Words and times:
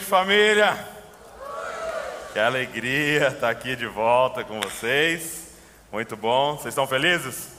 noite, 0.00 0.04
família. 0.04 0.86
Que 2.32 2.38
alegria 2.38 3.28
estar 3.28 3.50
aqui 3.50 3.76
de 3.76 3.86
volta 3.86 4.42
com 4.42 4.60
vocês. 4.60 5.48
Muito 5.92 6.16
bom. 6.16 6.52
Vocês 6.52 6.68
estão 6.68 6.86
felizes? 6.86 7.50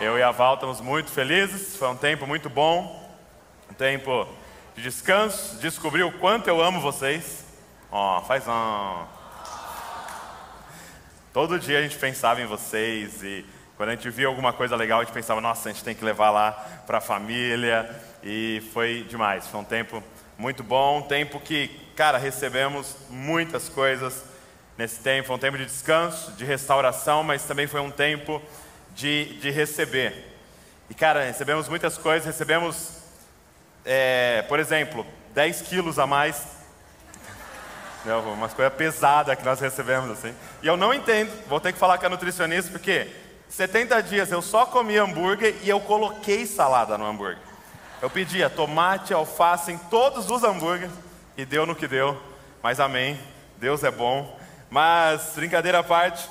Eu 0.00 0.18
e 0.18 0.22
a 0.22 0.30
Val 0.30 0.54
estamos 0.54 0.80
muito 0.80 1.10
felizes. 1.10 1.76
Foi 1.76 1.88
um 1.88 1.96
tempo 1.96 2.26
muito 2.26 2.50
bom. 2.50 3.08
Um 3.70 3.74
tempo 3.74 4.28
de 4.76 4.82
descanso. 4.82 5.56
Descobri 5.56 6.02
o 6.02 6.12
quanto 6.18 6.48
eu 6.48 6.62
amo 6.62 6.80
vocês. 6.80 7.44
Ó, 7.90 8.18
oh, 8.18 8.22
faz 8.22 8.46
um. 8.46 9.06
Todo 11.32 11.58
dia 11.58 11.78
a 11.78 11.82
gente 11.82 11.96
pensava 11.96 12.40
em 12.40 12.46
vocês 12.46 13.22
e 13.22 13.44
quando 13.76 13.90
a 13.90 13.94
gente 13.94 14.10
via 14.10 14.26
alguma 14.26 14.52
coisa 14.52 14.74
legal, 14.74 15.00
a 15.00 15.04
gente 15.04 15.14
pensava, 15.14 15.40
nossa, 15.40 15.68
a 15.68 15.72
gente 15.72 15.84
tem 15.84 15.94
que 15.94 16.04
levar 16.04 16.30
lá 16.30 16.52
para 16.86 16.98
a 16.98 17.00
família. 17.00 17.88
E 18.22 18.62
foi 18.72 19.06
demais. 19.08 19.46
Foi 19.46 19.60
um 19.60 19.64
tempo 19.64 20.02
muito 20.38 20.62
bom, 20.62 20.98
um 20.98 21.02
tempo 21.02 21.40
que, 21.40 21.68
cara, 21.96 22.16
recebemos 22.16 22.94
muitas 23.10 23.68
coisas 23.68 24.22
nesse 24.78 25.00
tempo. 25.00 25.26
Foi 25.26 25.34
um 25.34 25.40
tempo 25.40 25.58
de 25.58 25.66
descanso, 25.66 26.30
de 26.32 26.44
restauração, 26.44 27.24
mas 27.24 27.42
também 27.42 27.66
foi 27.66 27.80
um 27.80 27.90
tempo 27.90 28.40
de, 28.94 29.36
de 29.40 29.50
receber. 29.50 30.36
E, 30.88 30.94
cara, 30.94 31.24
recebemos 31.24 31.68
muitas 31.68 31.98
coisas. 31.98 32.24
Recebemos, 32.24 32.92
é, 33.84 34.42
por 34.42 34.60
exemplo, 34.60 35.04
10 35.34 35.62
quilos 35.62 35.98
a 35.98 36.06
mais. 36.06 36.46
Não, 38.04 38.32
umas 38.32 38.54
coisas 38.54 38.72
pesadas 38.74 39.36
que 39.36 39.44
nós 39.44 39.58
recebemos 39.58 40.08
assim. 40.08 40.32
E 40.62 40.68
eu 40.68 40.76
não 40.76 40.94
entendo, 40.94 41.32
vou 41.48 41.58
ter 41.58 41.72
que 41.72 41.80
falar 41.80 41.98
com 41.98 42.06
a 42.06 42.10
nutricionista, 42.10 42.70
porque 42.70 43.08
70 43.48 44.00
dias 44.04 44.30
eu 44.30 44.40
só 44.40 44.66
comi 44.66 44.96
hambúrguer 44.96 45.56
e 45.64 45.68
eu 45.68 45.80
coloquei 45.80 46.46
salada 46.46 46.96
no 46.96 47.04
hambúrguer. 47.04 47.47
Eu 48.00 48.08
pedia 48.08 48.48
tomate, 48.48 49.12
alface 49.12 49.72
em 49.72 49.78
todos 49.78 50.30
os 50.30 50.44
hambúrgueres 50.44 50.92
e 51.36 51.44
deu 51.44 51.66
no 51.66 51.74
que 51.74 51.88
deu. 51.88 52.20
Mas 52.62 52.78
amém, 52.78 53.18
Deus 53.56 53.82
é 53.82 53.90
bom. 53.90 54.38
Mas, 54.70 55.32
brincadeira 55.34 55.80
à 55.80 55.82
parte, 55.82 56.28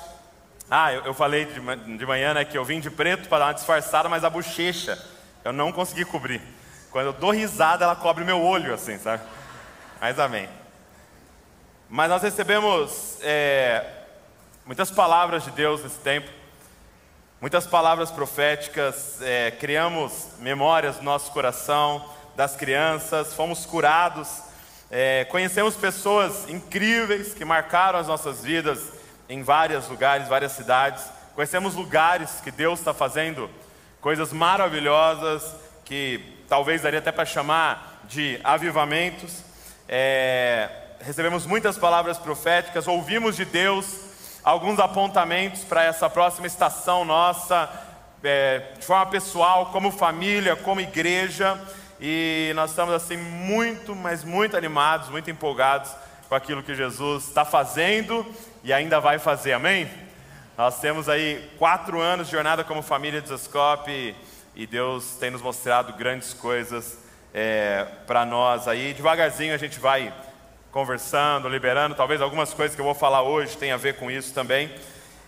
ah, 0.70 0.92
eu, 0.92 1.04
eu 1.04 1.14
falei 1.14 1.44
de, 1.44 1.60
de 1.98 2.06
manhã 2.06 2.34
né, 2.34 2.44
que 2.44 2.56
eu 2.56 2.64
vim 2.64 2.80
de 2.80 2.90
preto 2.90 3.28
para 3.28 3.38
dar 3.38 3.46
uma 3.46 3.54
disfarçada, 3.54 4.08
mas 4.08 4.24
a 4.24 4.30
bochecha 4.30 4.98
eu 5.44 5.52
não 5.52 5.72
consegui 5.72 6.04
cobrir. 6.04 6.40
Quando 6.90 7.06
eu 7.06 7.12
dou 7.12 7.30
risada, 7.30 7.84
ela 7.84 7.96
cobre 7.96 8.24
meu 8.24 8.40
olho, 8.40 8.72
assim, 8.72 8.98
sabe? 8.98 9.22
Mas 10.00 10.18
amém. 10.18 10.48
Mas 11.88 12.08
nós 12.08 12.22
recebemos 12.22 13.18
é, 13.22 13.84
muitas 14.64 14.90
palavras 14.90 15.44
de 15.44 15.50
Deus 15.50 15.82
nesse 15.82 15.98
tempo. 15.98 16.30
Muitas 17.40 17.68
palavras 17.68 18.10
proféticas, 18.10 19.22
é, 19.22 19.52
criamos 19.52 20.26
memórias 20.40 20.96
no 20.96 21.04
nosso 21.04 21.30
coração 21.30 22.04
das 22.34 22.56
crianças, 22.56 23.32
fomos 23.32 23.64
curados, 23.64 24.28
é, 24.90 25.24
conhecemos 25.26 25.76
pessoas 25.76 26.48
incríveis 26.48 27.34
que 27.34 27.44
marcaram 27.44 27.96
as 27.96 28.08
nossas 28.08 28.42
vidas 28.42 28.80
em 29.28 29.44
vários 29.44 29.86
lugares, 29.86 30.26
várias 30.26 30.50
cidades. 30.50 31.04
Conhecemos 31.36 31.76
lugares 31.76 32.40
que 32.42 32.50
Deus 32.50 32.80
está 32.80 32.92
fazendo 32.92 33.48
coisas 34.00 34.32
maravilhosas, 34.32 35.54
que 35.84 36.42
talvez 36.48 36.82
daria 36.82 36.98
até 36.98 37.12
para 37.12 37.24
chamar 37.24 38.02
de 38.08 38.40
avivamentos. 38.42 39.44
É, 39.88 40.68
recebemos 41.00 41.46
muitas 41.46 41.78
palavras 41.78 42.18
proféticas, 42.18 42.88
ouvimos 42.88 43.36
de 43.36 43.44
Deus 43.44 44.07
alguns 44.42 44.78
apontamentos 44.78 45.62
para 45.64 45.84
essa 45.84 46.08
próxima 46.08 46.46
estação 46.46 47.04
nossa, 47.04 47.68
é, 48.22 48.72
de 48.78 48.84
forma 48.84 49.06
pessoal, 49.06 49.66
como 49.66 49.90
família, 49.90 50.56
como 50.56 50.80
igreja, 50.80 51.60
e 52.00 52.52
nós 52.54 52.70
estamos 52.70 52.94
assim 52.94 53.16
muito, 53.16 53.94
mas 53.94 54.24
muito 54.24 54.56
animados, 54.56 55.08
muito 55.08 55.30
empolgados 55.30 55.90
com 56.28 56.34
aquilo 56.34 56.62
que 56.62 56.74
Jesus 56.74 57.28
está 57.28 57.44
fazendo 57.44 58.24
e 58.62 58.72
ainda 58.72 59.00
vai 59.00 59.18
fazer, 59.18 59.52
amém? 59.52 59.88
Nós 60.56 60.80
temos 60.80 61.08
aí 61.08 61.50
quatro 61.58 62.00
anos 62.00 62.26
de 62.26 62.32
jornada 62.32 62.64
como 62.64 62.82
família 62.82 63.20
de 63.20 63.28
Zascope 63.28 64.14
e 64.54 64.66
Deus 64.66 65.16
tem 65.18 65.30
nos 65.30 65.40
mostrado 65.40 65.92
grandes 65.92 66.34
coisas 66.34 66.98
é, 67.32 67.86
para 68.06 68.24
nós 68.26 68.66
aí. 68.66 68.92
Devagarzinho 68.92 69.54
a 69.54 69.58
gente 69.58 69.78
vai 69.78 70.12
conversando, 70.70 71.48
liberando. 71.48 71.94
Talvez 71.94 72.20
algumas 72.20 72.52
coisas 72.52 72.74
que 72.74 72.80
eu 72.80 72.84
vou 72.84 72.94
falar 72.94 73.22
hoje 73.22 73.56
tenham 73.56 73.74
a 73.74 73.78
ver 73.78 73.94
com 73.96 74.10
isso 74.10 74.32
também. 74.34 74.70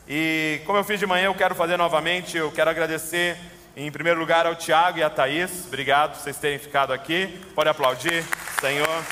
E 0.09 0.61
como 0.67 0.79
eu 0.79 0.85
fiz 0.85 0.99
de 0.99 1.07
manhã, 1.07 1.27
eu 1.27 1.35
quero 1.35 1.55
fazer 1.55 1.77
novamente. 1.77 2.37
Eu 2.37 2.51
quero 2.51 2.71
agradecer, 2.71 3.37
em 3.77 3.91
primeiro 3.91 4.19
lugar, 4.19 4.47
ao 4.47 4.55
Tiago 4.55 4.99
e 4.99 5.03
à 5.03 5.11
Thaís. 5.11 5.67
Obrigado 5.67 6.13
por 6.13 6.23
vocês 6.23 6.37
terem 6.37 6.59
ficado 6.59 6.93
aqui. 6.93 7.27
Pode 7.55 7.69
aplaudir, 7.69 8.25
Senhor, 8.61 9.05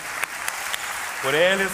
por 1.22 1.34
eles. 1.34 1.70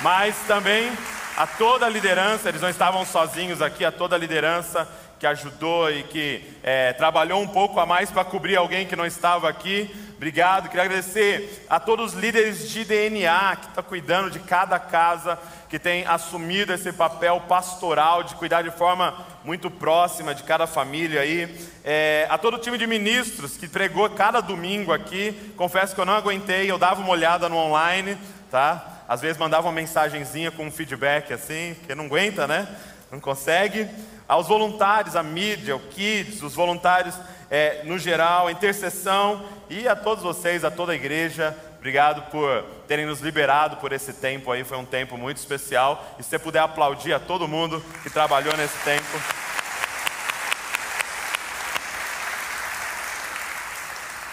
Mas 0.00 0.36
também 0.46 0.92
a 1.36 1.46
toda 1.46 1.86
a 1.86 1.88
liderança, 1.88 2.48
eles 2.48 2.60
não 2.60 2.68
estavam 2.68 3.06
sozinhos 3.06 3.62
aqui, 3.62 3.84
a 3.84 3.92
toda 3.92 4.16
a 4.16 4.18
liderança 4.18 4.88
que 5.18 5.26
ajudou 5.26 5.90
e 5.90 6.02
que 6.04 6.42
é, 6.62 6.92
trabalhou 6.92 7.40
um 7.40 7.48
pouco 7.48 7.80
a 7.80 7.86
mais 7.86 8.10
para 8.10 8.24
cobrir 8.24 8.56
alguém 8.56 8.86
que 8.86 8.96
não 8.96 9.06
estava 9.06 9.48
aqui. 9.48 9.94
Obrigado. 10.18 10.68
Queria 10.68 10.82
agradecer 10.82 11.64
a 11.70 11.78
todos 11.78 12.12
os 12.12 12.20
líderes 12.20 12.68
de 12.68 12.84
DNA 12.84 13.54
que 13.54 13.68
estão 13.68 13.74
tá 13.76 13.82
cuidando 13.84 14.32
de 14.32 14.40
cada 14.40 14.76
casa, 14.76 15.38
que 15.68 15.78
tem 15.78 16.04
assumido 16.06 16.72
esse 16.72 16.92
papel 16.92 17.40
pastoral 17.42 18.24
de 18.24 18.34
cuidar 18.34 18.62
de 18.62 18.70
forma 18.72 19.14
muito 19.44 19.70
próxima 19.70 20.34
de 20.34 20.42
cada 20.42 20.66
família 20.66 21.20
aí. 21.20 21.56
É, 21.84 22.26
a 22.28 22.36
todo 22.36 22.54
o 22.54 22.58
time 22.58 22.76
de 22.76 22.84
ministros 22.84 23.56
que 23.56 23.68
pregou 23.68 24.10
cada 24.10 24.40
domingo 24.40 24.92
aqui. 24.92 25.54
Confesso 25.56 25.94
que 25.94 26.00
eu 26.00 26.04
não 26.04 26.14
aguentei, 26.14 26.68
eu 26.68 26.78
dava 26.78 27.00
uma 27.00 27.10
olhada 27.10 27.48
no 27.48 27.56
online, 27.56 28.18
tá? 28.50 29.04
Às 29.06 29.20
vezes 29.20 29.38
mandava 29.38 29.68
uma 29.68 29.72
mensagenzinha 29.72 30.50
com 30.50 30.66
um 30.66 30.72
feedback 30.72 31.32
assim, 31.32 31.76
que 31.86 31.94
não 31.94 32.06
aguenta, 32.06 32.44
né? 32.44 32.66
Não 33.08 33.20
consegue 33.20 33.88
aos 34.26 34.48
voluntários, 34.48 35.14
a 35.14 35.22
mídia, 35.22 35.76
o 35.76 35.80
Kids, 35.80 36.42
os 36.42 36.56
voluntários 36.56 37.14
é, 37.50 37.82
no 37.84 37.98
geral, 37.98 38.46
a 38.46 38.52
intercessão 38.52 39.44
e 39.70 39.88
a 39.88 39.96
todos 39.96 40.22
vocês, 40.22 40.64
a 40.64 40.70
toda 40.70 40.92
a 40.92 40.94
igreja. 40.94 41.56
Obrigado 41.78 42.30
por 42.30 42.64
terem 42.86 43.06
nos 43.06 43.20
liberado 43.20 43.76
por 43.76 43.92
esse 43.92 44.12
tempo 44.12 44.50
aí, 44.50 44.64
foi 44.64 44.76
um 44.76 44.84
tempo 44.84 45.16
muito 45.16 45.38
especial. 45.38 46.04
E 46.18 46.22
se 46.22 46.30
você 46.30 46.38
puder 46.38 46.60
aplaudir 46.60 47.12
a 47.12 47.20
todo 47.20 47.48
mundo 47.48 47.82
que 48.02 48.10
trabalhou 48.10 48.56
nesse 48.56 48.76
tempo. 48.84 49.06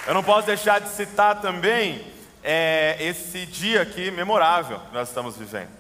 Eu 0.08 0.14
não 0.14 0.24
posso 0.24 0.46
deixar 0.46 0.80
de 0.80 0.90
citar 0.90 1.42
também 1.42 2.06
é, 2.44 2.97
esse 3.00 3.46
dia 3.46 3.82
aqui 3.82 4.12
memorável 4.12 4.80
que 4.80 4.94
nós 4.94 5.08
estamos 5.08 5.36
vivendo. 5.36 5.72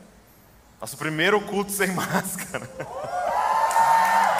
Nosso 0.81 0.97
primeiro 0.97 1.39
culto 1.41 1.71
sem 1.71 1.89
máscara. 1.93 2.67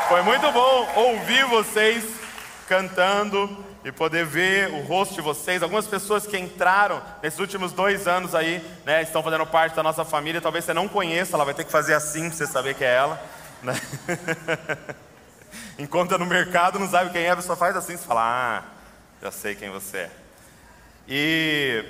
Foi 0.08 0.22
muito 0.22 0.52
bom 0.52 0.92
ouvir 0.96 1.46
vocês 1.46 2.25
cantando 2.68 3.64
e 3.84 3.92
poder 3.92 4.26
ver 4.26 4.72
o 4.72 4.82
rosto 4.82 5.14
de 5.14 5.22
vocês. 5.22 5.62
Algumas 5.62 5.88
pessoas 5.88 6.26
que 6.26 6.38
entraram 6.38 7.02
nesses 7.22 7.40
últimos 7.40 7.72
dois 7.72 8.08
anos 8.08 8.34
aí, 8.34 8.64
né, 8.84 9.04
estão 9.04 9.22
fazendo 9.22 9.46
parte 9.46 9.76
da 9.76 9.84
nossa 9.84 10.04
família. 10.04 10.42
Talvez 10.42 10.66
você 10.66 10.74
não 10.74 10.88
conheça, 10.88 11.36
ela 11.36 11.46
vai 11.46 11.54
ter 11.54 11.64
que 11.64 11.72
fazer 11.72 11.94
assim 11.94 12.28
para 12.30 12.38
você 12.38 12.48
saber 12.48 12.74
que 12.74 12.84
é 12.84 12.96
ela. 12.96 13.22
Né? 13.62 13.74
Encontra 15.78 16.18
no 16.18 16.26
mercado, 16.26 16.80
não 16.80 16.90
sabe 16.90 17.12
quem 17.12 17.26
é, 17.26 17.36
pessoa 17.36 17.56
faz 17.56 17.76
assim, 17.76 17.96
você 17.96 18.06
fala, 18.06 18.22
ah, 18.24 18.64
já 19.22 19.32
sei 19.32 19.56
quem 19.56 19.70
você 19.70 19.98
é. 19.98 20.12
E, 21.08 21.86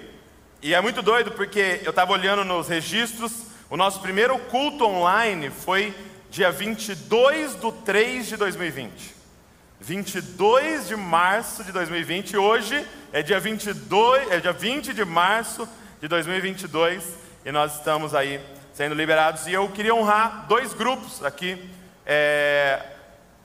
e 0.62 0.74
é 0.74 0.82
muito 0.82 1.02
doido 1.02 1.32
porque 1.32 1.82
eu 1.84 1.92
estava 1.92 2.12
olhando 2.12 2.44
nos 2.44 2.68
registros, 2.68 3.32
o 3.70 3.78
nosso 3.78 4.02
primeiro 4.02 4.38
culto 4.38 4.86
online 4.86 5.50
foi 5.50 5.96
dia 6.30 6.52
22 6.52 7.56
de 7.56 7.72
3 7.86 8.28
de 8.28 8.38
2020. 8.38 9.15
22 9.80 10.88
de 10.88 10.96
março 10.96 11.64
de 11.64 11.72
2020, 11.72 12.38
hoje 12.38 12.86
é 13.12 13.22
dia 13.22 13.40
22, 13.40 14.32
é 14.32 14.40
dia 14.40 14.54
20 14.54 14.94
de 14.94 15.04
março 15.04 15.68
de 16.02 16.08
2022 16.08 17.04
e 17.46 17.52
nós 17.52 17.76
estamos 17.76 18.16
aí 18.16 18.40
sendo 18.74 18.96
liberados. 18.96 19.48
E 19.48 19.54
eu 19.54 19.70
queria 19.70 19.94
honrar 19.94 20.46
dois 20.48 20.74
grupos 20.74 21.24
aqui 21.24 21.70
é, 22.06 22.82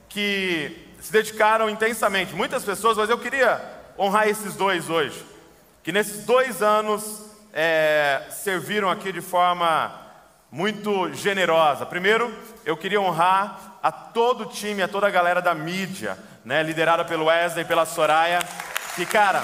que 0.07 0.87
se 1.01 1.11
dedicaram 1.11 1.69
intensamente, 1.69 2.33
muitas 2.33 2.63
pessoas, 2.63 2.97
mas 2.97 3.09
eu 3.09 3.17
queria 3.17 3.61
honrar 3.97 4.27
esses 4.27 4.55
dois 4.55 4.89
hoje, 4.89 5.25
que 5.83 5.91
nesses 5.91 6.25
dois 6.25 6.61
anos 6.61 7.25
é, 7.53 8.21
serviram 8.29 8.89
aqui 8.89 9.11
de 9.11 9.21
forma 9.21 10.00
muito 10.51 11.13
generosa. 11.13 11.85
Primeiro, 11.85 12.35
eu 12.65 12.75
queria 12.75 12.99
honrar 12.99 13.77
a 13.81 13.91
todo 13.91 14.41
o 14.41 14.45
time, 14.47 14.83
a 14.83 14.87
toda 14.87 15.07
a 15.07 15.11
galera 15.11 15.41
da 15.41 15.55
mídia, 15.55 16.17
né, 16.43 16.61
liderada 16.61 17.05
pelo 17.05 17.25
Wesley 17.25 17.63
e 17.63 17.67
pela 17.67 17.85
Soraya, 17.85 18.39
que, 18.95 19.05
cara, 19.05 19.41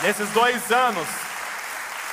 nesses 0.00 0.28
dois 0.30 0.70
anos, 0.70 1.08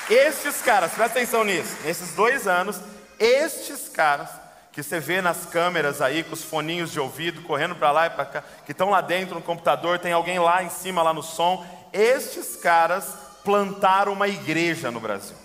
estes 0.10 0.62
caras, 0.62 0.92
presta 0.92 1.20
atenção 1.20 1.44
nisso, 1.44 1.78
nesses 1.86 2.16
dois 2.16 2.48
anos, 2.48 2.82
estes 3.20 3.88
caras 3.88 4.30
que 4.72 4.82
você 4.82 5.00
vê 5.00 5.22
nas 5.22 5.46
câmeras 5.46 6.02
aí, 6.02 6.24
com 6.24 6.34
os 6.34 6.44
foninhos 6.44 6.92
de 6.92 7.00
ouvido, 7.00 7.42
correndo 7.42 7.76
para 7.76 7.92
lá 7.92 8.08
e 8.08 8.10
para 8.10 8.26
cá, 8.26 8.44
que 8.66 8.72
estão 8.72 8.90
lá 8.90 9.02
dentro 9.02 9.36
no 9.36 9.42
computador, 9.42 10.00
tem 10.00 10.14
alguém 10.14 10.40
lá 10.40 10.64
em 10.64 10.70
cima, 10.70 11.04
lá 11.04 11.14
no 11.14 11.22
som, 11.22 11.66
estes 11.92 12.56
caras 12.56 13.06
plantaram 13.44 14.14
uma 14.14 14.30
igreja 14.30 14.90
no 14.90 15.00
Brasil. 15.00 15.36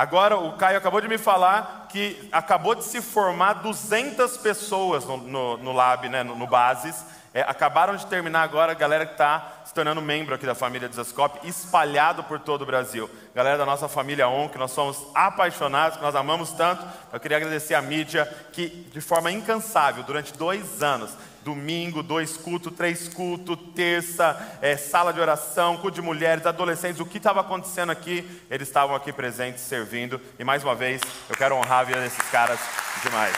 Agora, 0.00 0.38
o 0.38 0.54
Caio 0.54 0.78
acabou 0.78 0.98
de 1.02 1.08
me 1.08 1.18
falar 1.18 1.86
que 1.90 2.26
acabou 2.32 2.74
de 2.74 2.84
se 2.84 3.02
formar 3.02 3.52
200 3.60 4.34
pessoas 4.38 5.04
no, 5.04 5.18
no, 5.18 5.58
no 5.58 5.72
Lab, 5.72 6.08
né, 6.08 6.22
no, 6.22 6.34
no 6.34 6.46
Bases. 6.46 7.04
É, 7.32 7.42
acabaram 7.42 7.94
de 7.94 8.04
terminar 8.06 8.42
agora 8.42 8.72
a 8.72 8.74
galera 8.74 9.06
que 9.06 9.12
está 9.12 9.62
se 9.64 9.72
tornando 9.72 10.02
membro 10.02 10.34
aqui 10.34 10.44
da 10.44 10.54
família 10.54 10.88
Desascope, 10.88 11.46
espalhado 11.46 12.24
por 12.24 12.40
todo 12.40 12.62
o 12.62 12.66
Brasil. 12.66 13.08
Galera 13.32 13.56
da 13.56 13.64
nossa 13.64 13.88
família 13.88 14.28
ON, 14.28 14.48
que 14.48 14.58
nós 14.58 14.72
somos 14.72 14.98
apaixonados, 15.14 15.96
que 15.96 16.02
nós 16.02 16.16
amamos 16.16 16.50
tanto. 16.50 16.84
Eu 17.12 17.20
queria 17.20 17.36
agradecer 17.36 17.74
a 17.74 17.82
mídia 17.82 18.26
que, 18.52 18.68
de 18.68 19.00
forma 19.00 19.30
incansável, 19.30 20.02
durante 20.02 20.32
dois 20.36 20.82
anos, 20.82 21.12
domingo, 21.44 22.02
dois 22.02 22.36
cultos, 22.36 22.74
três 22.74 23.08
cultos, 23.08 23.56
terça, 23.76 24.58
é, 24.60 24.76
sala 24.76 25.12
de 25.12 25.20
oração, 25.20 25.76
culto 25.76 25.94
de 25.94 26.02
mulheres, 26.02 26.44
adolescentes, 26.44 27.00
o 27.00 27.06
que 27.06 27.18
estava 27.18 27.42
acontecendo 27.42 27.90
aqui, 27.90 28.28
eles 28.50 28.66
estavam 28.66 28.96
aqui 28.96 29.12
presentes, 29.12 29.62
servindo. 29.62 30.20
E 30.36 30.42
mais 30.42 30.64
uma 30.64 30.74
vez, 30.74 31.00
eu 31.28 31.36
quero 31.36 31.54
honrar 31.54 31.78
a 31.78 31.84
vida 31.84 32.00
desses 32.00 32.28
caras 32.28 32.58
demais. 33.04 33.36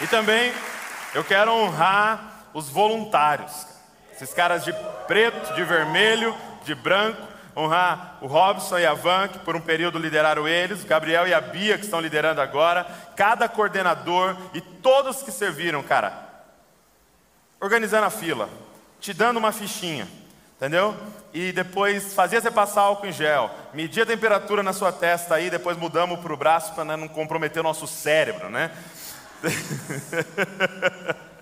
E 0.00 0.06
também 0.08 0.52
eu 1.14 1.22
quero 1.24 1.52
honrar 1.52 2.48
os 2.54 2.68
voluntários. 2.68 3.66
Esses 4.14 4.32
caras 4.32 4.64
de 4.64 4.72
preto, 5.06 5.54
de 5.54 5.64
vermelho, 5.64 6.34
de 6.64 6.74
branco, 6.74 7.20
honrar 7.56 8.18
o 8.20 8.26
Robson 8.26 8.78
e 8.78 8.86
a 8.86 8.94
Van, 8.94 9.28
que 9.28 9.38
por 9.40 9.54
um 9.54 9.60
período 9.60 9.98
lideraram 9.98 10.48
eles, 10.48 10.82
o 10.82 10.86
Gabriel 10.86 11.26
e 11.26 11.34
a 11.34 11.40
Bia, 11.40 11.76
que 11.76 11.84
estão 11.84 12.00
liderando 12.00 12.40
agora, 12.40 12.86
cada 13.16 13.48
coordenador 13.48 14.36
e 14.54 14.60
todos 14.60 15.22
que 15.22 15.30
serviram, 15.30 15.82
cara, 15.82 16.12
organizando 17.60 18.06
a 18.06 18.10
fila, 18.10 18.48
te 19.00 19.12
dando 19.12 19.36
uma 19.36 19.52
fichinha, 19.52 20.08
entendeu? 20.56 20.96
E 21.34 21.52
depois 21.52 22.14
fazia 22.14 22.40
você 22.40 22.50
passar 22.50 22.82
álcool 22.82 23.06
em 23.06 23.12
gel, 23.12 23.50
media 23.74 24.04
a 24.04 24.06
temperatura 24.06 24.62
na 24.62 24.72
sua 24.72 24.92
testa 24.92 25.34
aí, 25.34 25.50
depois 25.50 25.76
mudamos 25.76 26.20
para 26.20 26.32
o 26.32 26.36
braço 26.36 26.72
para 26.74 26.84
né, 26.84 26.96
não 26.96 27.08
comprometer 27.08 27.60
o 27.60 27.64
nosso 27.64 27.86
cérebro, 27.86 28.48
né? 28.48 28.70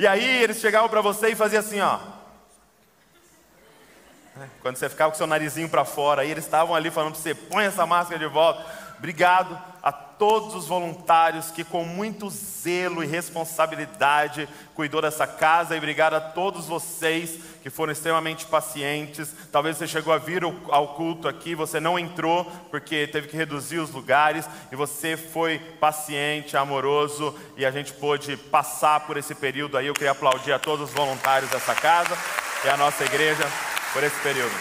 E 0.00 0.06
aí 0.06 0.42
eles 0.42 0.56
chegavam 0.56 0.88
para 0.88 1.02
você 1.02 1.28
e 1.28 1.34
faziam 1.34 1.60
assim, 1.60 1.78
ó. 1.78 1.98
Quando 4.62 4.76
você 4.76 4.88
ficava 4.88 5.10
com 5.10 5.18
seu 5.18 5.26
narizinho 5.26 5.68
para 5.68 5.84
fora, 5.84 6.22
aí 6.22 6.30
eles 6.30 6.44
estavam 6.44 6.74
ali 6.74 6.90
falando 6.90 7.12
para 7.12 7.20
você: 7.20 7.34
põe 7.34 7.66
essa 7.66 7.84
máscara 7.84 8.18
de 8.18 8.24
volta. 8.24 8.64
Obrigado 9.00 9.58
a 9.82 9.90
todos 9.90 10.54
os 10.54 10.66
voluntários 10.66 11.50
que, 11.50 11.64
com 11.64 11.86
muito 11.86 12.28
zelo 12.28 13.02
e 13.02 13.06
responsabilidade, 13.06 14.46
cuidou 14.74 15.00
dessa 15.00 15.26
casa, 15.26 15.74
e 15.74 15.78
obrigado 15.78 16.12
a 16.12 16.20
todos 16.20 16.66
vocês 16.66 17.38
que 17.62 17.70
foram 17.70 17.94
extremamente 17.94 18.44
pacientes. 18.44 19.34
Talvez 19.50 19.78
você 19.78 19.86
chegou 19.86 20.12
a 20.12 20.18
vir 20.18 20.42
ao 20.44 20.88
culto 20.88 21.26
aqui, 21.26 21.54
você 21.54 21.80
não 21.80 21.98
entrou 21.98 22.44
porque 22.70 23.06
teve 23.06 23.28
que 23.28 23.38
reduzir 23.38 23.78
os 23.78 23.90
lugares, 23.90 24.46
e 24.70 24.76
você 24.76 25.16
foi 25.16 25.58
paciente, 25.80 26.54
amoroso, 26.54 27.34
e 27.56 27.64
a 27.64 27.70
gente 27.70 27.94
pôde 27.94 28.36
passar 28.36 29.00
por 29.00 29.16
esse 29.16 29.34
período 29.34 29.78
aí. 29.78 29.86
Eu 29.86 29.94
queria 29.94 30.10
aplaudir 30.10 30.52
a 30.52 30.58
todos 30.58 30.90
os 30.90 30.94
voluntários 30.94 31.50
dessa 31.50 31.74
casa 31.74 32.14
e 32.66 32.68
a 32.68 32.76
nossa 32.76 33.02
igreja 33.02 33.48
por 33.94 34.04
esse 34.04 34.20
período. 34.20 34.54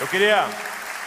Eu 0.00 0.06
queria 0.06 0.48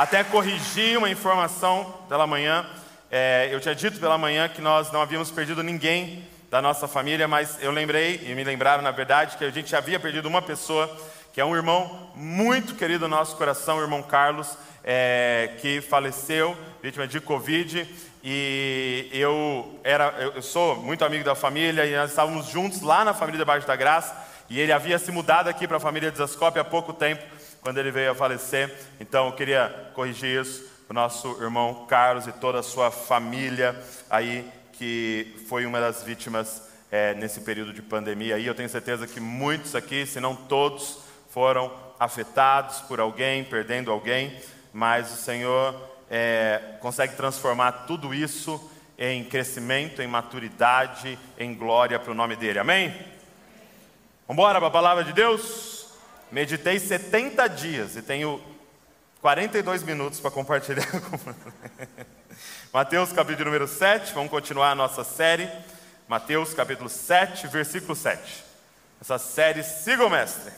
até 0.02 0.24
corrigir 0.24 0.98
uma 0.98 1.12
informação 1.12 1.94
pela 2.10 2.26
manhã. 2.26 2.66
É, 3.12 3.50
eu 3.52 3.60
tinha 3.60 3.76
dito 3.76 4.00
pela 4.00 4.18
manhã 4.18 4.50
que 4.50 4.60
nós 4.60 4.92
não 4.92 5.00
havíamos 5.00 5.30
perdido 5.30 5.62
ninguém 5.62 6.28
da 6.50 6.60
nossa 6.60 6.88
família, 6.88 7.28
mas 7.28 7.60
eu 7.62 7.70
lembrei, 7.72 8.20
e 8.26 8.34
me 8.34 8.44
lembraram 8.44 8.82
na 8.82 8.90
verdade, 8.90 9.38
que 9.38 9.46
a 9.46 9.52
gente 9.52 9.76
havia 9.76 10.00
perdido 10.00 10.28
uma 10.28 10.42
pessoa, 10.42 10.90
que 11.32 11.40
é 11.40 11.46
um 11.46 11.56
irmão 11.56 12.10
muito 12.16 12.74
querido 12.74 13.08
no 13.08 13.16
nosso 13.16 13.36
coração, 13.36 13.78
o 13.78 13.82
irmão 13.82 14.02
Carlos, 14.02 14.58
é, 14.84 15.52
que 15.62 15.82
faleceu, 15.82 16.58
vítima 16.82 17.08
de 17.08 17.22
Covid. 17.22 17.88
E 18.24 19.08
eu, 19.14 19.80
era, 19.84 20.16
eu 20.36 20.42
sou 20.42 20.78
muito 20.78 21.06
amigo 21.06 21.24
da 21.24 21.36
família 21.36 21.86
e 21.86 21.96
nós 21.96 22.10
estávamos 22.10 22.48
juntos 22.48 22.82
lá 22.82 23.06
na 23.06 23.14
família 23.14 23.38
Debaixo 23.38 23.68
da 23.68 23.76
Graça. 23.76 24.18
E 24.50 24.60
ele 24.60 24.72
havia 24.72 24.98
se 24.98 25.12
mudado 25.12 25.48
aqui 25.48 25.68
para 25.68 25.78
a 25.78 25.80
família 25.80 26.10
Desascope 26.10 26.58
há 26.58 26.64
pouco 26.64 26.92
tempo 26.92 27.22
quando 27.62 27.78
ele 27.78 27.92
veio 27.92 28.12
a 28.12 28.16
falecer. 28.16 28.74
Então 29.00 29.28
eu 29.28 29.34
queria 29.34 29.92
corrigir 29.94 30.42
isso, 30.42 30.70
o 30.90 30.94
nosso 30.94 31.42
irmão 31.42 31.86
Carlos 31.88 32.28
e 32.28 32.32
toda 32.34 32.60
a 32.60 32.64
sua 32.64 32.92
família 32.92 33.80
aí, 34.10 34.46
que 34.74 35.36
foi 35.48 35.66
uma 35.66 35.80
das 35.80 36.04
vítimas 36.04 36.64
é, 36.92 37.14
nesse 37.14 37.42
período 37.42 37.72
de 37.72 37.82
pandemia. 37.82 38.38
E 38.38 38.46
eu 38.46 38.56
tenho 38.56 38.68
certeza 38.68 39.08
que 39.08 39.20
muitos 39.20 39.76
aqui, 39.76 40.06
se 40.06 40.20
não 40.20 40.36
todos, 40.36 41.00
foram 41.30 41.72
afetados 42.00 42.80
por 42.82 43.00
alguém, 43.00 43.44
perdendo 43.44 43.92
alguém, 43.92 44.38
mas 44.74 45.14
o 45.14 45.16
Senhor 45.16 45.76
é, 46.10 46.76
consegue 46.82 47.16
transformar 47.16 47.86
tudo 47.88 48.14
isso 48.14 48.70
em 48.98 49.24
crescimento, 49.24 50.02
em 50.02 50.08
maturidade, 50.08 51.18
em 51.38 51.56
glória 51.56 52.00
para 52.00 52.12
o 52.12 52.16
nome 52.16 52.36
dele. 52.36 52.60
Amém? 52.60 52.90
Vamos 54.28 54.44
embora 54.44 54.60
para 54.60 54.68
a 54.68 54.72
palavra 54.72 55.04
de 55.04 55.14
Deus? 55.14 55.81
Meditei 56.32 56.80
70 56.80 57.48
dias 57.50 57.96
e 57.98 58.02
tenho 58.02 58.42
42 59.20 59.84
minutos 59.84 60.20
para 60.20 60.32
compartilhar 60.32 60.88
com 61.02 61.18
Mateus 62.72 63.12
capítulo 63.12 63.46
número 63.46 63.68
7, 63.68 64.14
vamos 64.14 64.32
continuar 64.32 64.72
a 64.72 64.76
nossa 64.76 65.04
série. 65.04 65.50
Mateus 66.08 66.54
capítulo 66.54 66.90
7, 66.90 67.48
versículo 67.48 67.96
7. 67.96 68.46
Essa 69.02 69.18
série, 69.18 69.62
siga 69.62 70.06
o 70.06 70.10
mestre. 70.10 70.54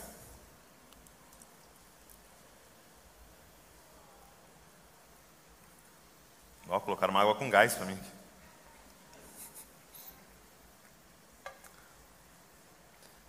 Ó, 6.68 6.78
colocaram 6.78 7.12
uma 7.12 7.20
água 7.20 7.34
com 7.34 7.50
gás 7.50 7.74
para 7.74 7.86
mim. 7.86 7.98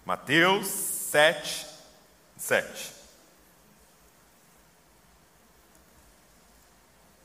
Mateus 0.06 0.68
7, 0.68 1.75
7. 2.46 2.94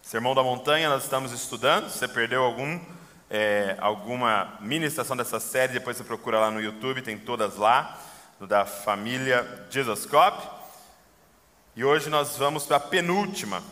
Sermão 0.00 0.34
da 0.34 0.43
Montanha, 0.43 0.88
nós 0.88 1.05
estamos 1.05 1.31
estudando. 1.32 1.90
Se 1.90 1.99
você 1.99 2.08
perdeu 2.08 2.43
algum, 2.43 2.81
é, 3.28 3.76
alguma 3.81 4.56
ministração 4.61 5.14
dessa 5.14 5.38
série, 5.38 5.75
depois 5.75 5.99
você 5.99 6.05
procura 6.05 6.40
lá 6.40 6.50
no 6.50 6.58
YouTube, 6.58 7.02
tem 7.02 7.19
todas 7.19 7.56
lá, 7.56 8.00
da 8.40 8.64
família 8.64 9.67
Jesus 9.69 10.06
Cop. 10.06 10.43
E 11.76 11.84
hoje 11.84 12.08
nós 12.08 12.38
vamos 12.38 12.64
para 12.64 12.78
a 12.78 12.81
penúltima 12.81 13.62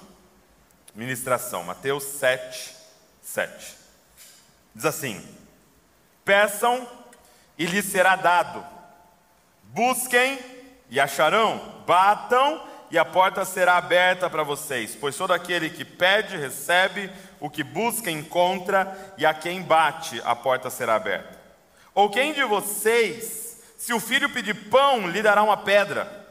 ministração, 0.94 1.64
Mateus 1.64 2.04
7, 2.04 2.76
7. 3.22 3.74
Diz 4.74 4.84
assim: 4.84 5.26
Peçam 6.26 6.86
e 7.56 7.64
lhes 7.64 7.86
será 7.86 8.16
dado, 8.16 8.62
busquem 9.72 10.57
e 10.90 10.98
acharão, 10.98 11.60
batam 11.86 12.60
e 12.90 12.98
a 12.98 13.04
porta 13.04 13.44
será 13.44 13.76
aberta 13.76 14.30
para 14.30 14.42
vocês, 14.42 14.96
pois 14.98 15.16
todo 15.16 15.32
aquele 15.32 15.68
que 15.68 15.84
pede, 15.84 16.36
recebe, 16.36 17.10
o 17.38 17.50
que 17.50 17.62
busca, 17.62 18.10
encontra, 18.10 19.14
e 19.18 19.26
a 19.26 19.34
quem 19.34 19.62
bate, 19.62 20.20
a 20.24 20.34
porta 20.34 20.70
será 20.70 20.94
aberta. 20.94 21.38
Ou 21.94 22.08
quem 22.08 22.32
de 22.32 22.42
vocês, 22.44 23.62
se 23.76 23.92
o 23.92 24.00
filho 24.00 24.30
pedir 24.30 24.54
pão, 24.70 25.06
lhe 25.06 25.20
dará 25.20 25.42
uma 25.42 25.56
pedra? 25.56 26.26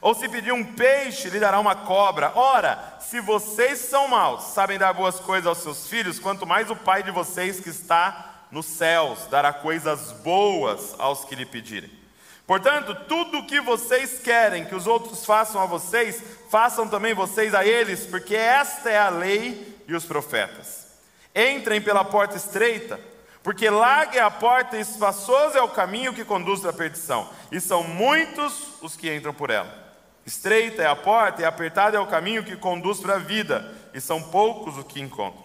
Ou 0.00 0.14
se 0.14 0.28
pedir 0.28 0.52
um 0.52 0.64
peixe, 0.64 1.30
lhe 1.30 1.38
dará 1.38 1.60
uma 1.60 1.76
cobra? 1.76 2.32
Ora, 2.34 2.96
se 2.98 3.20
vocês 3.20 3.78
são 3.78 4.08
maus, 4.08 4.44
sabem 4.44 4.78
dar 4.78 4.92
boas 4.92 5.20
coisas 5.20 5.46
aos 5.46 5.58
seus 5.58 5.86
filhos, 5.86 6.18
quanto 6.18 6.46
mais 6.46 6.70
o 6.70 6.76
Pai 6.76 7.04
de 7.04 7.12
vocês 7.12 7.60
que 7.60 7.68
está 7.68 8.46
nos 8.50 8.66
céus 8.66 9.26
dará 9.26 9.52
coisas 9.52 10.10
boas 10.10 10.94
aos 10.98 11.24
que 11.24 11.36
lhe 11.36 11.46
pedirem. 11.46 12.03
Portanto, 12.46 12.94
tudo 13.08 13.38
o 13.38 13.46
que 13.46 13.60
vocês 13.60 14.18
querem 14.18 14.66
que 14.66 14.74
os 14.74 14.86
outros 14.86 15.24
façam 15.24 15.60
a 15.60 15.66
vocês, 15.66 16.22
façam 16.50 16.86
também 16.86 17.14
vocês 17.14 17.54
a 17.54 17.64
eles, 17.64 18.06
porque 18.06 18.36
esta 18.36 18.90
é 18.90 18.98
a 18.98 19.08
lei 19.08 19.78
e 19.88 19.94
os 19.94 20.04
profetas. 20.04 20.86
Entrem 21.34 21.80
pela 21.80 22.04
porta 22.04 22.36
estreita, 22.36 23.00
porque 23.42 23.68
larga 23.70 24.18
é 24.18 24.22
a 24.22 24.30
porta 24.30 24.76
e 24.76 24.80
espaçoso 24.80 25.56
é 25.56 25.62
o 25.62 25.70
caminho 25.70 26.12
que 26.12 26.24
conduz 26.24 26.64
à 26.66 26.72
perdição, 26.72 27.28
e 27.50 27.60
são 27.60 27.82
muitos 27.82 28.82
os 28.82 28.94
que 28.94 29.14
entram 29.14 29.32
por 29.32 29.48
ela. 29.48 29.82
Estreita 30.26 30.82
é 30.82 30.86
a 30.86 30.96
porta 30.96 31.42
e 31.42 31.44
apertado 31.44 31.96
é 31.96 32.00
o 32.00 32.06
caminho 32.06 32.44
que 32.44 32.56
conduz 32.56 33.00
para 33.00 33.14
a 33.14 33.18
vida, 33.18 33.74
e 33.94 34.00
são 34.00 34.22
poucos 34.22 34.76
os 34.76 34.84
que 34.84 35.00
encontram. 35.00 35.44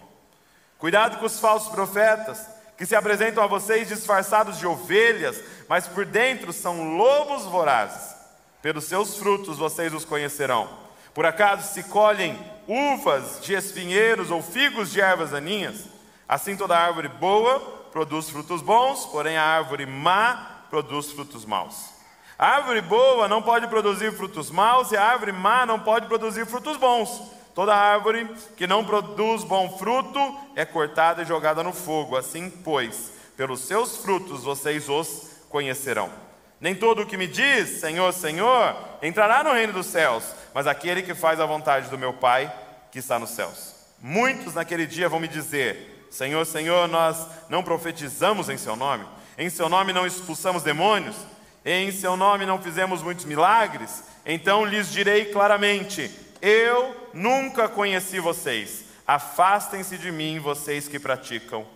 Cuidado 0.78 1.18
com 1.18 1.26
os 1.26 1.40
falsos 1.40 1.70
profetas 1.70 2.46
que 2.80 2.86
se 2.86 2.96
apresentam 2.96 3.44
a 3.44 3.46
vocês 3.46 3.88
disfarçados 3.88 4.58
de 4.58 4.66
ovelhas, 4.66 5.38
mas 5.70 5.86
por 5.86 6.04
dentro 6.04 6.52
são 6.52 6.96
lobos 6.96 7.44
vorazes. 7.44 8.16
Pelos 8.60 8.86
seus 8.86 9.16
frutos 9.16 9.56
vocês 9.56 9.94
os 9.94 10.04
conhecerão. 10.04 10.68
Por 11.14 11.24
acaso 11.24 11.72
se 11.72 11.84
colhem 11.84 12.36
uvas 12.66 13.40
de 13.40 13.54
espinheiros 13.54 14.32
ou 14.32 14.42
figos 14.42 14.90
de 14.90 15.00
ervas 15.00 15.30
daninhas? 15.30 15.84
Assim 16.28 16.56
toda 16.56 16.76
árvore 16.76 17.06
boa 17.06 17.60
produz 17.92 18.28
frutos 18.28 18.60
bons, 18.60 19.06
porém 19.06 19.36
a 19.36 19.44
árvore 19.44 19.86
má 19.86 20.64
produz 20.68 21.12
frutos 21.12 21.44
maus. 21.44 21.90
A 22.36 22.48
árvore 22.48 22.80
boa 22.80 23.28
não 23.28 23.40
pode 23.40 23.68
produzir 23.68 24.12
frutos 24.12 24.50
maus 24.50 24.90
e 24.90 24.96
a 24.96 25.04
árvore 25.04 25.30
má 25.30 25.64
não 25.64 25.78
pode 25.78 26.08
produzir 26.08 26.46
frutos 26.46 26.76
bons. 26.78 27.22
Toda 27.54 27.76
árvore 27.76 28.28
que 28.56 28.66
não 28.66 28.84
produz 28.84 29.44
bom 29.44 29.78
fruto 29.78 30.18
é 30.56 30.64
cortada 30.64 31.22
e 31.22 31.26
jogada 31.26 31.62
no 31.62 31.72
fogo. 31.72 32.16
Assim, 32.16 32.50
pois, 32.50 33.12
pelos 33.36 33.60
seus 33.60 33.98
frutos 33.98 34.42
vocês 34.42 34.88
os 34.88 35.29
conhecerão. 35.50 36.10
Nem 36.58 36.74
todo 36.74 37.02
o 37.02 37.06
que 37.06 37.16
me 37.16 37.26
diz, 37.26 37.80
Senhor, 37.80 38.12
Senhor, 38.12 38.76
entrará 39.02 39.42
no 39.44 39.52
reino 39.52 39.72
dos 39.72 39.86
céus, 39.86 40.24
mas 40.54 40.66
aquele 40.66 41.02
que 41.02 41.14
faz 41.14 41.40
a 41.40 41.46
vontade 41.46 41.88
do 41.88 41.98
meu 41.98 42.14
Pai 42.14 42.52
que 42.90 42.98
está 42.98 43.18
nos 43.18 43.30
céus. 43.30 43.74
Muitos 44.00 44.54
naquele 44.54 44.86
dia 44.86 45.08
vão 45.08 45.20
me 45.20 45.28
dizer: 45.28 46.06
Senhor, 46.10 46.44
Senhor, 46.46 46.88
nós 46.88 47.26
não 47.48 47.62
profetizamos 47.62 48.48
em 48.48 48.56
Seu 48.56 48.76
nome, 48.76 49.06
em 49.36 49.48
Seu 49.50 49.68
nome 49.68 49.92
não 49.92 50.06
expulsamos 50.06 50.62
demônios, 50.62 51.16
em 51.64 51.90
Seu 51.92 52.16
nome 52.16 52.46
não 52.46 52.60
fizemos 52.60 53.02
muitos 53.02 53.24
milagres. 53.24 54.04
Então 54.24 54.64
lhes 54.64 54.90
direi 54.90 55.26
claramente: 55.26 56.10
Eu 56.42 57.08
nunca 57.12 57.68
conheci 57.68 58.20
vocês. 58.20 58.84
Afastem-se 59.06 59.98
de 59.98 60.12
mim, 60.12 60.38
vocês 60.38 60.86
que 60.86 60.98
praticam 60.98 61.66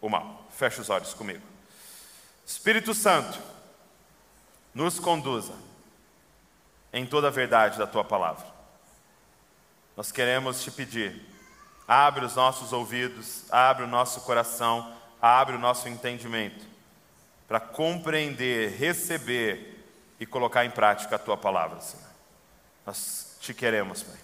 o 0.00 0.08
mal. 0.08 0.46
Feche 0.56 0.80
os 0.80 0.88
olhos 0.88 1.12
comigo. 1.12 1.42
Espírito 2.52 2.92
Santo, 2.92 3.40
nos 4.74 5.00
conduza 5.00 5.54
em 6.92 7.06
toda 7.06 7.28
a 7.28 7.30
verdade 7.30 7.78
da 7.78 7.86
tua 7.86 8.04
palavra. 8.04 8.44
Nós 9.96 10.12
queremos 10.12 10.62
te 10.62 10.70
pedir, 10.70 11.26
abre 11.88 12.26
os 12.26 12.36
nossos 12.36 12.70
ouvidos, 12.74 13.50
abre 13.50 13.84
o 13.84 13.88
nosso 13.88 14.20
coração, 14.20 14.94
abre 15.20 15.56
o 15.56 15.58
nosso 15.58 15.88
entendimento 15.88 16.62
para 17.48 17.58
compreender, 17.58 18.76
receber 18.76 19.86
e 20.20 20.26
colocar 20.26 20.66
em 20.66 20.70
prática 20.70 21.16
a 21.16 21.18
tua 21.18 21.38
palavra, 21.38 21.80
Senhor. 21.80 22.06
Nós 22.84 23.38
te 23.40 23.54
queremos, 23.54 24.02
Pai. 24.02 24.20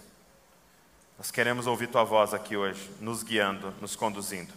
Nós 1.17 1.31
queremos 1.31 1.65
ouvir 1.65 1.87
tua 1.87 2.03
voz 2.03 2.31
aqui 2.31 2.55
hoje, 2.55 2.91
nos 3.01 3.23
guiando, 3.23 3.73
nos 3.81 3.95
conduzindo. 3.95 4.53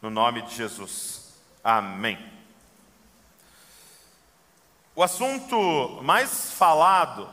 No 0.00 0.10
nome 0.10 0.42
de 0.42 0.54
Jesus. 0.54 1.34
Amém. 1.62 2.35
O 4.98 5.02
assunto 5.02 6.00
mais 6.00 6.52
falado 6.52 7.28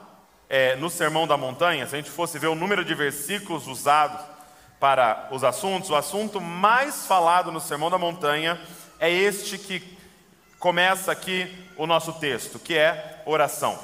é, 0.50 0.76
no 0.76 0.90
Sermão 0.90 1.26
da 1.26 1.38
Montanha, 1.38 1.88
se 1.88 1.96
a 1.96 1.98
gente 1.98 2.12
fosse 2.12 2.38
ver 2.38 2.48
o 2.48 2.56
número 2.56 2.84
de 2.84 2.94
versículos 2.94 3.68
usados 3.68 4.20
para 4.82 5.30
os 5.32 5.46
assuntos, 5.46 5.90
o 5.90 5.96
assunto 5.96 6.42
mais 6.42 7.08
falado 7.08 7.54
no 7.54 7.62
Sermão 7.62 7.90
da 7.90 7.98
Montanha 7.98 8.60
é 9.00 9.10
este 9.10 9.58
que 9.58 9.98
começa 10.60 11.10
aqui 11.10 11.50
o 11.78 11.88
nosso 11.88 12.12
texto, 12.12 12.60
que 12.60 12.78
é 12.78 13.24
oração. 13.26 13.80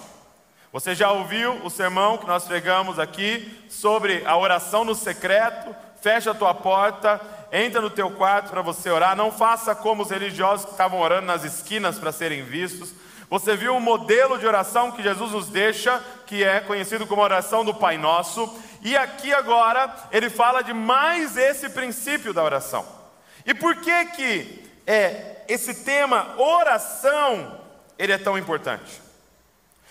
Você 0.73 0.93
já 0.93 1.13
ouviu 1.13 1.53
o 1.63 1.69
sermão 1.69 2.17
que 2.17 2.27
nós 2.27 2.43
pregamos 2.43 2.99
aqui 2.99 3.65
sobre 3.69 4.23
a 4.25 4.35
oração 4.35 4.83
no 4.83 4.93
secreto? 4.93 5.73
Fecha 6.01 6.31
a 6.31 6.35
tua 6.35 6.53
porta, 6.53 7.21
entra 7.49 7.79
no 7.79 7.89
teu 7.89 8.11
quarto 8.11 8.49
para 8.49 8.61
você 8.61 8.89
orar. 8.89 9.15
Não 9.15 9.31
faça 9.31 9.73
como 9.73 10.03
os 10.03 10.09
religiosos 10.09 10.65
que 10.65 10.71
estavam 10.73 10.99
orando 10.99 11.27
nas 11.27 11.45
esquinas 11.45 11.97
para 11.97 12.11
serem 12.11 12.43
vistos. 12.43 12.93
Você 13.29 13.55
viu 13.55 13.75
o 13.75 13.81
modelo 13.81 14.39
de 14.39 14.47
oração 14.47 14.91
que 14.91 15.03
Jesus 15.03 15.31
nos 15.31 15.49
deixa, 15.49 16.03
que 16.25 16.43
é 16.43 16.59
conhecido 16.59 17.05
como 17.05 17.21
oração 17.21 17.63
do 17.63 17.75
Pai 17.75 17.97
Nosso, 17.97 18.51
e 18.81 18.97
aqui 18.97 19.31
agora 19.31 19.93
ele 20.11 20.29
fala 20.29 20.63
de 20.63 20.73
mais 20.73 21.37
esse 21.37 21.69
princípio 21.69 22.33
da 22.33 22.43
oração. 22.43 22.85
E 23.45 23.53
por 23.53 23.75
que 23.75 24.05
que 24.05 24.71
é 24.87 25.43
esse 25.47 25.83
tema 25.83 26.35
oração 26.37 27.59
ele 27.97 28.13
é 28.13 28.17
tão 28.17 28.37
importante? 28.37 29.01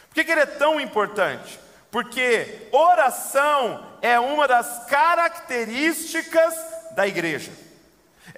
Por 0.08 0.14
que, 0.14 0.24
que 0.24 0.32
ele 0.32 0.40
é 0.40 0.46
tão 0.46 0.80
importante? 0.80 1.60
Porque 1.90 2.68
oração 2.72 3.86
é 4.02 4.18
uma 4.18 4.48
das 4.48 4.86
características 4.86 6.54
da 6.96 7.06
igreja. 7.06 7.52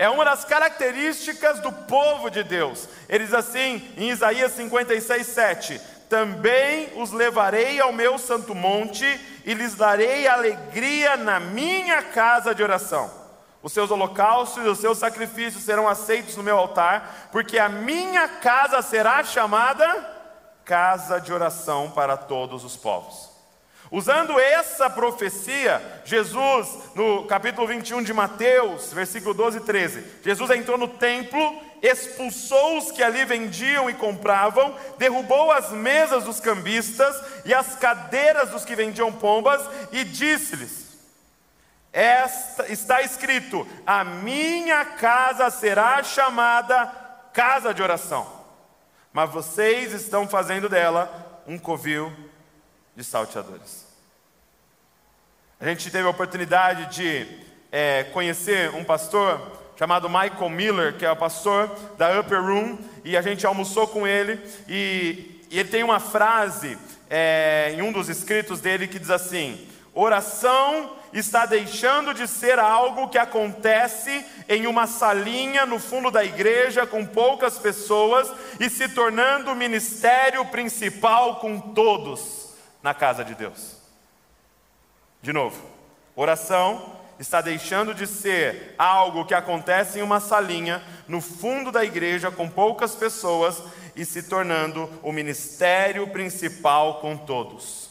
É 0.00 0.09
uma 0.09 0.25
das 0.25 0.47
características 0.47 1.61
do 1.61 1.71
povo 1.71 2.30
de 2.30 2.42
Deus. 2.42 2.88
Ele 3.07 3.23
diz 3.23 3.35
assim 3.35 3.87
em 3.99 4.09
Isaías 4.09 4.52
56, 4.52 5.26
7: 5.26 5.78
Também 6.09 6.90
os 6.97 7.12
levarei 7.12 7.78
ao 7.78 7.92
meu 7.92 8.16
santo 8.16 8.54
monte 8.54 9.04
e 9.45 9.52
lhes 9.52 9.75
darei 9.75 10.26
alegria 10.26 11.19
na 11.19 11.38
minha 11.38 12.02
casa 12.02 12.54
de 12.54 12.62
oração. 12.62 13.11
Os 13.62 13.75
seus 13.75 13.90
holocaustos 13.90 14.64
e 14.64 14.69
os 14.71 14.78
seus 14.78 14.97
sacrifícios 14.97 15.64
serão 15.64 15.87
aceitos 15.87 16.35
no 16.35 16.42
meu 16.42 16.57
altar, 16.57 17.28
porque 17.30 17.59
a 17.59 17.69
minha 17.69 18.26
casa 18.26 18.80
será 18.80 19.23
chamada 19.23 19.85
casa 20.64 21.21
de 21.21 21.30
oração 21.30 21.90
para 21.90 22.16
todos 22.16 22.64
os 22.64 22.75
povos. 22.75 23.30
Usando 23.91 24.39
essa 24.39 24.89
profecia, 24.89 25.83
Jesus, 26.05 26.79
no 26.95 27.25
capítulo 27.25 27.67
21 27.67 28.05
de 28.05 28.13
Mateus, 28.13 28.93
versículo 28.93 29.35
12 29.35 29.59
e 29.59 29.61
13, 29.63 30.05
Jesus 30.23 30.51
entrou 30.51 30.79
no 30.79 30.87
templo, 30.87 31.61
expulsou 31.83 32.79
os 32.79 32.93
que 32.93 33.03
ali 33.03 33.25
vendiam 33.25 33.91
e 33.91 33.95
compravam, 33.95 34.77
derrubou 34.97 35.51
as 35.51 35.73
mesas 35.73 36.23
dos 36.23 36.39
cambistas 36.39 37.17
e 37.45 37.53
as 37.53 37.75
cadeiras 37.75 38.51
dos 38.51 38.65
que 38.65 38.77
vendiam 38.77 39.13
pombas 39.13 39.61
e 39.91 40.05
disse-lhes: 40.05 40.91
está 42.69 43.03
escrito: 43.03 43.67
a 43.85 44.05
minha 44.05 44.85
casa 44.85 45.51
será 45.51 46.01
chamada 46.05 46.87
casa 47.33 47.75
de 47.75 47.83
oração, 47.83 48.25
mas 49.13 49.31
vocês 49.31 49.93
estão 49.93 50.29
fazendo 50.29 50.69
dela 50.69 51.43
um 51.45 51.59
covil 51.59 52.13
de 52.95 53.05
salteadores. 53.05 53.80
A 55.61 55.67
gente 55.67 55.90
teve 55.90 56.07
a 56.07 56.11
oportunidade 56.11 56.87
de 56.97 57.26
é, 57.71 58.05
conhecer 58.14 58.71
um 58.75 58.83
pastor 58.83 59.38
chamado 59.76 60.09
Michael 60.09 60.49
Miller, 60.49 60.97
que 60.97 61.05
é 61.05 61.12
o 61.12 61.17
pastor 61.17 61.71
da 61.99 62.19
Upper 62.19 62.43
Room, 62.43 62.79
e 63.05 63.14
a 63.14 63.21
gente 63.21 63.45
almoçou 63.45 63.87
com 63.87 64.07
ele, 64.07 64.40
e, 64.67 65.43
e 65.50 65.59
ele 65.59 65.69
tem 65.69 65.83
uma 65.83 66.00
frase 66.00 66.79
é, 67.11 67.75
em 67.76 67.83
um 67.83 67.93
dos 67.93 68.09
escritos 68.09 68.59
dele 68.59 68.88
que 68.88 68.99
diz 68.99 69.11
assim: 69.11 69.69
oração 69.93 70.97
está 71.12 71.45
deixando 71.45 72.14
de 72.14 72.26
ser 72.26 72.59
algo 72.59 73.09
que 73.09 73.19
acontece 73.19 74.25
em 74.49 74.67
uma 74.67 74.87
salinha 74.87 75.67
no 75.67 75.79
fundo 75.79 76.11
da 76.11 76.25
igreja 76.25 76.87
com 76.87 77.05
poucas 77.05 77.59
pessoas 77.59 78.33
e 78.59 78.71
se 78.71 78.88
tornando 78.88 79.50
o 79.50 79.57
ministério 79.57 80.43
principal 80.47 81.37
com 81.37 81.61
todos 81.61 82.55
na 82.83 82.95
casa 82.95 83.23
de 83.23 83.35
Deus. 83.35 83.80
De 85.23 85.33
novo, 85.33 85.62
oração 86.17 86.99
está 87.19 87.43
deixando 87.43 87.95
de 87.95 88.07
ser 88.07 88.75
algo 88.79 89.27
que 89.27 89.35
acontece 89.35 89.99
em 89.99 90.03
uma 90.03 90.21
salinha 90.21 90.83
no 91.07 91.21
fundo 91.21 91.71
da 91.71 91.85
igreja 91.85 92.31
com 92.31 92.49
poucas 92.49 92.95
pessoas 92.95 93.62
e 93.95 94.05
se 94.07 94.23
tornando 94.23 94.91
o 95.03 95.12
ministério 95.12 96.09
principal 96.09 97.00
com 97.00 97.17
todos. 97.17 97.91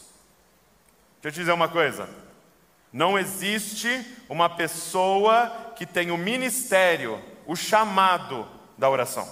Deixa 1.22 1.28
eu 1.28 1.32
te 1.32 1.40
dizer 1.40 1.52
uma 1.52 1.68
coisa. 1.68 2.08
Não 2.92 3.16
existe 3.16 4.04
uma 4.28 4.48
pessoa 4.48 5.72
que 5.76 5.86
tem 5.86 6.10
o 6.10 6.18
ministério, 6.18 7.22
o 7.46 7.54
chamado 7.54 8.48
da 8.76 8.90
oração. 8.90 9.28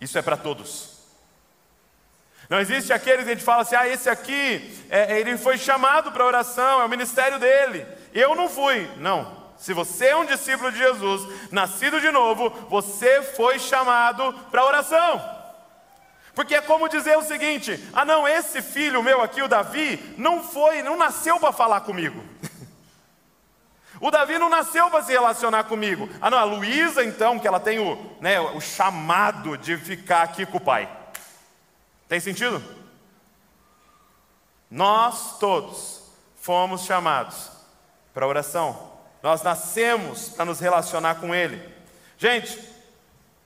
Isso 0.00 0.16
é 0.16 0.22
para 0.22 0.36
todos. 0.36 0.95
Não 2.48 2.60
existe 2.60 2.92
aqueles 2.92 3.24
que 3.24 3.30
a 3.30 3.34
gente 3.34 3.44
fala 3.44 3.62
assim, 3.62 3.74
ah, 3.74 3.88
esse 3.88 4.08
aqui, 4.08 4.86
é, 4.88 5.18
ele 5.18 5.36
foi 5.36 5.58
chamado 5.58 6.12
para 6.12 6.24
oração, 6.24 6.80
é 6.80 6.84
o 6.84 6.88
ministério 6.88 7.38
dele. 7.38 7.86
Eu 8.14 8.34
não 8.34 8.48
fui. 8.48 8.88
Não. 8.98 9.46
Se 9.56 9.72
você 9.72 10.06
é 10.08 10.16
um 10.16 10.26
discípulo 10.26 10.70
de 10.70 10.78
Jesus, 10.78 11.50
nascido 11.50 12.00
de 12.00 12.10
novo, 12.10 12.50
você 12.68 13.22
foi 13.22 13.58
chamado 13.58 14.32
para 14.50 14.64
oração. 14.64 15.36
Porque 16.34 16.54
é 16.54 16.60
como 16.60 16.88
dizer 16.88 17.16
o 17.16 17.22
seguinte: 17.22 17.82
ah, 17.92 18.04
não, 18.04 18.28
esse 18.28 18.60
filho 18.60 19.02
meu 19.02 19.22
aqui, 19.22 19.42
o 19.42 19.48
Davi, 19.48 20.14
não 20.18 20.42
foi, 20.42 20.82
não 20.82 20.96
nasceu 20.96 21.40
para 21.40 21.52
falar 21.52 21.80
comigo. 21.80 22.22
O 23.98 24.10
Davi 24.10 24.38
não 24.38 24.50
nasceu 24.50 24.90
para 24.90 25.02
se 25.02 25.12
relacionar 25.12 25.64
comigo. 25.64 26.06
Ah, 26.20 26.28
não, 26.28 26.36
a 26.36 26.44
Luísa, 26.44 27.02
então, 27.02 27.38
que 27.38 27.48
ela 27.48 27.58
tem 27.58 27.78
o, 27.78 27.98
né, 28.20 28.38
o 28.38 28.60
chamado 28.60 29.56
de 29.56 29.74
ficar 29.78 30.20
aqui 30.20 30.44
com 30.44 30.58
o 30.58 30.60
pai. 30.60 30.86
Tem 32.08 32.20
sentido? 32.20 32.62
Nós 34.70 35.38
todos 35.38 36.02
fomos 36.36 36.84
chamados 36.84 37.50
para 38.12 38.26
oração. 38.26 38.92
Nós 39.22 39.42
nascemos 39.42 40.28
para 40.28 40.44
nos 40.44 40.60
relacionar 40.60 41.16
com 41.16 41.34
Ele. 41.34 41.60
Gente, 42.16 42.58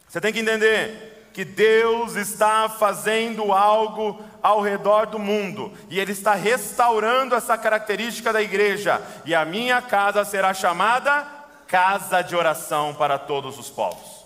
você 0.09 0.21
tem 0.21 0.33
que 0.33 0.41
entender 0.41 1.31
que 1.33 1.45
Deus 1.45 2.17
está 2.17 2.69
fazendo 2.69 3.53
algo 3.53 4.23
ao 4.43 4.61
redor 4.61 5.07
do 5.07 5.19
mundo 5.19 5.73
e 5.89 5.99
Ele 6.01 6.13
está 6.13 6.35
restaurando 6.35 7.35
essa 7.35 7.57
característica 7.57 8.33
da 8.33 8.43
igreja. 8.43 9.01
E 9.25 9.35
a 9.35 9.45
minha 9.45 9.81
casa 9.81 10.25
será 10.25 10.53
chamada 10.53 11.27
casa 11.67 12.21
de 12.23 12.35
oração 12.35 12.93
para 12.95 13.17
todos 13.19 13.59
os 13.59 13.71
povos. 13.71 14.25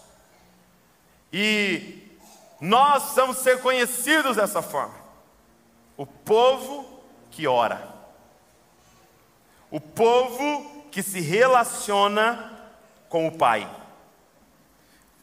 E 1.31 2.04
Nós 2.65 3.03
precisamos 3.03 3.37
ser 3.39 3.61
conhecidos 3.61 4.37
dessa 4.37 4.63
forma. 4.63 4.95
O 5.99 6.07
povo 6.07 7.05
que 7.31 7.47
ora. 7.47 7.87
O 9.71 9.79
povo 9.79 10.87
que 10.91 11.03
se 11.03 11.21
relaciona 11.21 12.53
com 13.11 13.29
o 13.29 13.33
Pai. 13.33 13.69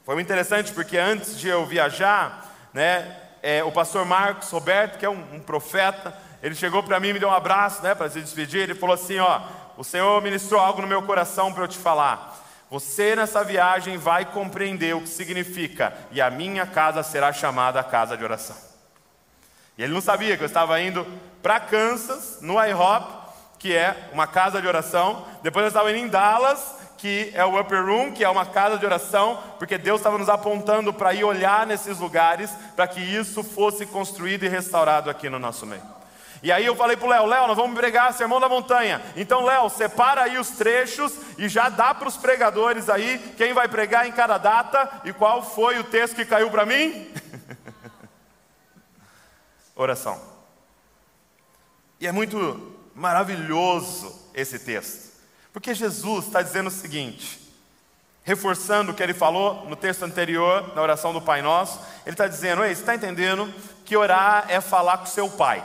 Foi 0.06 0.22
interessante 0.22 0.72
porque 0.72 1.00
antes 1.00 1.40
de 1.40 1.48
eu 1.48 1.66
viajar, 1.66 2.46
né, 2.76 3.20
é, 3.42 3.64
o 3.64 3.72
pastor 3.72 4.06
Marcos 4.06 4.52
Roberto, 4.52 5.00
que 5.00 5.06
é 5.06 5.10
um, 5.10 5.38
um 5.38 5.40
profeta, 5.40 6.16
ele 6.44 6.54
chegou 6.54 6.84
para 6.84 7.00
mim 7.00 7.08
e 7.08 7.14
me 7.14 7.20
deu 7.20 7.30
um 7.30 7.34
abraço 7.34 7.82
né, 7.82 7.96
para 7.96 8.08
se 8.08 8.22
despedir. 8.22 8.62
Ele 8.62 8.76
falou 8.76 8.94
assim: 8.94 9.18
Ó, 9.18 9.42
o 9.78 9.84
Senhor 9.84 10.22
ministrou 10.22 10.62
algo 10.62 10.80
no 10.80 10.88
meu 10.88 11.02
coração 11.02 11.52
para 11.52 11.64
eu 11.64 11.68
te 11.68 11.80
falar. 11.80 12.31
Você 12.72 13.18
nessa 13.18 13.44
viagem 13.44 13.98
vai 13.98 14.24
compreender 14.24 14.96
o 14.96 15.02
que 15.02 15.10
significa, 15.10 15.94
e 16.10 16.22
a 16.22 16.30
minha 16.30 16.66
casa 16.66 17.04
será 17.04 17.34
chamada 17.34 17.84
casa 17.84 18.16
de 18.16 18.24
oração. 18.24 18.56
E 19.78 19.84
ele 19.84 19.94
não 19.94 20.00
sabia 20.00 20.38
que 20.38 20.44
eu 20.44 20.48
estava 20.48 20.80
indo 20.80 21.06
para 21.44 21.60
Kansas, 21.60 22.38
no 22.40 22.54
IHOP, 22.64 23.14
que 23.60 23.76
é 23.76 24.10
uma 24.14 24.26
casa 24.26 24.62
de 24.62 24.68
oração. 24.70 25.26
Depois 25.44 25.64
eu 25.64 25.68
estava 25.68 25.92
indo 25.92 26.00
em 26.00 26.08
Dallas, 26.08 26.76
que 26.98 27.30
é 27.34 27.44
o 27.44 27.60
Upper 27.60 27.86
Room, 27.86 28.14
que 28.14 28.24
é 28.24 28.30
uma 28.30 28.46
casa 28.46 28.78
de 28.78 28.86
oração, 28.86 29.44
porque 29.60 29.78
Deus 29.78 30.00
estava 30.00 30.18
nos 30.18 30.30
apontando 30.30 30.94
para 30.94 31.14
ir 31.14 31.26
olhar 31.26 31.68
nesses 31.68 31.98
lugares, 31.98 32.50
para 32.74 32.88
que 32.88 33.02
isso 33.02 33.44
fosse 33.44 33.86
construído 33.86 34.46
e 34.46 34.48
restaurado 34.48 35.10
aqui 35.10 35.30
no 35.30 35.40
nosso 35.40 35.66
meio. 35.66 35.84
E 36.44 36.52
aí 36.52 36.66
eu 36.66 36.76
falei 36.76 36.98
para 36.98 37.06
o 37.06 37.10
Léo, 37.10 37.26
Léo, 37.28 37.48
nós 37.48 37.58
vamos 37.58 37.78
pregar 37.78 38.14
Sermão 38.14 38.40
da 38.40 38.50
Montanha. 38.50 39.02
Então, 39.16 39.46
Léo, 39.46 39.70
separa 39.70 40.24
aí 40.24 40.40
os 40.40 40.50
trechos 40.50 41.14
e 41.38 41.48
já 41.48 41.70
dá 41.70 41.94
para 41.94 42.08
os 42.08 42.18
pregadores 42.18 42.90
aí 42.90 43.20
quem 43.38 43.54
vai 43.54 43.68
pregar 43.68 44.08
em 44.08 44.12
cada 44.12 44.40
data 44.40 45.02
e 45.04 45.14
qual 45.14 45.44
foi 45.44 45.78
o 45.78 45.84
texto 45.84 46.16
que 46.16 46.26
caiu 46.26 46.50
para 46.50 46.66
mim. 46.66 47.14
Oração. 49.76 50.20
E 52.00 52.08
é 52.08 52.12
muito 52.12 52.76
maravilhoso 52.96 54.30
esse 54.34 54.58
texto, 54.58 55.12
porque 55.54 55.76
Jesus 55.76 56.26
está 56.26 56.42
dizendo 56.42 56.68
o 56.68 56.72
seguinte, 56.72 57.40
reforçando 58.24 58.92
o 58.92 58.96
que 58.96 59.04
ele 59.04 59.14
falou 59.14 59.68
no 59.70 59.76
texto 59.76 60.04
anterior, 60.04 60.74
na 60.76 60.82
oração 60.82 61.14
do 61.14 61.22
Pai 61.22 61.44
Nosso, 61.44 61.80
ele 62.04 62.16
está 62.16 62.28
dizendo: 62.28 62.64
Ei, 62.64 62.74
você 62.74 62.82
está 62.82 62.96
entendendo 62.96 63.54
que 63.86 63.96
orar 63.96 64.46
é 64.50 64.60
falar 64.60 64.98
com 64.98 65.06
seu 65.06 65.30
pai. 65.30 65.64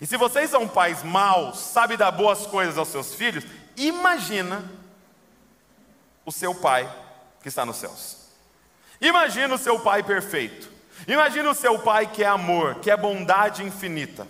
E 0.00 0.06
se 0.06 0.16
vocês 0.16 0.50
são 0.50 0.66
pais 0.68 1.02
maus, 1.02 1.58
sabem 1.58 1.96
dar 1.96 2.10
boas 2.10 2.46
coisas 2.46 2.76
aos 2.76 2.88
seus 2.88 3.14
filhos, 3.14 3.44
imagina 3.76 4.64
o 6.26 6.32
seu 6.32 6.54
pai 6.54 6.92
que 7.42 7.48
está 7.48 7.64
nos 7.64 7.76
céus. 7.76 8.24
Imagina 9.00 9.54
o 9.54 9.58
seu 9.58 9.78
pai 9.80 10.02
perfeito. 10.02 10.70
Imagina 11.06 11.50
o 11.50 11.54
seu 11.54 11.78
pai 11.78 12.06
que 12.06 12.22
é 12.22 12.26
amor, 12.26 12.76
que 12.76 12.90
é 12.90 12.96
bondade 12.96 13.62
infinita. 13.62 14.26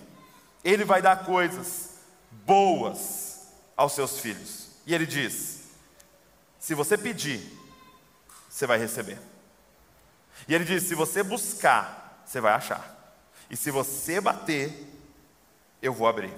Ele 0.62 0.84
vai 0.84 1.00
dar 1.00 1.24
coisas 1.24 1.98
boas 2.30 3.48
aos 3.76 3.92
seus 3.92 4.18
filhos. 4.18 4.68
E 4.86 4.94
ele 4.94 5.06
diz: 5.06 5.68
se 6.58 6.74
você 6.74 6.96
pedir, 6.96 7.40
você 8.48 8.66
vai 8.66 8.78
receber. 8.78 9.18
E 10.48 10.54
ele 10.54 10.64
diz: 10.64 10.82
se 10.84 10.94
você 10.94 11.22
buscar, 11.22 12.22
você 12.24 12.40
vai 12.40 12.54
achar. 12.54 12.92
E 13.50 13.56
se 13.56 13.70
você 13.70 14.20
bater, 14.20 14.93
eu 15.86 15.92
vou 15.92 16.08
abrir. 16.08 16.32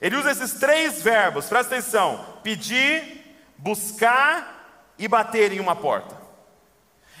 Ele 0.00 0.16
usa 0.16 0.30
esses 0.30 0.54
três 0.54 1.02
verbos, 1.02 1.46
presta 1.46 1.74
atenção: 1.74 2.24
pedir, 2.42 3.36
buscar 3.56 4.92
e 4.98 5.06
bater 5.06 5.52
em 5.52 5.60
uma 5.60 5.76
porta. 5.76 6.16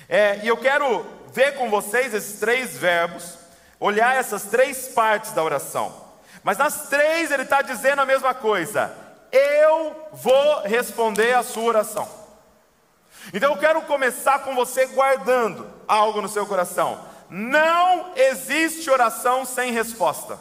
É, 0.08 0.40
e 0.42 0.48
eu 0.48 0.56
quero 0.56 1.06
ver 1.32 1.56
com 1.56 1.70
vocês 1.70 2.12
esses 2.14 2.40
três 2.40 2.76
verbos, 2.76 3.38
olhar 3.78 4.16
essas 4.16 4.44
três 4.44 4.88
partes 4.88 5.32
da 5.32 5.42
oração. 5.42 6.10
Mas 6.42 6.58
nas 6.58 6.88
três 6.88 7.30
ele 7.30 7.42
está 7.42 7.62
dizendo 7.62 8.00
a 8.00 8.06
mesma 8.06 8.34
coisa: 8.34 8.94
eu 9.30 10.08
vou 10.12 10.62
responder 10.62 11.34
a 11.34 11.42
sua 11.42 11.64
oração. 11.64 12.08
Então 13.32 13.52
eu 13.52 13.58
quero 13.58 13.82
começar 13.82 14.40
com 14.40 14.54
você 14.54 14.86
guardando 14.86 15.70
algo 15.86 16.22
no 16.22 16.28
seu 16.28 16.46
coração. 16.46 17.04
Não 17.28 18.12
existe 18.16 18.90
oração 18.90 19.44
sem 19.44 19.72
resposta. 19.72 20.38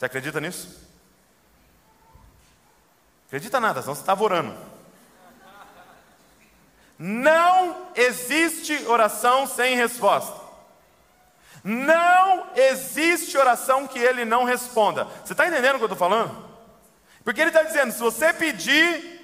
Você 0.00 0.06
acredita 0.06 0.40
nisso? 0.40 0.88
Acredita 3.26 3.60
nada, 3.60 3.82
senão 3.82 3.94
você 3.94 4.00
estava 4.00 4.24
orando. 4.24 4.56
Não 6.98 7.88
existe 7.94 8.86
oração 8.86 9.46
sem 9.46 9.76
resposta. 9.76 10.40
Não 11.62 12.46
existe 12.56 13.36
oração 13.36 13.86
que 13.86 13.98
ele 13.98 14.24
não 14.24 14.44
responda. 14.44 15.04
Você 15.22 15.34
está 15.34 15.46
entendendo 15.46 15.74
o 15.74 15.76
que 15.76 15.84
eu 15.84 15.92
estou 15.92 15.98
falando? 15.98 16.48
Porque 17.22 17.42
ele 17.42 17.50
está 17.50 17.62
dizendo: 17.62 17.92
se 17.92 18.00
você 18.00 18.32
pedir, 18.32 19.20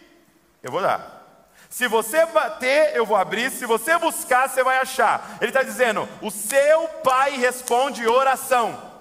eu 0.62 0.70
vou 0.70 0.82
dar. 0.82 1.24
Se 1.70 1.88
você 1.88 2.26
bater, 2.26 2.94
eu 2.94 3.06
vou 3.06 3.16
abrir. 3.16 3.50
Se 3.50 3.64
você 3.64 3.96
buscar, 3.96 4.50
você 4.50 4.62
vai 4.62 4.76
achar. 4.76 5.38
Ele 5.40 5.48
está 5.48 5.62
dizendo: 5.62 6.06
o 6.20 6.30
seu 6.30 6.86
pai 7.02 7.38
responde 7.38 8.06
oração. 8.06 8.95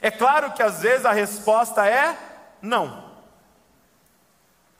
É 0.00 0.10
claro 0.10 0.52
que 0.52 0.62
às 0.62 0.80
vezes 0.80 1.06
a 1.06 1.12
resposta 1.12 1.86
é 1.86 2.16
não. 2.60 3.12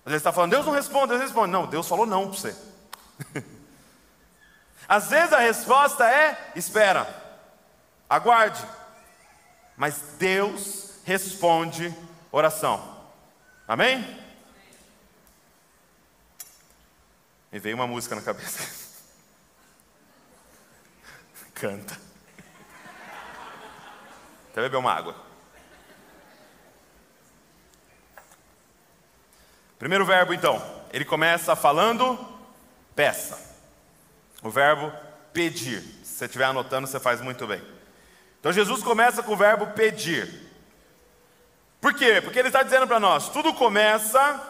Às 0.05 0.11
vezes 0.11 0.21
está 0.21 0.33
falando, 0.33 0.51
Deus 0.51 0.67
não 0.67 0.73
responde, 0.73 1.09
Deus 1.09 1.23
responde. 1.23 1.53
Não, 1.53 1.67
Deus 1.67 1.89
falou 1.89 2.05
não 2.05 2.29
para 2.29 2.39
você. 2.39 2.57
às 4.89 5.09
vezes 5.09 5.33
a 5.33 5.39
resposta 5.39 6.07
é 6.07 6.53
espera, 6.55 7.09
aguarde. 8.09 8.63
Mas 9.77 9.99
Deus 10.19 10.91
responde 11.05 11.93
oração. 12.31 12.95
Amém? 13.67 14.23
Me 17.51 17.59
veio 17.59 17.77
uma 17.77 17.87
música 17.87 18.15
na 18.15 18.21
cabeça. 18.21 18.95
Canta. 21.55 22.14
Até 24.55 24.63
beber 24.63 24.77
uma 24.77 24.93
água. 24.93 25.17
Primeiro 29.81 30.07
verbo, 30.07 30.33
então, 30.33 30.65
ele 30.93 31.05
começa 31.05 31.57
falando 31.57 32.17
peça. 32.95 33.37
O 34.45 34.51
verbo 34.51 34.93
pedir. 35.33 35.81
Se 36.05 36.19
você 36.19 36.27
estiver 36.27 36.45
anotando, 36.45 36.87
você 36.87 37.01
faz 37.01 37.21
muito 37.21 37.49
bem. 37.49 37.61
Então 38.39 38.53
Jesus 38.53 38.81
começa 38.81 39.25
com 39.25 39.33
o 39.33 39.37
verbo 39.37 39.67
pedir. 39.73 40.49
Por 41.81 41.93
quê? 41.93 42.21
Porque 42.21 42.39
ele 42.39 42.47
está 42.47 42.63
dizendo 42.63 42.87
para 42.87 43.01
nós: 43.01 43.31
tudo 43.31 43.53
começa 43.55 44.41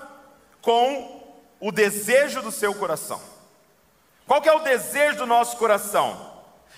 com 0.61 1.35
o 1.59 1.73
desejo 1.73 2.43
do 2.43 2.53
seu 2.53 2.75
coração. 2.75 3.23
Qual 4.27 4.43
que 4.43 4.51
é 4.51 4.53
o 4.53 4.61
desejo 4.65 5.17
do 5.17 5.27
nosso 5.27 5.57
coração? 5.57 6.31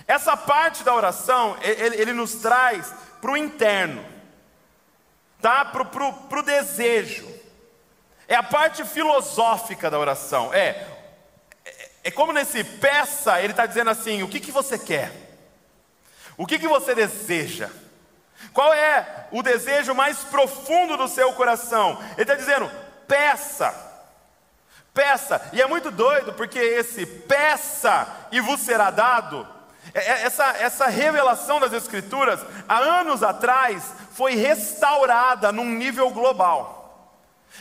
Essa 0.06 0.36
parte 0.36 0.84
da 0.84 0.94
oração, 0.94 1.56
ele, 1.60 1.96
ele 1.96 2.12
nos 2.12 2.36
traz 2.36 2.94
para 3.20 3.31
o 3.31 3.37
interno, 3.37 4.05
tá? 5.40 5.64
para 5.64 6.38
o 6.38 6.42
desejo. 6.42 7.26
É 8.29 8.35
a 8.35 8.42
parte 8.42 8.85
filosófica 8.85 9.90
da 9.90 9.98
oração. 9.98 10.52
É, 10.52 10.87
é, 11.64 11.90
é 12.05 12.11
como 12.11 12.33
nesse 12.33 12.64
peça, 12.64 13.40
ele 13.40 13.52
está 13.52 13.66
dizendo 13.66 13.90
assim: 13.90 14.22
o 14.22 14.29
que, 14.29 14.40
que 14.40 14.50
você 14.50 14.79
quer? 14.79 15.12
O 16.37 16.46
que, 16.46 16.59
que 16.59 16.68
você 16.68 16.94
deseja? 16.94 17.70
Qual 18.52 18.72
é 18.72 19.26
o 19.31 19.42
desejo 19.42 19.94
mais 19.94 20.18
profundo 20.24 20.96
do 20.96 21.09
seu 21.09 21.33
coração? 21.33 22.02
Ele 22.12 22.22
está 22.22 22.35
dizendo: 22.35 22.70
peça. 23.07 23.85
Peça, 24.92 25.50
e 25.52 25.61
é 25.61 25.66
muito 25.66 25.90
doido 25.90 26.33
porque 26.33 26.59
esse 26.59 27.05
peça 27.05 28.09
e 28.33 28.40
vos 28.40 28.61
será 28.61 28.90
dado 28.90 29.46
essa, 29.94 30.44
essa 30.59 30.87
revelação 30.87 31.61
das 31.61 31.72
Escrituras, 31.72 32.40
há 32.68 32.79
anos 32.79 33.22
atrás, 33.22 33.83
foi 34.12 34.35
restaurada 34.35 35.53
num 35.53 35.64
nível 35.64 36.11
global. 36.11 36.77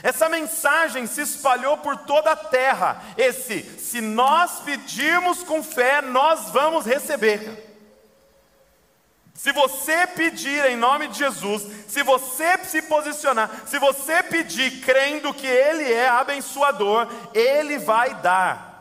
Essa 0.03 0.27
mensagem 0.27 1.07
se 1.07 1.21
espalhou 1.21 1.77
por 1.77 1.97
toda 1.97 2.31
a 2.31 2.35
terra. 2.35 3.01
Esse, 3.17 3.61
se 3.79 4.01
nós 4.01 4.59
pedirmos 4.59 5.43
com 5.43 5.63
fé, 5.63 6.01
nós 6.01 6.49
vamos 6.49 6.85
receber. 6.85 7.63
Se 9.33 9.51
você 9.51 10.07
pedir 10.07 10.65
em 10.65 10.77
nome 10.77 11.07
de 11.09 11.19
Jesus, 11.19 11.67
se 11.87 12.01
você 12.03 12.57
se 12.63 12.81
posicionar, 12.83 13.49
se 13.65 13.77
você 13.77 14.23
pedir 14.23 14.81
crendo 14.81 15.33
que 15.33 15.45
Ele 15.45 15.91
é 15.91 16.07
abençoador, 16.07 17.07
Ele 17.33 17.77
vai 17.77 18.13
dar. 18.15 18.75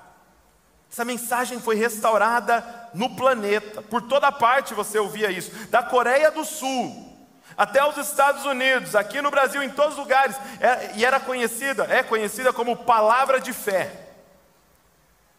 Essa 0.91 1.05
mensagem 1.05 1.61
foi 1.61 1.75
restaurada 1.75 2.84
no 2.95 3.17
planeta, 3.17 3.83
por 3.83 4.03
toda 4.03 4.31
parte 4.33 4.73
você 4.73 4.99
ouvia 4.99 5.31
isso, 5.31 5.51
da 5.67 5.83
Coreia 5.83 6.31
do 6.31 6.45
Sul 6.45 7.13
até 7.57 7.85
os 7.85 7.97
Estados 7.97 8.45
Unidos, 8.45 8.95
aqui 8.97 9.23
no 9.23 9.31
Brasil, 9.31 9.63
em 9.63 9.71
todos 9.71 9.93
os 9.93 9.99
lugares, 9.99 10.37
é, 10.61 10.93
e 10.97 11.05
era 11.05 11.21
conhecida, 11.21 11.85
é 11.85 12.03
conhecida 12.03 12.53
como 12.53 12.77
palavra 12.77 13.41
de 13.41 13.53
fé. 13.53 14.09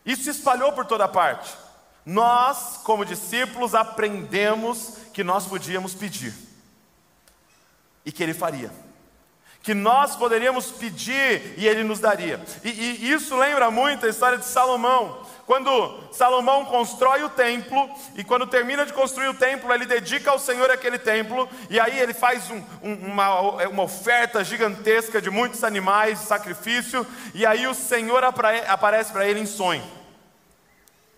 Isso 0.06 0.24
se 0.24 0.30
espalhou 0.30 0.72
por 0.72 0.86
toda 0.86 1.08
parte. 1.08 1.54
Nós, 2.06 2.80
como 2.84 3.04
discípulos, 3.04 3.74
aprendemos 3.74 4.98
que 5.12 5.24
nós 5.24 5.46
podíamos 5.46 5.94
pedir 5.94 6.34
e 8.06 8.12
que 8.12 8.22
Ele 8.22 8.34
faria. 8.34 8.72
Que 9.64 9.74
nós 9.74 10.16
poderíamos 10.16 10.72
pedir 10.72 11.56
e 11.58 11.68
Ele 11.68 11.84
nos 11.84 12.00
daria. 12.00 12.40
E, 12.64 12.70
e 12.70 13.12
isso 13.12 13.36
lembra 13.36 13.72
muito 13.72 14.06
a 14.06 14.10
história 14.10 14.38
de 14.38 14.46
Salomão. 14.46 15.26
Quando 15.46 16.00
Salomão 16.12 16.66
constrói 16.66 17.24
o 17.24 17.30
templo, 17.30 17.88
e 18.16 18.24
quando 18.24 18.48
termina 18.48 18.84
de 18.84 18.94
construir 18.94 19.28
o 19.28 19.34
templo, 19.34 19.72
ele 19.72 19.86
dedica 19.86 20.32
ao 20.32 20.40
Senhor 20.40 20.72
aquele 20.72 20.98
templo, 20.98 21.48
e 21.70 21.80
aí 21.80 22.00
ele 22.00 22.16
faz 22.16 22.50
um, 22.50 22.64
um, 22.82 22.94
uma, 23.12 23.42
uma 23.68 23.84
oferta 23.84 24.44
gigantesca 24.44 25.22
de 25.22 25.30
muitos 25.30 25.64
animais, 25.64 26.18
sacrifício, 26.20 27.06
e 27.34 27.46
aí 27.46 27.68
o 27.68 27.76
Senhor 27.76 28.24
aparece 28.24 29.12
para 29.12 29.28
ele 29.28 29.40
em 29.40 29.46
sonho. 29.46 29.84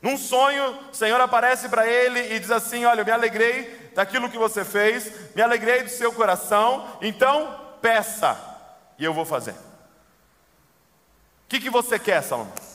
Num 0.01 0.17
sonho, 0.17 0.77
o 0.91 0.93
Senhor 0.93 1.19
aparece 1.21 1.69
para 1.69 1.87
ele 1.87 2.35
e 2.35 2.39
diz 2.39 2.51
assim: 2.51 2.83
Olha, 2.85 3.01
eu 3.01 3.05
me 3.05 3.11
alegrei 3.11 3.91
daquilo 3.95 4.29
que 4.29 4.37
você 4.37 4.63
fez, 4.63 5.11
me 5.35 5.41
alegrei 5.41 5.83
do 5.83 5.89
seu 5.89 6.11
coração, 6.11 6.85
então 7.01 7.59
peça 7.81 8.37
e 8.99 9.05
eu 9.05 9.13
vou 9.13 9.25
fazer. 9.25 9.53
O 9.53 11.49
que, 11.49 11.61
que 11.61 11.69
você 11.69 11.97
quer, 11.97 12.21
Salomão? 12.21 12.66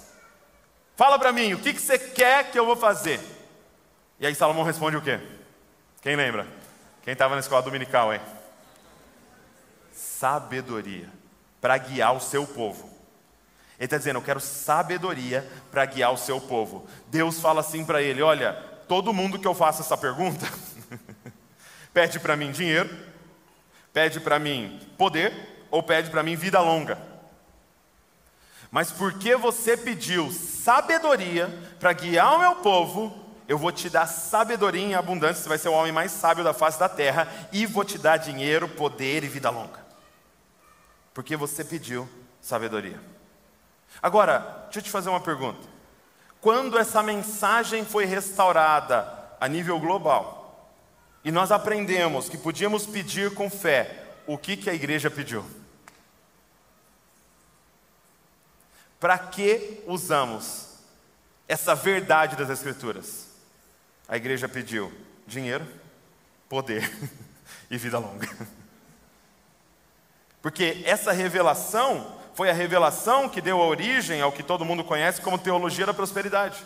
Fala 1.03 1.19
para 1.19 1.33
mim, 1.33 1.53
o 1.53 1.59
que, 1.59 1.75
que 1.75 1.81
você 1.81 1.99
quer 1.99 2.53
que 2.53 2.57
eu 2.57 2.65
vou 2.65 2.77
fazer? 2.77 3.19
E 4.21 4.27
aí 4.27 4.33
Salomão 4.37 4.63
responde 4.63 4.97
o 4.97 5.03
quê? 5.03 5.19
Quem 6.01 6.15
lembra? 6.15 6.47
Quem 7.03 7.13
estava 7.13 7.35
na 7.35 7.41
escola 7.41 7.61
dominical, 7.61 8.15
hein? 8.15 8.21
Sabedoria 9.91 11.09
para 11.61 11.77
guiar 11.77 12.15
o 12.15 12.21
seu 12.21 12.47
povo. 12.47 12.89
Ele 13.81 13.87
está 13.87 13.99
dizendo: 13.99 14.21
Eu 14.21 14.23
quero 14.23 14.39
sabedoria 14.39 15.45
para 15.73 15.85
guiar 15.87 16.13
o 16.13 16.17
seu 16.17 16.41
povo. 16.41 16.87
Deus 17.09 17.41
fala 17.41 17.63
assim 17.63 17.85
para 17.85 18.01
ele: 18.01 18.23
Olha, 18.23 18.53
todo 18.87 19.13
mundo 19.13 19.41
que 19.41 19.49
eu 19.49 19.55
faça 19.55 19.83
essa 19.83 19.97
pergunta, 19.97 20.47
pede 21.93 22.21
para 22.21 22.37
mim 22.37 22.53
dinheiro, 22.53 22.97
pede 23.93 24.21
para 24.21 24.39
mim 24.39 24.79
poder, 24.97 25.67
ou 25.69 25.83
pede 25.83 26.13
para 26.13 26.23
mim 26.23 26.37
vida 26.37 26.61
longa. 26.61 26.97
Mas 28.73 28.91
porque 28.91 29.37
você 29.37 29.77
pediu 29.77 30.33
sabedoria 30.33 31.47
para 31.79 31.93
guiar 31.93 32.35
o 32.35 32.39
meu 32.39 32.57
povo, 32.57 33.15
eu 33.47 33.59
vou 33.59 33.71
te 33.71 33.91
dar 33.91 34.07
sabedoria 34.07 34.83
em 34.83 34.95
abundância, 34.95 35.43
você 35.43 35.49
vai 35.51 35.59
ser 35.59 35.69
o 35.69 35.75
homem 35.75 35.93
mais 35.93 36.11
sábio 36.11 36.43
da 36.43 36.55
face 36.55 36.79
da 36.81 36.89
terra, 36.89 37.29
e 37.53 37.67
vou 37.67 37.85
te 37.85 37.99
dar 37.99 38.17
dinheiro, 38.17 38.67
poder 38.67 39.25
e 39.25 39.29
vida 39.29 39.51
longa. 39.51 39.79
Porque 41.13 41.37
você 41.37 41.63
pediu 41.63 42.09
sabedoria. 42.41 42.99
Agora, 44.03 44.39
deixa 44.65 44.79
eu 44.79 44.83
te 44.85 44.91
fazer 44.91 45.11
uma 45.11 45.21
pergunta. 45.21 45.69
Quando 46.41 46.79
essa 46.79 47.03
mensagem 47.03 47.85
foi 47.85 48.07
restaurada 48.07 49.07
a 49.39 49.47
nível 49.49 49.79
global, 49.79 50.73
e 51.23 51.31
nós 51.31 51.53
aprendemos 51.53 52.31
que 52.31 52.39
podíamos 52.39 52.87
pedir 52.87 53.35
com 53.35 53.51
fé, 53.51 54.15
o 54.27 54.39
que, 54.39 54.57
que 54.57 54.71
a 54.71 54.75
igreja 54.75 55.11
pediu? 55.11 55.45
Para 59.03 59.19
que 59.19 59.83
usamos 59.85 60.77
essa 61.49 61.75
verdade 61.75 62.37
das 62.37 62.49
Escrituras? 62.49 63.27
A 64.07 64.17
igreja 64.17 64.49
pediu 64.49 64.93
dinheiro, 65.27 65.67
poder 66.49 66.89
e 67.69 67.77
vida 67.77 67.99
longa. 67.99 68.29
Porque 70.41 70.85
essa 70.87 71.11
revelação 71.11 72.17
foi 72.33 72.49
a 72.49 72.53
revelação 72.53 73.29
que 73.29 73.41
deu 73.41 73.59
origem 73.59 74.21
ao 74.21 74.31
que 74.31 74.45
todo 74.45 74.65
mundo 74.65 74.85
conhece 74.85 75.21
como 75.21 75.37
teologia 75.37 75.85
da 75.85 75.93
prosperidade. 75.93 76.65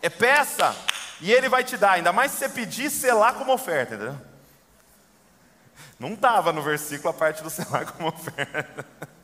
É 0.00 0.08
peça 0.08 0.76
e 1.20 1.32
ele 1.32 1.48
vai 1.48 1.64
te 1.64 1.76
dar, 1.76 1.94
ainda 1.94 2.12
mais 2.12 2.30
se 2.30 2.38
você 2.38 2.48
pedir 2.48 2.88
selar 2.88 3.34
como 3.34 3.52
oferta, 3.52 3.96
entendeu? 3.96 4.16
Não 5.98 6.12
estava 6.12 6.52
no 6.52 6.62
versículo 6.62 7.10
a 7.10 7.12
parte 7.12 7.42
do 7.42 7.50
selar 7.50 7.84
como 7.84 8.10
oferta. 8.10 8.86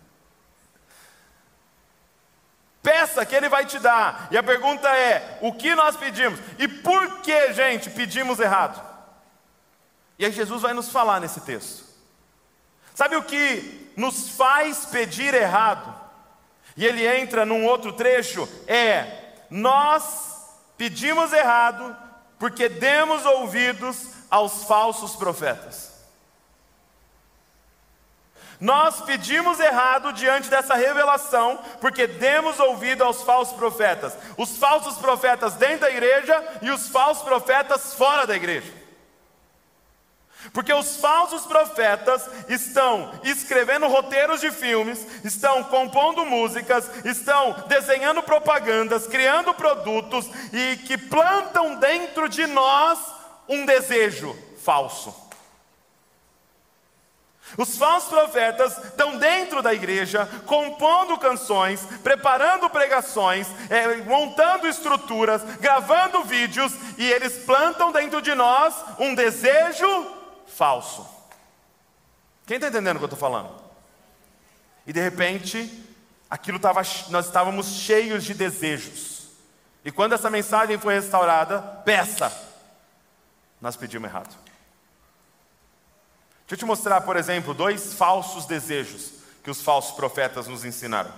Peça 2.82 3.24
que 3.24 3.34
Ele 3.34 3.48
vai 3.48 3.64
te 3.64 3.78
dar. 3.78 4.28
E 4.30 4.36
a 4.36 4.42
pergunta 4.42 4.88
é: 4.88 5.38
o 5.40 5.52
que 5.52 5.74
nós 5.74 5.96
pedimos? 5.96 6.40
E 6.58 6.66
por 6.66 7.20
que, 7.20 7.52
gente, 7.52 7.88
pedimos 7.90 8.40
errado? 8.40 8.82
E 10.18 10.24
aí 10.24 10.32
Jesus 10.32 10.62
vai 10.62 10.72
nos 10.72 10.90
falar 10.90 11.20
nesse 11.20 11.40
texto. 11.40 11.84
Sabe 12.94 13.16
o 13.16 13.22
que 13.22 13.92
nos 13.96 14.30
faz 14.30 14.86
pedir 14.86 15.32
errado? 15.32 15.94
E 16.76 16.84
ele 16.84 17.06
entra 17.06 17.46
num 17.46 17.64
outro 17.64 17.92
trecho: 17.92 18.48
é 18.66 19.20
nós 19.48 20.48
pedimos 20.76 21.32
errado 21.32 21.96
porque 22.38 22.68
demos 22.68 23.24
ouvidos 23.24 24.08
aos 24.30 24.64
falsos 24.64 25.14
profetas. 25.14 25.91
Nós 28.62 29.00
pedimos 29.00 29.58
errado 29.58 30.12
diante 30.12 30.48
dessa 30.48 30.76
revelação, 30.76 31.58
porque 31.80 32.06
demos 32.06 32.60
ouvido 32.60 33.02
aos 33.02 33.20
falsos 33.24 33.56
profetas. 33.56 34.16
Os 34.36 34.56
falsos 34.56 34.94
profetas 34.98 35.54
dentro 35.54 35.80
da 35.80 35.90
igreja 35.90 36.60
e 36.62 36.70
os 36.70 36.88
falsos 36.88 37.24
profetas 37.24 37.94
fora 37.94 38.24
da 38.24 38.36
igreja. 38.36 38.72
Porque 40.52 40.72
os 40.72 40.96
falsos 40.98 41.44
profetas 41.44 42.24
estão 42.48 43.10
escrevendo 43.24 43.88
roteiros 43.88 44.40
de 44.40 44.52
filmes, 44.52 45.04
estão 45.24 45.64
compondo 45.64 46.24
músicas, 46.24 46.88
estão 47.04 47.64
desenhando 47.66 48.22
propagandas, 48.22 49.08
criando 49.08 49.52
produtos 49.54 50.30
e 50.52 50.76
que 50.76 50.96
plantam 50.96 51.80
dentro 51.80 52.28
de 52.28 52.46
nós 52.46 53.00
um 53.48 53.66
desejo 53.66 54.38
falso. 54.64 55.21
Os 57.56 57.76
falsos 57.76 58.08
profetas 58.08 58.76
estão 58.84 59.18
dentro 59.18 59.62
da 59.62 59.74
igreja, 59.74 60.26
compondo 60.46 61.18
canções, 61.18 61.86
preparando 62.02 62.70
pregações, 62.70 63.46
é, 63.68 63.96
montando 63.98 64.66
estruturas, 64.66 65.42
gravando 65.58 66.24
vídeos, 66.24 66.72
e 66.96 67.10
eles 67.10 67.44
plantam 67.44 67.92
dentro 67.92 68.22
de 68.22 68.34
nós 68.34 68.74
um 68.98 69.14
desejo 69.14 69.86
falso. 70.46 71.06
Quem 72.46 72.56
está 72.56 72.68
entendendo 72.68 72.96
o 72.96 72.98
que 72.98 73.04
eu 73.04 73.06
estou 73.06 73.18
falando? 73.18 73.54
E 74.86 74.92
de 74.92 75.00
repente, 75.00 75.86
aquilo 76.28 76.58
tava, 76.58 76.82
nós 77.10 77.26
estávamos 77.26 77.66
cheios 77.66 78.24
de 78.24 78.34
desejos. 78.34 79.28
E 79.84 79.92
quando 79.92 80.14
essa 80.14 80.30
mensagem 80.30 80.78
foi 80.78 80.94
restaurada, 80.94 81.60
peça, 81.84 82.32
nós 83.60 83.76
pedimos 83.76 84.08
errado. 84.08 84.51
Deixa 86.52 86.64
eu 86.64 86.66
te 86.66 86.68
mostrar, 86.68 87.00
por 87.00 87.16
exemplo, 87.16 87.54
dois 87.54 87.94
falsos 87.94 88.44
desejos 88.44 89.12
que 89.42 89.50
os 89.50 89.62
falsos 89.62 89.92
profetas 89.92 90.46
nos 90.46 90.66
ensinaram, 90.66 91.10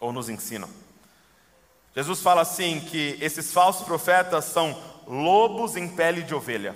ou 0.00 0.10
nos 0.10 0.30
ensinam. 0.30 0.70
Jesus 1.94 2.22
fala 2.22 2.40
assim: 2.40 2.80
que 2.80 3.18
esses 3.20 3.52
falsos 3.52 3.84
profetas 3.84 4.46
são 4.46 4.74
lobos 5.06 5.76
em 5.76 5.86
pele 5.86 6.22
de 6.22 6.34
ovelha. 6.34 6.74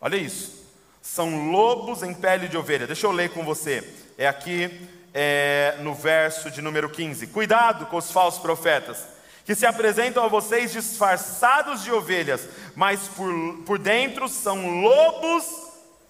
Olha 0.00 0.16
isso. 0.16 0.66
São 1.00 1.52
lobos 1.52 2.02
em 2.02 2.12
pele 2.12 2.48
de 2.48 2.56
ovelha. 2.56 2.84
Deixa 2.84 3.06
eu 3.06 3.12
ler 3.12 3.30
com 3.30 3.44
você. 3.44 3.88
É 4.18 4.26
aqui 4.26 4.88
é, 5.14 5.76
no 5.78 5.94
verso 5.94 6.50
de 6.50 6.60
número 6.60 6.90
15. 6.90 7.28
Cuidado 7.28 7.86
com 7.86 7.98
os 7.98 8.10
falsos 8.10 8.42
profetas 8.42 9.11
que 9.44 9.54
se 9.54 9.66
apresentam 9.66 10.24
a 10.24 10.28
vocês 10.28 10.72
disfarçados 10.72 11.82
de 11.82 11.90
ovelhas, 11.90 12.48
mas 12.76 13.08
por, 13.08 13.32
por 13.66 13.78
dentro 13.78 14.28
são 14.28 14.80
lobos 14.80 15.44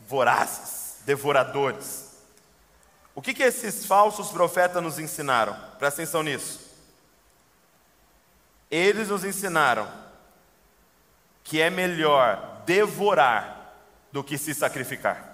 vorazes, 0.07 0.97
devoradores. 1.07 2.13
O 3.15 3.23
que, 3.23 3.35
que 3.35 3.43
esses 3.43 3.87
falsos 3.87 4.31
profetas 4.31 4.83
nos 4.83 4.99
ensinaram? 4.99 5.57
Presta 5.79 6.03
atenção 6.03 6.23
nisso. 6.23 6.61
Eles 8.71 9.09
nos 9.09 9.25
ensinaram 9.25 9.91
que 11.45 11.61
é 11.61 11.69
melhor 11.69 12.63
devorar 12.65 13.75
do 14.11 14.23
que 14.23 14.39
se 14.39 14.55
sacrificar. 14.55 15.31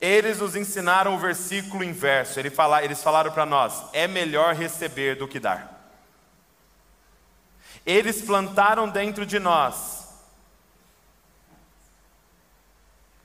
Eles 0.00 0.38
nos 0.38 0.54
ensinaram 0.54 1.14
o 1.14 1.18
versículo 1.18 1.82
inverso. 1.82 2.38
Eles 2.38 3.02
falaram 3.02 3.30
para 3.30 3.46
nós: 3.46 3.84
é 3.94 4.06
melhor 4.06 4.54
receber 4.54 5.16
do 5.16 5.26
que 5.26 5.40
dar. 5.40 5.73
Eles 7.86 8.22
plantaram 8.22 8.88
dentro 8.88 9.26
de 9.26 9.38
nós 9.38 10.04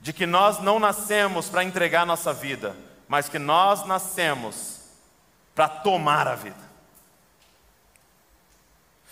de 0.00 0.12
que 0.12 0.26
nós 0.26 0.60
não 0.60 0.78
nascemos 0.78 1.48
para 1.50 1.62
entregar 1.62 2.06
nossa 2.06 2.32
vida, 2.32 2.74
mas 3.06 3.28
que 3.28 3.38
nós 3.38 3.86
nascemos 3.86 4.80
para 5.54 5.68
tomar 5.68 6.26
a 6.26 6.34
vida. 6.34 6.70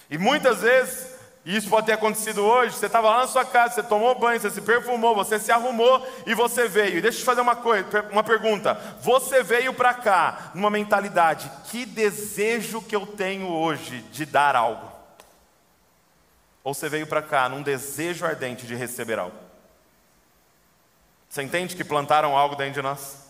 E 0.09 0.17
muitas 0.17 0.63
vezes 0.63 1.19
E 1.49 1.57
isso 1.57 1.71
pode 1.71 1.87
ter 1.87 1.95
acontecido 1.95 2.45
hoje. 2.45 2.77
Você 2.77 2.85
estava 2.85 3.09
lá 3.09 3.21
na 3.21 3.27
sua 3.27 3.43
casa, 3.43 3.77
você 3.77 3.83
tomou 3.83 4.15
banho, 4.19 4.39
você 4.39 4.51
se 4.51 4.61
perfumou, 4.61 5.15
você 5.15 5.39
se 5.39 5.51
arrumou 5.51 6.07
e 6.27 6.35
você 6.35 6.69
veio. 6.69 6.99
E 6.99 7.01
deixa 7.01 7.17
eu 7.17 7.21
te 7.21 7.25
fazer 7.25 7.41
uma 7.41 7.57
coisa, 7.57 8.07
uma 8.11 8.23
pergunta. 8.23 8.75
Você 9.01 9.43
veio 9.43 9.73
para 9.73 9.95
cá 9.95 10.51
numa 10.53 10.69
mentalidade: 10.69 11.51
que 11.71 11.87
desejo 11.87 12.83
que 12.83 12.95
eu 12.95 13.07
tenho 13.07 13.49
hoje 13.49 14.03
de 14.13 14.27
dar 14.27 14.55
algo? 14.55 14.98
Ou 16.63 16.75
você 16.75 16.89
veio 16.89 17.07
para 17.07 17.23
cá 17.23 17.49
num 17.49 17.63
desejo 17.63 18.27
ardente 18.27 18.67
de 18.67 18.75
receber 18.75 19.19
algo? 19.19 19.37
Você 21.29 21.43
entende 21.43 21.77
que 21.77 21.85
plantaram 21.85 22.37
algo 22.37 22.57
dentro 22.57 22.75
de 22.75 22.83
nós? 22.83 23.29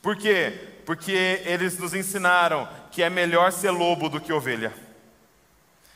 Por 0.00 0.16
quê? 0.16 0.82
Porque 0.84 1.42
eles 1.44 1.78
nos 1.78 1.94
ensinaram 1.94 2.68
que 2.90 3.02
é 3.02 3.08
melhor 3.08 3.50
ser 3.50 3.70
lobo 3.70 4.08
do 4.08 4.20
que 4.20 4.32
ovelha. 4.32 4.72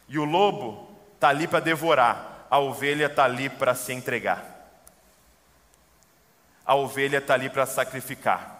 E 0.08 0.18
o 0.18 0.24
lobo 0.24 0.90
está 1.14 1.28
ali 1.28 1.46
para 1.46 1.60
devorar, 1.60 2.46
a 2.50 2.58
ovelha 2.58 3.06
está 3.06 3.24
ali 3.24 3.50
para 3.50 3.74
se 3.74 3.92
entregar. 3.92 4.58
A 6.64 6.74
ovelha 6.74 7.18
está 7.18 7.34
ali 7.34 7.50
para 7.50 7.66
sacrificar. 7.66 8.58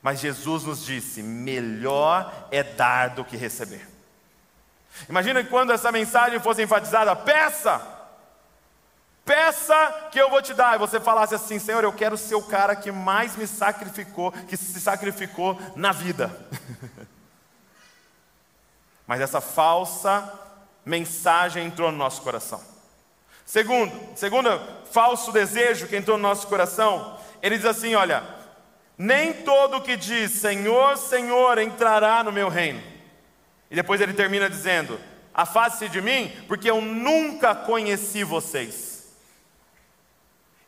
Mas 0.00 0.20
Jesus 0.20 0.64
nos 0.64 0.84
disse: 0.84 1.22
melhor 1.22 2.48
é 2.50 2.62
dar 2.62 3.10
do 3.10 3.24
que 3.24 3.36
receber. 3.36 3.86
Imagina 5.08 5.42
que 5.42 5.50
quando 5.50 5.72
essa 5.72 5.92
mensagem 5.92 6.40
fosse 6.40 6.62
enfatizada, 6.62 7.14
peça, 7.14 7.80
peça 9.24 10.08
que 10.10 10.18
eu 10.18 10.30
vou 10.30 10.40
te 10.40 10.54
dar. 10.54 10.74
E 10.74 10.78
você 10.78 10.98
falasse 10.98 11.34
assim: 11.34 11.58
Senhor, 11.58 11.84
eu 11.84 11.92
quero 11.92 12.16
ser 12.16 12.34
o 12.34 12.42
cara 12.42 12.74
que 12.74 12.90
mais 12.90 13.36
me 13.36 13.46
sacrificou, 13.46 14.32
que 14.32 14.56
se 14.56 14.80
sacrificou 14.80 15.60
na 15.76 15.92
vida. 15.92 16.34
Mas 19.06 19.20
essa 19.20 19.40
falsa 19.40 20.32
mensagem 20.84 21.66
entrou 21.66 21.92
no 21.92 21.98
nosso 21.98 22.22
coração. 22.22 22.60
Segundo, 23.44 23.92
segundo 24.14 24.60
falso 24.90 25.32
desejo 25.32 25.86
que 25.86 25.96
entrou 25.96 26.18
no 26.18 26.22
nosso 26.22 26.46
coração, 26.46 27.18
ele 27.40 27.56
diz 27.56 27.66
assim: 27.66 27.94
olha, 27.94 28.22
nem 28.98 29.32
todo 29.32 29.80
que 29.80 29.96
diz 29.96 30.32
Senhor, 30.32 30.96
Senhor 30.96 31.56
entrará 31.58 32.22
no 32.22 32.32
meu 32.32 32.48
reino. 32.48 32.97
E 33.70 33.74
depois 33.74 34.00
ele 34.00 34.14
termina 34.14 34.48
dizendo: 34.48 34.98
afaste-se 35.34 35.88
de 35.88 36.00
mim, 36.00 36.32
porque 36.46 36.70
eu 36.70 36.80
nunca 36.80 37.54
conheci 37.54 38.24
vocês. 38.24 38.88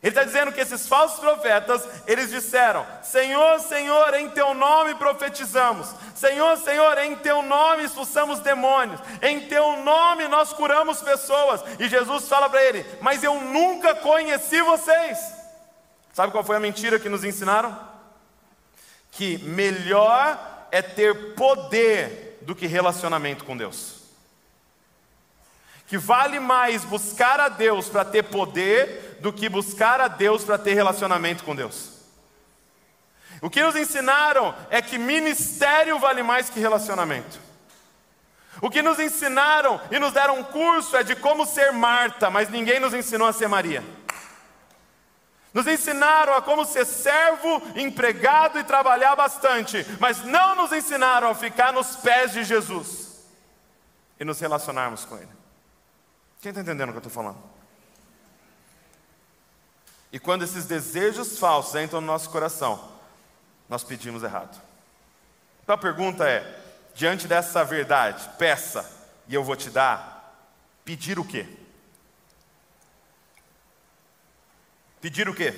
Ele 0.03 0.09
está 0.09 0.23
dizendo 0.23 0.51
que 0.51 0.59
esses 0.59 0.87
falsos 0.87 1.19
profetas, 1.19 1.87
eles 2.07 2.31
disseram: 2.31 2.85
Senhor, 3.03 3.59
Senhor, 3.59 4.13
em 4.15 4.29
teu 4.29 4.53
nome 4.53 4.95
profetizamos, 4.95 5.93
Senhor, 6.15 6.57
Senhor, 6.57 6.97
em 6.97 7.15
teu 7.17 7.43
nome 7.43 7.83
expulsamos 7.83 8.39
demônios, 8.39 8.99
em 9.21 9.41
teu 9.41 9.77
nome 9.83 10.27
nós 10.27 10.53
curamos 10.53 11.01
pessoas. 11.01 11.61
E 11.79 11.87
Jesus 11.87 12.27
fala 12.27 12.49
para 12.49 12.63
ele: 12.63 12.83
Mas 12.99 13.23
eu 13.23 13.39
nunca 13.41 13.93
conheci 13.93 14.59
vocês. 14.61 15.19
Sabe 16.13 16.31
qual 16.31 16.43
foi 16.43 16.55
a 16.55 16.59
mentira 16.59 16.99
que 16.99 17.09
nos 17.09 17.23
ensinaram? 17.23 17.77
Que 19.11 19.37
melhor 19.39 20.67
é 20.71 20.81
ter 20.81 21.35
poder 21.35 22.30
do 22.41 22.55
que 22.55 22.67
relacionamento 22.67 23.43
com 23.43 23.55
Deus. 23.55 24.01
Que 25.87 25.97
vale 25.97 26.39
mais 26.39 26.85
buscar 26.85 27.39
a 27.39 27.49
Deus 27.49 27.89
para 27.89 28.05
ter 28.05 28.23
poder 28.23 29.17
do 29.21 29.31
que 29.31 29.49
buscar 29.49 29.99
a 29.99 30.07
Deus 30.07 30.43
para 30.43 30.57
ter 30.57 30.73
relacionamento 30.73 31.43
com 31.43 31.55
Deus. 31.55 31.91
O 33.41 33.49
que 33.49 33.61
nos 33.61 33.75
ensinaram 33.75 34.55
é 34.69 34.81
que 34.81 34.97
ministério 34.97 35.97
vale 35.99 36.21
mais 36.21 36.49
que 36.49 36.59
relacionamento. 36.59 37.39
O 38.61 38.69
que 38.69 38.81
nos 38.81 38.99
ensinaram 38.99 39.81
e 39.89 39.97
nos 39.97 40.13
deram 40.13 40.39
um 40.39 40.43
curso 40.43 40.95
é 40.95 41.03
de 41.03 41.15
como 41.15 41.45
ser 41.45 41.71
Marta, 41.71 42.29
mas 42.29 42.49
ninguém 42.49 42.79
nos 42.79 42.93
ensinou 42.93 43.27
a 43.27 43.33
ser 43.33 43.47
Maria. 43.47 43.83
Nos 45.53 45.67
ensinaram 45.67 46.33
a 46.33 46.41
como 46.41 46.65
ser 46.65 46.85
servo, 46.85 47.61
empregado 47.75 48.57
e 48.57 48.63
trabalhar 48.63 49.15
bastante, 49.15 49.85
mas 49.99 50.23
não 50.23 50.55
nos 50.55 50.71
ensinaram 50.71 51.29
a 51.29 51.35
ficar 51.35 51.73
nos 51.73 51.95
pés 51.97 52.31
de 52.31 52.43
Jesus 52.43 53.19
e 54.19 54.23
nos 54.23 54.39
relacionarmos 54.39 55.03
com 55.03 55.17
Ele. 55.17 55.27
Quem 56.41 56.51
está 56.51 56.61
entendendo 56.61 56.89
o 56.89 56.91
que 56.93 56.97
eu 56.97 57.07
estou 57.07 57.11
falando? 57.11 57.37
E 60.11 60.19
quando 60.19 60.43
esses 60.43 60.65
desejos 60.65 61.37
falsos 61.37 61.75
entram 61.75 62.01
no 62.01 62.07
nosso 62.07 62.29
coração, 62.29 62.91
nós 63.69 63.83
pedimos 63.83 64.23
errado. 64.23 64.61
Então 65.63 65.75
a 65.75 65.77
pergunta 65.77 66.27
é: 66.27 66.59
diante 66.93 67.27
dessa 67.27 67.63
verdade, 67.63 68.29
peça 68.37 68.89
e 69.27 69.35
eu 69.35 69.43
vou 69.43 69.55
te 69.55 69.69
dar, 69.69 70.35
pedir 70.83 71.19
o 71.19 71.25
quê? 71.25 71.47
Pedir 75.01 75.27
o 75.27 75.33
quê? 75.33 75.53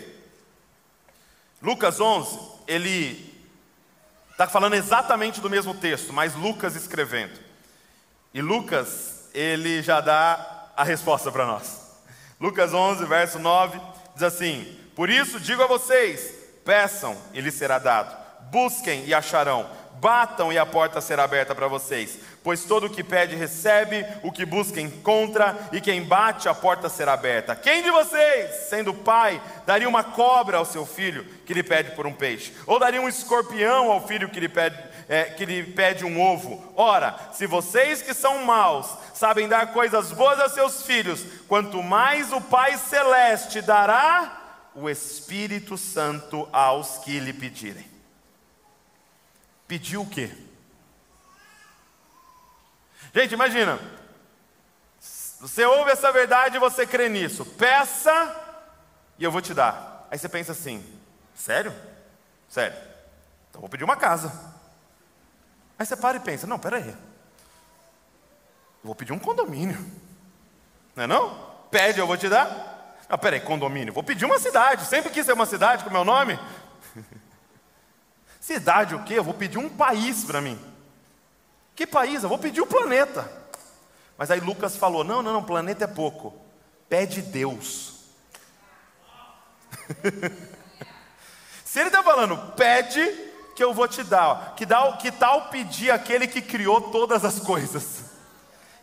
Lucas 1.62 2.00
11, 2.00 2.40
ele 2.66 3.34
está 4.32 4.48
falando 4.48 4.74
exatamente 4.74 5.42
do 5.42 5.50
mesmo 5.50 5.74
texto, 5.76 6.12
mas 6.12 6.34
Lucas 6.34 6.76
escrevendo. 6.76 7.40
E 8.34 8.42
Lucas, 8.42 9.30
ele 9.34 9.82
já 9.82 10.02
dá 10.02 10.72
a 10.76 10.84
resposta 10.84 11.32
para 11.32 11.46
nós. 11.46 11.82
Lucas 12.40 12.74
11, 12.74 13.06
verso 13.06 13.40
9 13.40 13.80
diz 14.14 14.24
assim: 14.24 14.80
Por 14.96 15.10
isso 15.10 15.40
digo 15.40 15.62
a 15.62 15.68
vocês: 15.68 16.34
peçam 16.66 17.18
e 17.34 17.42
lhes 17.42 17.54
será 17.54 17.80
dado, 17.80 18.16
busquem 18.50 19.06
e 19.06 19.14
acharão, 19.14 19.70
batam 20.00 20.52
e 20.52 20.58
a 20.58 20.66
porta 20.66 21.00
será 21.00 21.24
aberta 21.24 21.54
para 21.54 21.68
vocês. 21.68 22.20
Pois 22.44 22.66
todo 22.66 22.88
o 22.88 22.90
que 22.90 23.04
pede 23.04 23.38
recebe, 23.38 24.06
o 24.22 24.32
que 24.32 24.46
busca 24.46 24.82
encontra, 24.82 25.58
e 25.72 25.80
quem 25.80 26.04
bate 26.04 26.50
a 26.50 26.54
porta 26.54 26.90
será 26.90 27.14
aberta. 27.14 27.56
Quem 27.56 27.82
de 27.82 27.90
vocês, 27.90 28.68
sendo 28.68 28.94
pai, 28.94 29.42
daria 29.66 29.88
uma 29.88 30.04
cobra 30.04 30.58
ao 30.58 30.66
seu 30.66 30.86
filho 30.86 31.24
que 31.46 31.54
lhe 31.54 31.64
pede 31.64 31.92
por 31.92 32.06
um 32.06 32.12
peixe? 32.12 32.54
Ou 32.68 32.78
daria 32.78 33.02
um 33.02 33.08
escorpião 33.08 33.90
ao 33.90 34.06
filho 34.06 34.30
que 34.30 34.42
lhe 34.42 34.50
pede, 34.50 34.78
é, 35.08 35.24
que 35.24 35.46
lhe 35.46 35.64
pede 35.64 36.04
um 36.04 36.22
ovo? 36.22 36.74
Ora, 36.76 37.18
se 37.32 37.48
vocês 37.48 38.02
que 38.02 38.14
são 38.14 38.44
maus 38.44 38.88
sabem 39.14 39.48
dar 39.48 39.72
coisas 39.72 40.12
boas 40.12 40.38
a 40.42 40.50
seus 40.50 40.86
filhos, 40.86 41.26
quanto 41.48 41.82
mais 41.82 42.34
o 42.34 42.42
Pai 42.42 42.78
Celeste 42.78 43.62
dará 43.62 44.42
o 44.76 44.90
Espírito 44.90 45.78
Santo 45.78 46.48
aos 46.52 46.98
que 46.98 47.20
lhe 47.20 47.32
pedirem. 47.32 47.86
Pediu 49.66 50.02
o 50.02 50.10
quê? 50.10 50.30
Gente, 53.14 53.34
imagina. 53.34 53.80
Você 55.40 55.66
ouve 55.66 55.92
essa 55.92 56.12
verdade 56.12 56.58
e 56.58 56.60
você 56.60 56.88
crê 56.88 57.10
nisso. 57.10 57.46
Peça 57.46 58.36
e 59.20 59.24
eu 59.24 59.32
vou 59.32 59.42
te 59.42 59.54
dar. 59.54 60.08
Aí 60.10 60.18
você 60.18 60.28
pensa 60.28 60.54
assim: 60.54 60.84
sério? 61.36 61.74
Sério. 62.50 62.78
Então 63.50 63.62
vou 63.62 63.70
pedir 63.70 63.84
uma 63.84 63.96
casa. 63.96 64.32
Aí 65.78 65.86
você 65.86 65.96
para 65.96 66.18
e 66.18 66.22
pensa: 66.22 66.48
não, 66.48 66.58
peraí. 66.58 66.88
Eu 66.88 66.96
vou 68.84 68.96
pedir 68.96 69.14
um 69.14 69.20
condomínio. 69.20 69.80
Não 70.96 71.04
é 71.04 71.08
não? 71.08 71.54
Pede, 71.70 72.00
eu 72.00 72.08
vou 72.08 72.18
te 72.18 72.28
dar. 72.30 72.98
Ah, 73.08 73.18
peraí, 73.18 73.42
condomínio. 73.42 73.94
Vou 73.94 74.04
pedir 74.04 74.26
uma 74.26 74.40
cidade. 74.40 74.86
Sempre 74.86 75.12
quis 75.12 75.26
ser 75.26 75.34
uma 75.34 75.46
cidade 75.46 75.84
com 75.84 75.90
meu 75.90 76.04
nome. 76.04 76.40
cidade 78.40 78.96
o 78.96 79.04
quê? 79.04 79.16
Eu 79.16 79.24
vou 79.24 79.34
pedir 79.34 79.58
um 79.58 79.70
país 79.70 80.24
para 80.24 80.42
mim. 80.42 80.73
Que 81.76 81.88
país? 81.88 82.24
Eu 82.24 82.30
vou 82.30 82.38
pedir 82.38 82.62
o 82.62 82.68
planeta. 82.68 83.30
Mas 84.18 84.32
aí 84.32 84.40
Lucas 84.40 84.76
falou: 84.76 85.04
não, 85.04 85.22
não, 85.22 85.34
não, 85.34 85.44
planeta 85.44 85.86
é 85.86 85.88
pouco. 85.88 86.34
Pede 86.88 87.22
Deus. 87.22 87.94
Se 91.66 91.80
ele 91.80 91.88
está 91.88 92.04
falando, 92.04 92.38
pede 92.54 93.02
que 93.56 93.64
eu 93.64 93.74
vou 93.74 93.88
te 93.88 94.04
dar. 94.04 94.54
Que, 94.56 94.66
dá, 94.66 94.96
que 94.98 95.12
tal 95.12 95.50
pedir 95.50 95.90
aquele 95.92 96.28
que 96.28 96.42
criou 96.42 96.92
todas 96.92 97.26
as 97.26 97.40
coisas? 97.40 98.02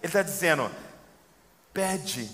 Ele 0.03 0.09
está 0.09 0.23
dizendo: 0.23 0.71
pede, 1.73 2.29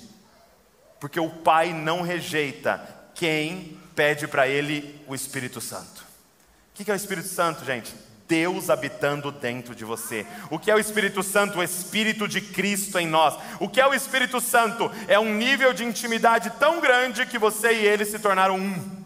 porque 0.99 1.21
o 1.21 1.29
Pai 1.29 1.73
não 1.73 2.01
rejeita 2.01 2.81
quem 3.15 3.81
pede 3.95 4.27
para 4.27 4.49
Ele 4.49 5.03
o 5.07 5.15
Espírito 5.15 5.61
Santo. 5.61 6.05
O 6.73 6.85
que 6.85 6.91
é 6.91 6.95
o 6.95 6.97
Espírito 6.97 7.29
Santo, 7.29 7.65
gente? 7.65 7.95
Deus 8.29 8.71
habitando 8.71 9.31
dentro 9.31 9.75
de 9.75 9.85
você. 9.85 10.27
O 10.51 10.59
que 10.59 10.71
é 10.71 10.75
o 10.75 10.79
Espírito 10.79 11.23
Santo? 11.23 11.59
O 11.59 11.63
Espírito 11.63 12.27
de 12.27 12.41
Cristo 12.41 12.99
em 12.99 13.07
nós. 13.07 13.39
O 13.61 13.69
que 13.69 13.81
é 13.81 13.87
o 13.87 13.95
Espírito 13.95 14.41
Santo? 14.41 14.91
É 15.09 15.19
um 15.19 15.35
nível 15.35 15.73
de 15.73 15.85
intimidade 15.85 16.51
tão 16.59 16.81
grande 16.81 17.27
que 17.27 17.39
você 17.39 17.73
e 17.73 17.87
ele 17.87 18.05
se 18.05 18.19
tornaram 18.19 18.57
um. 18.57 19.05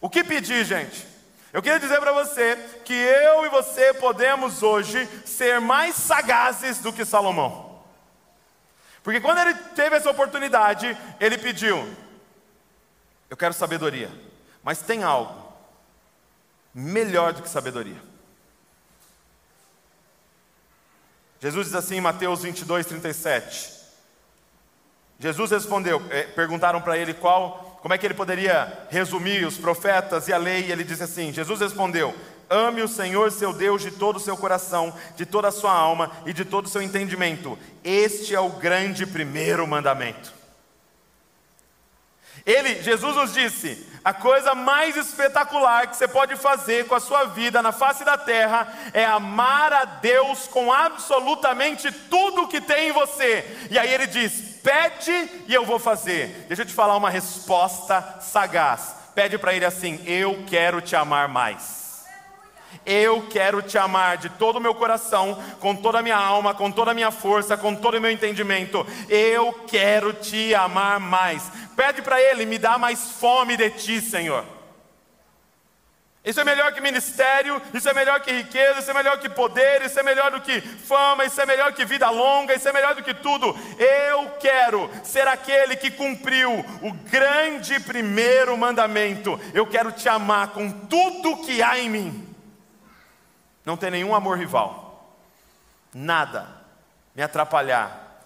O 0.00 0.08
que 0.08 0.22
pedir, 0.22 0.64
gente? 0.64 1.06
Eu 1.52 1.62
queria 1.62 1.80
dizer 1.80 1.98
para 1.98 2.12
você 2.12 2.56
que 2.84 2.94
eu 2.94 3.46
e 3.46 3.48
você 3.48 3.94
podemos 3.94 4.62
hoje 4.62 5.08
ser 5.24 5.60
mais 5.60 5.96
sagazes 5.96 6.78
do 6.78 6.92
que 6.92 7.04
Salomão. 7.04 7.82
Porque 9.02 9.20
quando 9.20 9.38
ele 9.38 9.54
teve 9.74 9.96
essa 9.96 10.10
oportunidade, 10.10 10.96
ele 11.18 11.38
pediu: 11.38 11.88
Eu 13.30 13.36
quero 13.36 13.54
sabedoria, 13.54 14.10
mas 14.62 14.82
tem 14.82 15.02
algo 15.02 15.47
melhor 16.74 17.32
do 17.32 17.42
que 17.42 17.48
sabedoria. 17.48 18.00
Jesus 21.40 21.66
diz 21.66 21.74
assim 21.74 21.96
em 21.96 22.00
Mateus 22.00 22.42
22, 22.42 22.86
37. 22.86 23.78
Jesus 25.20 25.50
respondeu, 25.50 26.02
eh, 26.10 26.24
perguntaram 26.24 26.80
para 26.80 26.96
ele 26.98 27.14
qual, 27.14 27.78
como 27.82 27.94
é 27.94 27.98
que 27.98 28.06
ele 28.06 28.14
poderia 28.14 28.86
resumir 28.90 29.44
os 29.46 29.56
profetas 29.56 30.28
e 30.28 30.32
a 30.32 30.38
lei, 30.38 30.66
e 30.66 30.72
ele 30.72 30.84
disse 30.84 31.02
assim: 31.02 31.32
Jesus 31.32 31.60
respondeu: 31.60 32.14
Ame 32.50 32.82
o 32.82 32.88
Senhor 32.88 33.30
seu 33.30 33.52
Deus 33.52 33.82
de 33.82 33.90
todo 33.90 34.16
o 34.16 34.20
seu 34.20 34.36
coração, 34.36 34.94
de 35.16 35.26
toda 35.26 35.48
a 35.48 35.52
sua 35.52 35.72
alma 35.72 36.10
e 36.24 36.32
de 36.32 36.44
todo 36.44 36.66
o 36.66 36.68
seu 36.68 36.80
entendimento. 36.80 37.58
Este 37.84 38.34
é 38.34 38.40
o 38.40 38.50
grande 38.50 39.06
primeiro 39.06 39.66
mandamento. 39.66 40.37
Ele, 42.46 42.82
Jesus 42.82 43.16
nos 43.16 43.32
disse: 43.32 43.86
a 44.04 44.12
coisa 44.14 44.54
mais 44.54 44.96
espetacular 44.96 45.86
que 45.86 45.96
você 45.96 46.08
pode 46.08 46.34
fazer 46.36 46.86
com 46.86 46.94
a 46.94 47.00
sua 47.00 47.24
vida 47.24 47.60
na 47.60 47.72
face 47.72 48.04
da 48.04 48.16
terra 48.16 48.66
é 48.92 49.04
amar 49.04 49.72
a 49.72 49.84
Deus 49.84 50.46
com 50.46 50.72
absolutamente 50.72 51.90
tudo 51.92 52.48
que 52.48 52.60
tem 52.60 52.88
em 52.88 52.92
você. 52.92 53.68
E 53.70 53.78
aí 53.78 53.92
ele 53.92 54.06
diz: 54.06 54.60
pede 54.62 55.12
e 55.46 55.52
eu 55.52 55.64
vou 55.64 55.78
fazer. 55.78 56.46
Deixa 56.48 56.62
eu 56.62 56.66
te 56.66 56.72
falar 56.72 56.96
uma 56.96 57.10
resposta 57.10 58.18
sagaz. 58.20 58.94
Pede 59.14 59.36
para 59.36 59.52
ele 59.52 59.64
assim: 59.64 60.02
eu 60.06 60.44
quero 60.46 60.80
te 60.80 60.96
amar 60.96 61.28
mais. 61.28 61.78
Eu 62.84 63.26
quero 63.28 63.60
te 63.60 63.76
amar 63.76 64.16
de 64.16 64.28
todo 64.30 64.56
o 64.56 64.60
meu 64.60 64.74
coração, 64.74 65.42
com 65.60 65.74
toda 65.74 65.98
a 65.98 66.02
minha 66.02 66.16
alma, 66.16 66.54
com 66.54 66.70
toda 66.70 66.90
a 66.90 66.94
minha 66.94 67.10
força, 67.10 67.56
com 67.56 67.74
todo 67.74 67.96
o 67.96 68.00
meu 68.00 68.10
entendimento. 68.10 68.86
Eu 69.08 69.52
quero 69.66 70.12
te 70.12 70.54
amar 70.54 71.00
mais. 71.00 71.50
Pede 71.78 72.02
para 72.02 72.20
Ele, 72.20 72.44
me 72.44 72.58
dá 72.58 72.76
mais 72.76 73.12
fome 73.12 73.56
de 73.56 73.70
ti, 73.70 74.00
Senhor. 74.00 74.44
Isso 76.24 76.40
é 76.40 76.44
melhor 76.44 76.72
que 76.72 76.80
ministério, 76.80 77.62
isso 77.72 77.88
é 77.88 77.94
melhor 77.94 78.18
que 78.18 78.32
riqueza, 78.32 78.80
isso 78.80 78.90
é 78.90 78.94
melhor 78.94 79.20
que 79.20 79.28
poder, 79.28 79.82
isso 79.82 79.96
é 79.96 80.02
melhor 80.02 80.32
do 80.32 80.40
que 80.40 80.60
fama, 80.60 81.24
isso 81.24 81.40
é 81.40 81.46
melhor 81.46 81.72
que 81.72 81.84
vida 81.84 82.10
longa, 82.10 82.52
isso 82.52 82.68
é 82.68 82.72
melhor 82.72 82.96
do 82.96 83.02
que 83.04 83.14
tudo. 83.14 83.56
Eu 83.78 84.28
quero 84.40 84.90
ser 85.04 85.28
aquele 85.28 85.76
que 85.76 85.92
cumpriu 85.92 86.50
o 86.82 86.92
grande 87.08 87.78
primeiro 87.78 88.58
mandamento. 88.58 89.40
Eu 89.54 89.64
quero 89.64 89.92
te 89.92 90.08
amar 90.08 90.48
com 90.48 90.68
tudo 90.88 91.44
que 91.46 91.62
há 91.62 91.78
em 91.78 91.88
mim 91.88 92.36
não 93.64 93.76
ter 93.76 93.92
nenhum 93.92 94.16
amor 94.16 94.36
rival, 94.36 95.16
nada 95.94 96.48
me 97.14 97.22
atrapalhar 97.22 98.20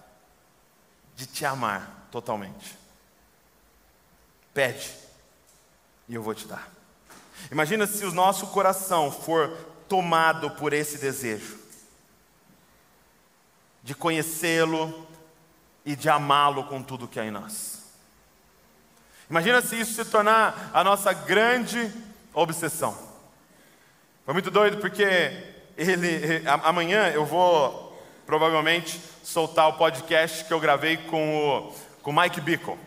de 1.15 1.27
te 1.27 1.45
amar 1.45 2.07
totalmente. 2.09 2.81
Pede 4.53 4.91
e 6.07 6.15
eu 6.15 6.21
vou 6.21 6.33
te 6.33 6.47
dar. 6.47 6.69
Imagina 7.51 7.87
se 7.87 8.05
o 8.05 8.13
nosso 8.13 8.47
coração 8.47 9.11
for 9.11 9.49
tomado 9.87 10.51
por 10.51 10.73
esse 10.73 10.97
desejo 10.97 11.59
de 13.83 13.93
conhecê-lo 13.93 15.07
e 15.85 15.95
de 15.95 16.09
amá-lo 16.09 16.63
com 16.65 16.81
tudo 16.81 17.07
que 17.07 17.19
há 17.19 17.25
em 17.25 17.31
nós. 17.31 17.83
Imagina 19.29 19.61
se 19.61 19.79
isso 19.79 19.93
se 19.93 20.09
tornar 20.09 20.71
a 20.73 20.83
nossa 20.83 21.11
grande 21.11 21.91
obsessão. 22.33 22.97
Foi 24.25 24.33
muito 24.33 24.49
doido 24.49 24.77
porque 24.77 25.03
ele, 25.77 26.43
amanhã 26.63 27.09
eu 27.09 27.25
vou 27.25 28.01
provavelmente 28.25 29.01
soltar 29.23 29.67
o 29.67 29.73
podcast 29.73 30.45
que 30.45 30.53
eu 30.53 30.59
gravei 30.59 30.97
com 30.97 31.37
o, 31.37 31.75
com 32.01 32.13
Mike 32.13 32.39
Bickle, 32.39 32.77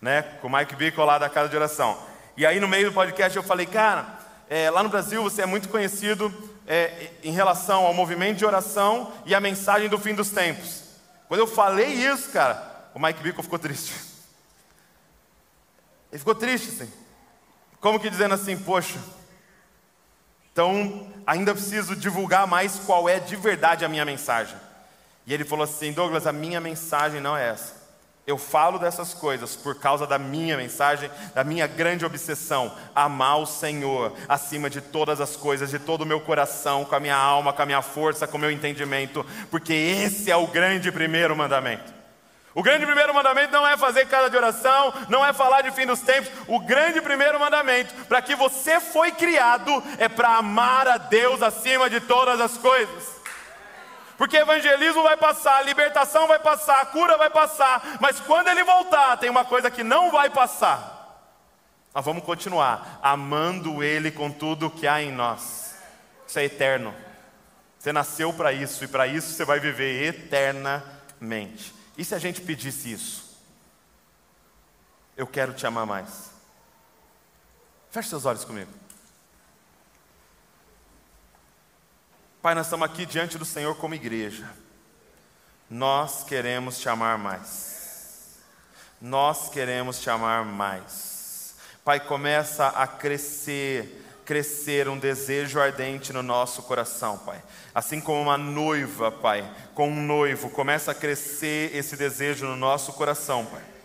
né? 0.00 0.22
Com 0.40 0.48
o 0.48 0.52
Mike 0.56 0.74
Bickle 0.76 1.04
lá 1.04 1.18
da 1.18 1.28
Casa 1.28 1.48
de 1.48 1.56
Oração. 1.56 1.98
E 2.36 2.44
aí 2.44 2.60
no 2.60 2.68
meio 2.68 2.90
do 2.90 2.94
podcast 2.94 3.36
eu 3.36 3.42
falei, 3.42 3.66
cara, 3.66 4.06
é, 4.48 4.70
lá 4.70 4.82
no 4.82 4.88
Brasil 4.88 5.22
você 5.22 5.42
é 5.42 5.46
muito 5.46 5.68
conhecido 5.68 6.32
é, 6.66 7.10
em 7.22 7.32
relação 7.32 7.84
ao 7.84 7.94
movimento 7.94 8.38
de 8.38 8.44
oração 8.44 9.12
e 9.24 9.34
a 9.34 9.40
mensagem 9.40 9.88
do 9.88 9.98
fim 9.98 10.14
dos 10.14 10.30
tempos. 10.30 10.84
Quando 11.28 11.40
eu 11.40 11.46
falei 11.46 11.88
isso, 11.88 12.30
cara, 12.30 12.90
o 12.94 13.00
Mike 13.00 13.22
Bickle 13.22 13.42
ficou 13.42 13.58
triste. 13.58 13.92
Ele 16.12 16.18
ficou 16.18 16.34
triste, 16.34 16.68
assim. 16.68 16.92
Como 17.80 18.00
que 18.00 18.08
dizendo 18.08 18.34
assim, 18.34 18.56
poxa, 18.56 18.98
então, 20.56 21.06
ainda 21.26 21.52
preciso 21.52 21.94
divulgar 21.94 22.46
mais 22.46 22.78
qual 22.86 23.06
é 23.06 23.20
de 23.20 23.36
verdade 23.36 23.84
a 23.84 23.88
minha 23.90 24.06
mensagem. 24.06 24.56
E 25.26 25.34
ele 25.34 25.44
falou 25.44 25.64
assim: 25.64 25.92
Douglas, 25.92 26.26
a 26.26 26.32
minha 26.32 26.58
mensagem 26.62 27.20
não 27.20 27.36
é 27.36 27.50
essa. 27.50 27.74
Eu 28.26 28.36
falo 28.36 28.76
dessas 28.76 29.14
coisas 29.14 29.54
por 29.54 29.76
causa 29.76 30.04
da 30.04 30.18
minha 30.18 30.56
mensagem, 30.56 31.08
da 31.32 31.44
minha 31.44 31.64
grande 31.68 32.04
obsessão, 32.04 32.74
amar 32.92 33.38
o 33.38 33.46
Senhor 33.46 34.12
acima 34.28 34.68
de 34.68 34.80
todas 34.80 35.20
as 35.20 35.36
coisas, 35.36 35.70
de 35.70 35.78
todo 35.78 36.02
o 36.02 36.06
meu 36.06 36.20
coração, 36.20 36.84
com 36.84 36.96
a 36.96 36.98
minha 36.98 37.14
alma, 37.16 37.52
com 37.52 37.62
a 37.62 37.66
minha 37.66 37.82
força, 37.82 38.26
com 38.26 38.36
o 38.36 38.40
meu 38.40 38.50
entendimento, 38.50 39.24
porque 39.48 39.72
esse 39.72 40.28
é 40.28 40.34
o 40.34 40.48
grande 40.48 40.90
primeiro 40.90 41.36
mandamento. 41.36 41.94
O 42.52 42.64
grande 42.64 42.84
primeiro 42.84 43.14
mandamento 43.14 43.52
não 43.52 43.64
é 43.64 43.76
fazer 43.76 44.06
casa 44.06 44.28
de 44.28 44.36
oração, 44.36 44.92
não 45.08 45.24
é 45.24 45.32
falar 45.32 45.60
de 45.60 45.70
fim 45.70 45.86
dos 45.86 46.00
tempos. 46.00 46.32
O 46.48 46.58
grande 46.58 47.00
primeiro 47.00 47.38
mandamento, 47.38 47.94
para 48.06 48.22
que 48.22 48.34
você 48.34 48.80
foi 48.80 49.12
criado, 49.12 49.70
é 49.98 50.08
para 50.08 50.38
amar 50.38 50.88
a 50.88 50.96
Deus 50.96 51.42
acima 51.42 51.88
de 51.88 52.00
todas 52.00 52.40
as 52.40 52.58
coisas. 52.58 53.15
Porque 54.16 54.36
evangelismo 54.36 55.02
vai 55.02 55.16
passar, 55.16 55.64
libertação 55.64 56.26
vai 56.26 56.38
passar, 56.38 56.86
cura 56.86 57.18
vai 57.18 57.28
passar, 57.28 57.98
mas 58.00 58.18
quando 58.20 58.48
ele 58.48 58.64
voltar, 58.64 59.16
tem 59.18 59.28
uma 59.28 59.44
coisa 59.44 59.70
que 59.70 59.84
não 59.84 60.10
vai 60.10 60.30
passar. 60.30 60.96
Nós 61.96 62.04
vamos 62.04 62.24
continuar 62.24 62.98
amando 63.02 63.82
Ele 63.82 64.10
com 64.10 64.30
tudo 64.30 64.70
que 64.70 64.86
há 64.86 65.00
em 65.00 65.10
nós. 65.10 65.74
Isso 66.26 66.38
é 66.38 66.44
eterno. 66.44 66.94
Você 67.78 67.90
nasceu 67.90 68.34
para 68.34 68.52
isso 68.52 68.84
e 68.84 68.88
para 68.88 69.06
isso 69.06 69.32
você 69.32 69.46
vai 69.46 69.58
viver 69.58 70.02
eternamente. 70.02 71.74
E 71.96 72.04
se 72.04 72.14
a 72.14 72.18
gente 72.18 72.42
pedisse 72.42 72.92
isso? 72.92 73.40
Eu 75.16 75.26
quero 75.26 75.54
te 75.54 75.66
amar 75.66 75.86
mais. 75.86 76.30
Feche 77.90 78.10
seus 78.10 78.26
olhos 78.26 78.44
comigo. 78.44 78.70
Pai, 82.46 82.54
nós 82.54 82.66
estamos 82.66 82.88
aqui 82.88 83.04
diante 83.04 83.36
do 83.36 83.44
Senhor 83.44 83.74
como 83.74 83.96
igreja. 83.96 84.48
Nós 85.68 86.22
queremos 86.22 86.78
te 86.78 86.88
amar 86.88 87.18
mais. 87.18 88.38
Nós 89.02 89.48
queremos 89.48 90.00
te 90.00 90.08
amar 90.08 90.44
mais. 90.44 91.56
Pai, 91.84 91.98
começa 91.98 92.68
a 92.68 92.86
crescer 92.86 94.00
crescer 94.24 94.88
um 94.88 94.96
desejo 94.96 95.58
ardente 95.58 96.12
no 96.12 96.22
nosso 96.22 96.62
coração, 96.62 97.18
Pai. 97.18 97.42
Assim 97.74 98.00
como 98.00 98.22
uma 98.22 98.38
noiva, 98.38 99.10
Pai, 99.10 99.44
com 99.74 99.88
um 99.88 100.00
noivo, 100.00 100.48
começa 100.48 100.92
a 100.92 100.94
crescer 100.94 101.74
esse 101.74 101.96
desejo 101.96 102.46
no 102.46 102.54
nosso 102.54 102.92
coração, 102.92 103.44
Pai. 103.44 103.75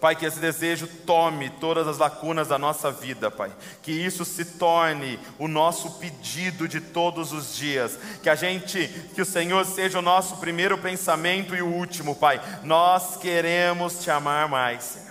Pai, 0.00 0.16
que 0.16 0.24
esse 0.24 0.40
desejo 0.40 0.86
tome 0.86 1.50
todas 1.50 1.86
as 1.86 1.98
lacunas 1.98 2.48
da 2.48 2.58
nossa 2.58 2.90
vida, 2.90 3.30
Pai. 3.30 3.52
Que 3.82 3.92
isso 3.92 4.24
se 4.24 4.44
torne 4.44 5.20
o 5.38 5.46
nosso 5.46 5.98
pedido 5.98 6.66
de 6.66 6.80
todos 6.80 7.32
os 7.32 7.54
dias. 7.54 7.98
Que 8.22 8.30
a 8.30 8.34
gente, 8.34 8.88
que 9.14 9.20
o 9.20 9.26
Senhor 9.26 9.62
seja 9.66 9.98
o 9.98 10.02
nosso 10.02 10.38
primeiro 10.38 10.78
pensamento 10.78 11.54
e 11.54 11.60
o 11.60 11.66
último, 11.68 12.16
Pai. 12.16 12.40
Nós 12.64 13.18
queremos 13.18 14.02
te 14.02 14.10
amar 14.10 14.48
mais, 14.48 14.82
Senhor. 14.84 15.10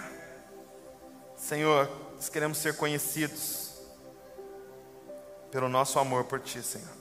Senhor, 1.38 1.89
nós 2.15 2.28
queremos 2.28 2.58
ser 2.58 2.75
conhecidos 2.75 3.75
pelo 5.52 5.69
nosso 5.69 5.99
amor 5.99 6.23
por 6.23 6.39
Ti, 6.39 6.63
Senhor. 6.63 6.97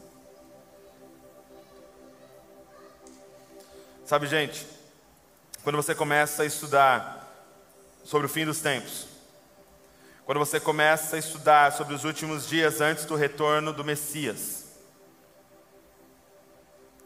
Sabe, 4.05 4.27
gente, 4.27 4.66
quando 5.62 5.77
você 5.77 5.94
começa 5.94 6.42
a 6.42 6.46
estudar 6.46 7.17
sobre 8.09 8.27
o 8.27 8.31
fim 8.31 8.47
dos 8.47 8.62
tempos, 8.62 9.07
quando 10.25 10.38
você 10.38 10.59
começa 10.59 11.16
a 11.16 11.18
estudar 11.18 11.73
sobre 11.73 11.92
os 11.92 12.05
últimos 12.05 12.49
dias 12.49 12.81
antes 12.81 13.05
do 13.05 13.14
retorno 13.14 13.71
do 13.71 13.85
Messias, 13.85 14.64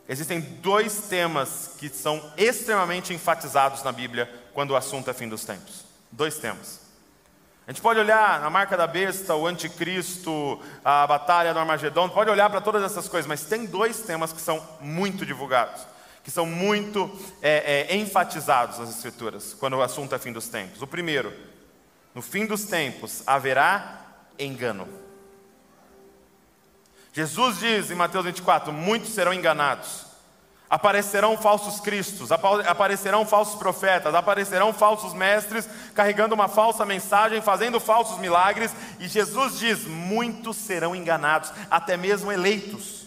existem 0.09 0.41
dois 0.41 1.09
temas 1.09 1.75
que 1.77 1.89
são 1.89 2.33
extremamente 2.37 3.13
enfatizados 3.13 3.83
na 3.83 3.91
Bíblia 3.91 4.33
quando 4.55 4.71
o 4.71 4.77
assunto 4.77 5.11
é 5.11 5.13
fim 5.13 5.29
dos 5.29 5.45
tempos. 5.45 5.85
Dois 6.13 6.39
temas. 6.39 6.81
A 7.67 7.73
gente 7.73 7.83
pode 7.83 7.99
olhar 7.99 8.41
a 8.41 8.49
marca 8.49 8.77
da 8.77 8.87
besta, 8.87 9.35
o 9.35 9.45
anticristo, 9.45 10.61
a 10.85 11.05
batalha 11.05 11.53
do 11.53 11.59
Armagedon, 11.59 12.11
pode 12.11 12.31
olhar 12.31 12.49
para 12.49 12.61
todas 12.61 12.85
essas 12.85 13.09
coisas, 13.09 13.27
mas 13.27 13.43
tem 13.43 13.67
dois 13.67 14.03
temas 14.03 14.33
que 14.33 14.41
são 14.41 14.65
muito 14.81 15.27
divulgados, 15.27 15.85
que 16.23 16.31
são 16.31 16.47
muito 16.47 17.11
é, 17.41 17.89
é, 17.91 17.97
enfatizados 17.97 18.79
nas 18.79 18.91
Escrituras, 18.91 19.55
quando 19.55 19.75
o 19.75 19.83
assunto 19.83 20.15
é 20.15 20.19
fim 20.19 20.33
dos 20.33 20.49
tempos. 20.49 20.81
O 20.81 20.87
primeiro, 20.87 21.33
no 22.15 22.23
fim 22.23 22.47
dos 22.47 22.65
tempos 22.65 23.23
haverá 23.27 24.01
engano. 24.39 24.89
Jesus 27.13 27.59
diz 27.59 27.91
em 27.91 27.95
Mateus 27.95 28.25
24: 28.25 28.73
muitos 28.73 29.13
serão 29.13 29.35
enganados. 29.35 30.13
Aparecerão 30.71 31.37
falsos 31.37 31.81
cristos, 31.81 32.31
aparecerão 32.33 33.27
falsos 33.27 33.59
profetas, 33.59 34.15
aparecerão 34.15 34.73
falsos 34.73 35.13
mestres 35.13 35.69
carregando 35.95 36.35
uma 36.35 36.49
falsa 36.49 36.87
mensagem, 36.87 37.43
fazendo 37.43 37.79
falsos 37.79 38.17
milagres, 38.17 38.75
e 38.99 39.07
Jesus 39.07 39.59
diz: 39.59 39.85
muitos 39.85 40.57
serão 40.57 40.97
enganados, 40.97 41.53
até 41.71 41.97
mesmo 41.97 42.33
eleitos. 42.33 43.02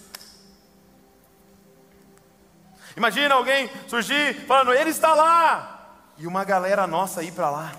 Imagina 2.95 3.35
alguém 3.35 3.69
surgir 3.87 4.45
falando, 4.45 4.73
ele 4.73 4.89
está 4.89 5.13
lá, 5.13 5.89
e 6.17 6.25
uma 6.25 6.43
galera 6.43 6.87
nossa 6.87 7.21
ir 7.23 7.31
para 7.31 7.49
lá. 7.49 7.71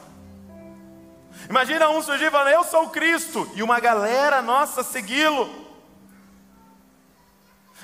Imagina 1.49 1.89
um 1.89 2.03
surgir 2.03 2.31
falando, 2.31 2.53
eu 2.53 2.65
sou 2.65 2.91
Cristo, 2.91 3.51
e 3.55 3.63
uma 3.63 3.81
galera 3.81 4.43
nossa 4.43 4.83
segui-lo. 4.83 5.67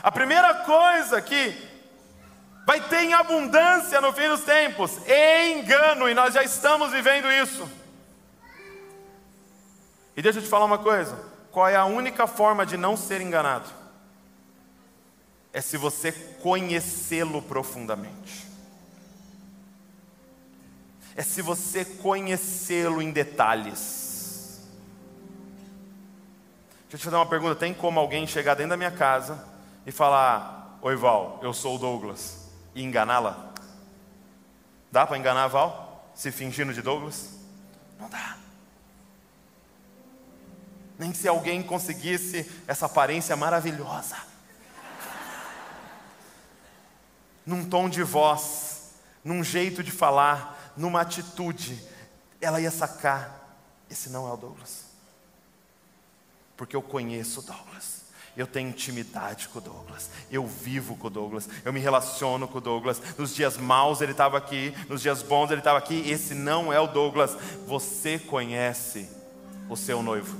A 0.02 0.10
primeira 0.10 0.54
coisa 0.54 1.22
que 1.22 1.56
vai 2.66 2.80
ter 2.80 3.02
em 3.02 3.14
abundância 3.14 4.00
no 4.00 4.12
fim 4.12 4.28
dos 4.28 4.42
tempos 4.42 4.98
é 5.06 5.50
engano, 5.50 6.08
e 6.08 6.14
nós 6.14 6.34
já 6.34 6.42
estamos 6.42 6.92
vivendo 6.92 7.30
isso. 7.30 7.68
E 10.16 10.20
deixa 10.20 10.38
eu 10.38 10.42
te 10.42 10.48
falar 10.48 10.66
uma 10.66 10.78
coisa: 10.78 11.18
qual 11.50 11.68
é 11.68 11.76
a 11.76 11.84
única 11.84 12.26
forma 12.26 12.66
de 12.66 12.76
não 12.76 12.96
ser 12.96 13.20
enganado? 13.20 13.81
É 15.52 15.60
se 15.60 15.76
você 15.76 16.12
conhecê-lo 16.12 17.42
profundamente. 17.42 18.46
É 21.14 21.22
se 21.22 21.42
você 21.42 21.84
conhecê-lo 21.84 23.02
em 23.02 23.10
detalhes. 23.10 24.60
Deixa 26.82 26.94
eu 26.94 26.98
te 26.98 27.04
fazer 27.04 27.16
uma 27.16 27.26
pergunta: 27.26 27.54
tem 27.54 27.74
como 27.74 28.00
alguém 28.00 28.26
chegar 28.26 28.54
dentro 28.54 28.70
da 28.70 28.76
minha 28.76 28.90
casa 28.90 29.46
e 29.86 29.92
falar: 29.92 30.78
Oi, 30.80 30.96
Val, 30.96 31.38
eu 31.42 31.52
sou 31.52 31.76
o 31.76 31.78
Douglas, 31.78 32.48
e 32.74 32.82
enganá-la? 32.82 33.52
Dá 34.90 35.06
para 35.06 35.18
enganar 35.18 35.44
a 35.44 35.48
Val? 35.48 36.10
Se 36.14 36.30
fingindo 36.30 36.72
de 36.72 36.82
Douglas? 36.82 37.30
Não 37.98 38.08
dá. 38.08 38.36
Nem 40.98 41.12
se 41.12 41.26
alguém 41.26 41.62
conseguisse 41.62 42.50
essa 42.66 42.86
aparência 42.86 43.34
maravilhosa, 43.36 44.16
num 47.44 47.64
tom 47.68 47.88
de 47.88 48.02
voz, 48.02 48.92
num 49.24 49.42
jeito 49.42 49.82
de 49.82 49.90
falar, 49.90 50.72
numa 50.76 51.00
atitude, 51.00 51.82
ela 52.40 52.60
ia 52.60 52.70
sacar: 52.70 53.58
esse 53.90 54.10
não 54.10 54.28
é 54.28 54.32
o 54.32 54.36
Douglas, 54.36 54.84
porque 56.56 56.76
eu 56.76 56.82
conheço 56.82 57.40
o 57.40 57.42
Douglas. 57.42 58.02
Eu 58.34 58.46
tenho 58.46 58.70
intimidade 58.70 59.48
com 59.48 59.58
o 59.58 59.62
Douglas. 59.62 60.08
Eu 60.30 60.46
vivo 60.46 60.96
com 60.96 61.08
o 61.08 61.10
Douglas. 61.10 61.46
Eu 61.66 61.70
me 61.70 61.80
relaciono 61.80 62.48
com 62.48 62.56
o 62.56 62.62
Douglas. 62.62 62.98
Nos 63.18 63.34
dias 63.34 63.58
maus 63.58 64.00
ele 64.00 64.12
estava 64.12 64.38
aqui. 64.38 64.74
Nos 64.88 65.02
dias 65.02 65.22
bons 65.22 65.50
ele 65.50 65.60
estava 65.60 65.76
aqui. 65.76 66.08
Esse 66.08 66.34
não 66.34 66.72
é 66.72 66.80
o 66.80 66.86
Douglas. 66.86 67.36
Você 67.66 68.18
conhece 68.18 69.06
o 69.68 69.76
seu 69.76 70.02
noivo. 70.02 70.34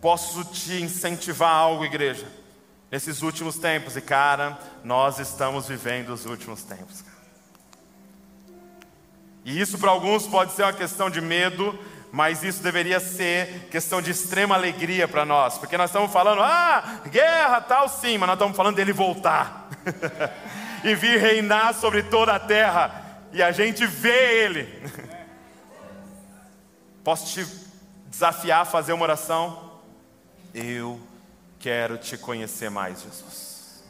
Posso 0.00 0.42
te 0.44 0.80
incentivar 0.80 1.52
algo, 1.52 1.84
igreja? 1.84 2.26
Nesses 2.90 3.22
últimos 3.22 3.58
tempos. 3.58 3.96
E 3.96 4.00
cara, 4.00 4.58
nós 4.84 5.18
estamos 5.18 5.68
vivendo 5.68 6.10
os 6.10 6.26
últimos 6.26 6.62
tempos. 6.62 7.04
E 9.44 9.60
isso 9.60 9.78
para 9.78 9.90
alguns 9.90 10.26
pode 10.26 10.52
ser 10.52 10.62
uma 10.62 10.72
questão 10.72 11.08
de 11.08 11.20
medo 11.20 11.78
mas 12.16 12.42
isso 12.42 12.62
deveria 12.62 12.98
ser 12.98 13.68
questão 13.70 14.00
de 14.00 14.10
extrema 14.10 14.54
alegria 14.54 15.06
para 15.06 15.26
nós, 15.26 15.58
porque 15.58 15.76
nós 15.76 15.90
estamos 15.90 16.10
falando, 16.10 16.40
ah, 16.40 17.00
guerra, 17.10 17.60
tal, 17.60 17.88
sim, 17.90 18.16
mas 18.16 18.26
nós 18.26 18.36
estamos 18.36 18.56
falando 18.56 18.76
dele 18.76 18.90
voltar 18.90 19.68
e 20.82 20.94
vir 20.94 21.20
reinar 21.20 21.74
sobre 21.74 22.02
toda 22.02 22.34
a 22.34 22.40
terra, 22.40 23.20
e 23.32 23.42
a 23.42 23.52
gente 23.52 23.86
vê 23.86 24.44
ele. 24.44 24.90
Posso 27.04 27.26
te 27.26 27.46
desafiar 28.06 28.62
a 28.62 28.64
fazer 28.64 28.94
uma 28.94 29.02
oração? 29.02 29.72
Eu 30.54 30.98
quero 31.58 31.98
te 31.98 32.16
conhecer 32.16 32.70
mais, 32.70 33.02
Jesus. 33.02 33.84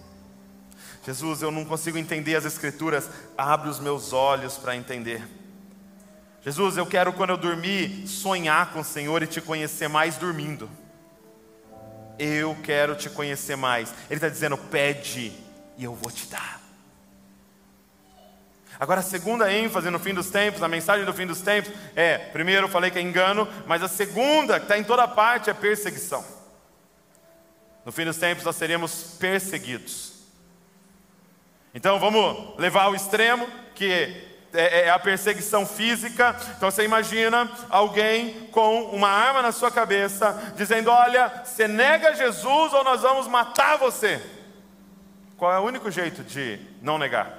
Jesus, 1.04 1.40
eu 1.40 1.52
não 1.52 1.64
consigo 1.64 1.96
entender 1.96 2.34
as 2.34 2.44
Escrituras, 2.44 3.08
abre 3.38 3.68
os 3.68 3.78
meus 3.78 4.12
olhos 4.12 4.56
para 4.56 4.74
entender. 4.74 5.22
Jesus, 6.42 6.76
eu 6.76 6.86
quero 6.86 7.12
quando 7.12 7.30
eu 7.30 7.36
dormir 7.36 8.06
sonhar 8.06 8.72
com 8.72 8.80
o 8.80 8.84
Senhor 8.84 9.22
e 9.22 9.26
te 9.26 9.40
conhecer 9.40 9.88
mais 9.88 10.16
dormindo. 10.16 10.68
Eu 12.18 12.56
quero 12.62 12.94
te 12.94 13.10
conhecer 13.10 13.56
mais. 13.56 13.92
Ele 14.10 14.16
está 14.16 14.28
dizendo: 14.28 14.56
pede 14.56 15.32
e 15.76 15.84
eu 15.84 15.94
vou 15.94 16.10
te 16.10 16.26
dar. 16.26 16.60
Agora, 18.78 19.00
a 19.00 19.02
segunda 19.02 19.52
ênfase 19.52 19.90
no 19.90 19.98
fim 19.98 20.12
dos 20.12 20.30
tempos, 20.30 20.62
a 20.62 20.68
mensagem 20.68 21.04
do 21.04 21.12
fim 21.12 21.26
dos 21.26 21.40
tempos, 21.40 21.72
é: 21.94 22.18
primeiro 22.18 22.66
eu 22.66 22.70
falei 22.70 22.90
que 22.90 22.98
é 22.98 23.02
engano, 23.02 23.48
mas 23.66 23.82
a 23.82 23.88
segunda, 23.88 24.58
que 24.58 24.66
está 24.66 24.78
em 24.78 24.84
toda 24.84 25.06
parte, 25.08 25.50
é 25.50 25.54
perseguição. 25.54 26.24
No 27.86 27.92
fim 27.92 28.04
dos 28.04 28.16
tempos 28.16 28.42
nós 28.42 28.56
seremos 28.56 29.16
perseguidos. 29.16 30.14
Então 31.72 32.00
vamos 32.00 32.58
levar 32.58 32.82
ao 32.82 32.96
extremo 32.96 33.46
que 33.76 34.26
é, 34.52 34.86
é, 34.86 34.90
a 34.90 34.98
perseguição 34.98 35.64
física. 35.64 36.34
Então 36.56 36.68
você 36.68 36.82
imagina 36.82 37.48
alguém 37.70 38.48
com 38.48 38.86
uma 38.86 39.08
arma 39.08 39.40
na 39.40 39.52
sua 39.52 39.70
cabeça, 39.70 40.52
dizendo: 40.56 40.90
Olha, 40.90 41.44
você 41.44 41.68
nega 41.68 42.16
Jesus 42.16 42.72
ou 42.72 42.82
nós 42.82 43.02
vamos 43.02 43.28
matar 43.28 43.76
você. 43.76 44.20
Qual 45.36 45.52
é 45.52 45.60
o 45.60 45.62
único 45.64 45.88
jeito 45.88 46.24
de 46.24 46.58
não 46.82 46.98
negar? 46.98 47.38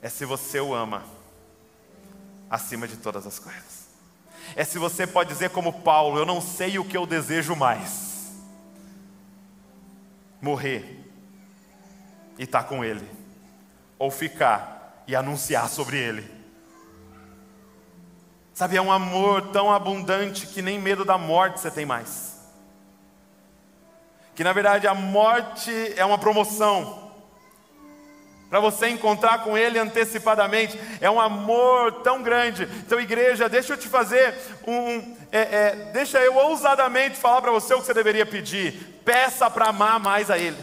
É 0.00 0.08
se 0.08 0.24
você 0.24 0.60
o 0.60 0.72
ama 0.72 1.02
acima 2.48 2.86
de 2.86 2.96
todas 2.96 3.26
as 3.26 3.40
coisas. 3.40 3.81
É 4.54 4.64
se 4.64 4.78
você 4.78 5.06
pode 5.06 5.30
dizer, 5.30 5.50
como 5.50 5.72
Paulo: 5.72 6.18
Eu 6.18 6.26
não 6.26 6.40
sei 6.40 6.78
o 6.78 6.84
que 6.84 6.96
eu 6.96 7.06
desejo 7.06 7.54
mais. 7.54 8.32
Morrer 10.40 10.98
e 12.38 12.44
estar 12.44 12.62
tá 12.62 12.68
com 12.68 12.84
Ele 12.84 13.22
ou 14.02 14.10
ficar 14.10 15.04
e 15.06 15.14
anunciar 15.14 15.68
sobre 15.68 15.96
ele. 15.96 16.28
Sabe, 18.52 18.76
é 18.76 18.82
um 18.82 18.90
amor 18.90 19.52
tão 19.52 19.70
abundante 19.70 20.44
que 20.46 20.60
nem 20.60 20.76
medo 20.76 21.04
da 21.04 21.16
morte 21.16 21.60
você 21.60 21.70
tem 21.70 21.86
mais. 21.86 22.40
Que 24.34 24.42
na 24.42 24.52
verdade 24.52 24.88
a 24.88 24.94
morte 24.94 25.70
é 25.96 26.04
uma 26.04 26.18
promoção. 26.18 27.11
Para 28.52 28.60
você 28.60 28.86
encontrar 28.90 29.44
com 29.44 29.56
Ele 29.56 29.78
antecipadamente, 29.78 30.78
é 31.00 31.10
um 31.10 31.18
amor 31.18 32.02
tão 32.02 32.22
grande. 32.22 32.64
Então, 32.84 33.00
igreja, 33.00 33.48
deixa 33.48 33.72
eu 33.72 33.78
te 33.78 33.88
fazer 33.88 34.34
um. 34.66 35.16
É, 35.32 35.40
é, 35.40 35.70
deixa 35.94 36.18
eu 36.18 36.36
ousadamente 36.36 37.16
falar 37.16 37.40
para 37.40 37.50
você 37.50 37.72
o 37.72 37.80
que 37.80 37.86
você 37.86 37.94
deveria 37.94 38.26
pedir. 38.26 39.00
Peça 39.06 39.48
para 39.48 39.68
amar 39.68 39.98
mais 39.98 40.30
a 40.30 40.36
Ele. 40.36 40.58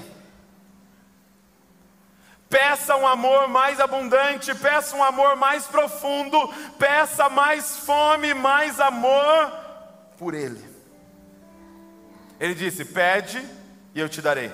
Peça 2.48 2.96
um 2.96 3.08
amor 3.08 3.48
mais 3.48 3.80
abundante, 3.80 4.54
peça 4.54 4.96
um 4.96 5.04
amor 5.04 5.36
mais 5.36 5.66
profundo, 5.66 6.48
peça 6.78 7.28
mais 7.28 7.78
fome, 7.78 8.36
mais 8.36 8.80
amor 8.80 9.52
por 10.16 10.36
Ele. 10.36 10.64
Ele 12.40 12.54
disse: 12.54 12.86
Pede 12.86 13.44
e 13.96 14.00
eu 14.00 14.08
te 14.08 14.22
darei. 14.22 14.52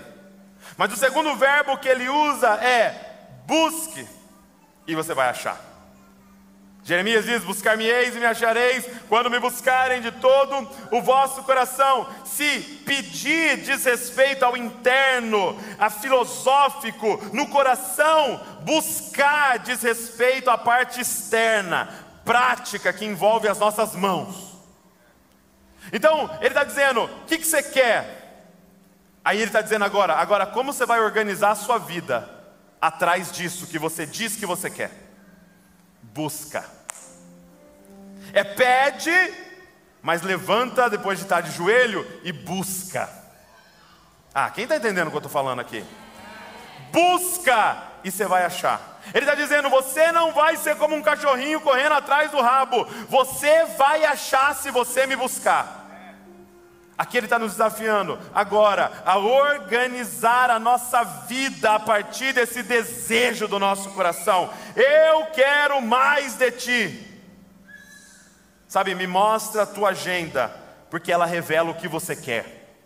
Mas 0.78 0.94
o 0.94 0.96
segundo 0.96 1.36
verbo 1.36 1.78
que 1.78 1.90
ele 1.90 2.08
usa 2.08 2.54
é 2.64 3.05
busque 3.46 4.08
e 4.88 4.96
você 4.96 5.14
vai 5.14 5.30
achar. 5.30 5.76
Jeremias 6.86 7.26
diz: 7.26 7.44
Buscar-me-eis 7.44 8.16
e 8.16 8.20
me 8.20 8.28
achareis, 8.28 8.86
quando 9.10 9.30
me 9.30 9.40
buscarem 9.40 10.02
de 10.02 10.12
todo 10.12 10.70
o 10.92 11.02
vosso 11.02 11.42
coração. 11.42 12.08
Se 12.24 12.60
pedir 12.86 13.58
diz 13.58 13.84
respeito 13.84 14.46
ao 14.46 14.56
interno, 14.56 15.60
a 15.80 15.90
filosófico, 15.90 17.20
no 17.34 17.48
coração, 17.48 18.40
buscar 18.62 19.58
diz 19.58 19.82
respeito 19.82 20.48
à 20.52 20.60
parte 20.60 21.02
externa, 21.02 21.90
prática, 22.24 22.94
que 22.94 23.04
envolve 23.04 23.48
as 23.48 23.58
nossas 23.58 23.96
mãos. 23.96 24.54
Então, 25.92 26.30
ele 26.40 26.50
está 26.50 26.64
dizendo: 26.64 27.06
o 27.06 27.26
que, 27.26 27.40
que 27.40 27.48
você 27.48 27.64
quer? 27.64 28.44
Aí 29.24 29.38
ele 29.38 29.48
está 29.48 29.62
dizendo 29.62 29.86
agora: 29.86 30.14
agora, 30.14 30.46
como 30.46 30.72
você 30.72 30.86
vai 30.86 31.00
organizar 31.00 31.50
a 31.50 31.56
sua 31.56 31.80
vida 31.80 32.35
atrás 32.88 33.32
disso 33.32 33.68
que 33.68 33.80
você 33.80 34.06
diz 34.06 34.36
que 34.36 34.46
você 34.46 34.70
quer? 34.70 34.92
Busca 36.02 36.64
é 38.36 38.44
pede, 38.44 39.34
mas 40.02 40.22
levanta 40.22 40.90
depois 40.90 41.18
de 41.18 41.24
estar 41.24 41.42
de 41.42 41.52
joelho 41.52 42.06
e 42.24 42.34
busca. 42.34 43.10
Ah, 44.34 44.50
quem 44.50 44.66
está 44.66 44.76
entendendo 44.76 45.08
o 45.08 45.10
que 45.10 45.16
eu 45.16 45.20
estou 45.20 45.32
falando 45.32 45.62
aqui? 45.62 45.84
Busca 46.92 47.78
e 48.04 48.12
você 48.12 48.26
vai 48.26 48.44
achar. 48.44 49.00
Ele 49.14 49.26
está 49.26 49.36
dizendo: 49.36 49.70
você 49.70 50.12
não 50.12 50.34
vai 50.34 50.58
ser 50.58 50.76
como 50.76 50.96
um 50.96 51.02
cachorrinho 51.02 51.62
correndo 51.62 51.94
atrás 51.94 52.30
do 52.30 52.42
rabo, 52.42 52.86
você 53.08 53.66
vai 53.78 54.04
achar 54.04 54.54
se 54.54 54.70
você 54.70 55.08
me 55.08 55.16
buscar. 55.16 55.85
Aqui 56.98 57.18
ele 57.18 57.26
está 57.26 57.38
nos 57.38 57.52
desafiando 57.54 58.18
agora 58.34 59.04
a 59.06 59.18
organizar 59.18 60.50
a 60.50 60.58
nossa 60.58 61.04
vida 61.04 61.76
a 61.76 61.80
partir 61.80 62.34
desse 62.34 62.64
desejo 62.64 63.50
do 63.50 63.60
nosso 63.60 63.90
coração. 63.90 64.50
Eu 64.76 65.26
quero 65.28 65.82
mais 65.82 66.36
de 66.36 66.52
ti. 66.52 67.22
Sabe, 68.66 68.96
me 68.96 69.06
mostra 69.06 69.64
a 69.64 69.66
tua 69.66 69.90
agenda, 69.90 70.56
porque 70.90 71.12
ela 71.12 71.26
revela 71.26 71.70
o 71.70 71.76
que 71.76 71.88
você 71.88 72.16
quer. 72.16 72.78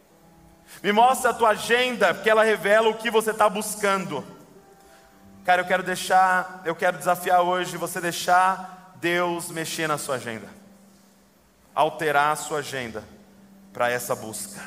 Me 0.81 0.91
mostra 0.91 1.29
a 1.29 1.33
tua 1.33 1.49
agenda, 1.49 2.13
porque 2.13 2.29
ela 2.29 2.43
revela 2.43 2.89
o 2.89 2.97
que 2.97 3.11
você 3.11 3.29
está 3.29 3.47
buscando. 3.47 4.25
Cara, 5.45 5.61
eu 5.61 5.65
quero 5.65 5.83
deixar, 5.83 6.63
eu 6.65 6.75
quero 6.75 6.97
desafiar 6.97 7.41
hoje 7.41 7.77
você 7.77 8.01
deixar 8.01 8.95
Deus 8.95 9.51
mexer 9.51 9.87
na 9.87 9.97
sua 9.99 10.15
agenda, 10.15 10.47
alterar 11.75 12.33
a 12.33 12.35
sua 12.35 12.59
agenda 12.59 13.03
para 13.79 13.89
essa 13.89 14.13
busca. 14.13 14.61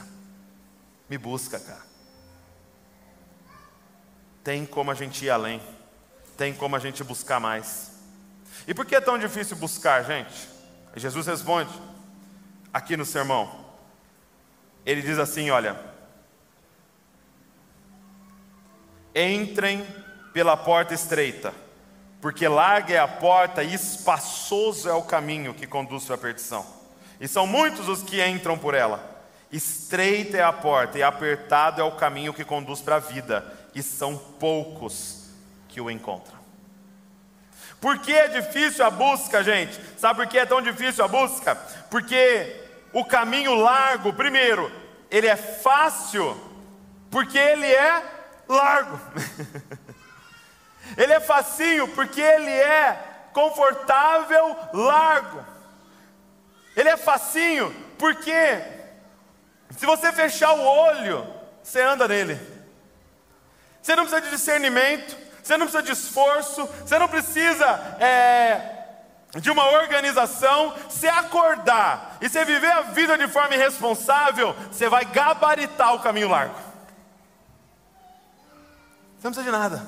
Me 1.06 1.18
busca, 1.18 1.60
cara. 1.60 1.82
Tem 4.42 4.64
como 4.64 4.90
a 4.90 4.94
gente 4.94 5.26
ir 5.26 5.28
além, 5.28 5.60
tem 6.34 6.54
como 6.54 6.76
a 6.76 6.78
gente 6.78 7.04
buscar 7.04 7.38
mais. 7.38 7.92
E 8.66 8.72
por 8.72 8.86
que 8.86 8.94
é 8.94 9.02
tão 9.02 9.18
difícil 9.18 9.54
buscar, 9.58 10.02
gente? 10.02 10.48
Jesus 10.96 11.26
responde 11.26 11.70
aqui 12.72 12.96
no 12.96 13.04
sermão. 13.04 13.66
Ele 14.86 15.02
diz 15.02 15.18
assim: 15.18 15.50
Olha, 15.50 15.78
entrem 19.14 19.86
pela 20.32 20.56
porta 20.56 20.94
estreita, 20.94 21.52
porque 22.18 22.48
larga 22.48 22.94
é 22.94 22.98
a 22.98 23.06
porta 23.06 23.62
e 23.62 23.74
espaçoso 23.74 24.88
é 24.88 24.94
o 24.94 25.02
caminho 25.02 25.52
que 25.52 25.66
conduz 25.66 26.10
a 26.10 26.16
perdição. 26.16 26.81
E 27.22 27.28
são 27.28 27.46
muitos 27.46 27.88
os 27.88 28.02
que 28.02 28.20
entram 28.26 28.58
por 28.58 28.74
ela. 28.74 29.00
Estreita 29.52 30.38
é 30.38 30.42
a 30.42 30.52
porta 30.52 30.98
e 30.98 31.04
apertado 31.04 31.80
é 31.80 31.84
o 31.84 31.92
caminho 31.92 32.34
que 32.34 32.44
conduz 32.44 32.80
para 32.80 32.96
a 32.96 32.98
vida, 32.98 33.46
e 33.72 33.80
são 33.80 34.18
poucos 34.18 35.28
que 35.68 35.80
o 35.80 35.88
encontram. 35.88 36.36
Por 37.80 38.00
que 38.00 38.12
é 38.12 38.26
difícil 38.26 38.84
a 38.84 38.90
busca, 38.90 39.44
gente? 39.44 39.78
Sabe 39.96 40.16
por 40.16 40.26
que 40.26 40.36
é 40.36 40.44
tão 40.44 40.60
difícil 40.60 41.04
a 41.04 41.08
busca? 41.08 41.54
Porque 41.88 42.60
o 42.92 43.04
caminho 43.04 43.54
largo, 43.54 44.12
primeiro, 44.12 44.72
ele 45.08 45.28
é 45.28 45.36
fácil, 45.36 46.36
porque 47.08 47.38
ele 47.38 47.66
é 47.66 48.02
largo. 48.48 48.98
ele 50.98 51.12
é 51.12 51.20
facinho, 51.20 51.86
porque 51.86 52.20
ele 52.20 52.50
é 52.50 53.28
confortável, 53.32 54.56
largo. 54.72 55.51
Ele 56.76 56.88
é 56.88 56.96
facinho, 56.96 57.74
porque 57.98 58.62
se 59.76 59.86
você 59.86 60.12
fechar 60.12 60.52
o 60.52 60.62
olho, 60.62 61.26
você 61.62 61.80
anda 61.80 62.08
nele. 62.08 62.38
Você 63.80 63.96
não 63.96 64.04
precisa 64.04 64.22
de 64.22 64.30
discernimento, 64.30 65.16
você 65.42 65.56
não 65.56 65.66
precisa 65.66 65.82
de 65.82 65.92
esforço, 65.92 66.66
você 66.66 66.98
não 66.98 67.08
precisa 67.08 67.66
é, 67.98 68.84
de 69.40 69.50
uma 69.50 69.66
organização. 69.70 70.74
Se 70.88 71.08
acordar 71.08 72.18
e 72.20 72.28
você 72.28 72.44
viver 72.44 72.70
a 72.70 72.82
vida 72.82 73.18
de 73.18 73.26
forma 73.28 73.54
irresponsável, 73.54 74.54
você 74.70 74.88
vai 74.88 75.04
gabaritar 75.04 75.94
o 75.94 76.00
caminho 76.00 76.28
largo. 76.28 76.54
Você 79.18 79.28
não 79.28 79.32
precisa 79.32 79.44
de 79.44 79.50
nada. 79.50 79.86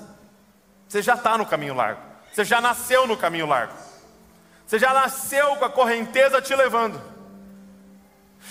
Você 0.88 1.02
já 1.02 1.14
está 1.14 1.38
no 1.38 1.46
caminho 1.46 1.74
largo. 1.74 2.00
Você 2.32 2.44
já 2.44 2.60
nasceu 2.60 3.06
no 3.06 3.16
caminho 3.16 3.46
largo. 3.46 3.83
Você 4.66 4.78
já 4.78 4.92
nasceu 4.92 5.56
com 5.56 5.64
a 5.64 5.70
correnteza 5.70 6.40
te 6.40 6.54
levando. 6.54 7.00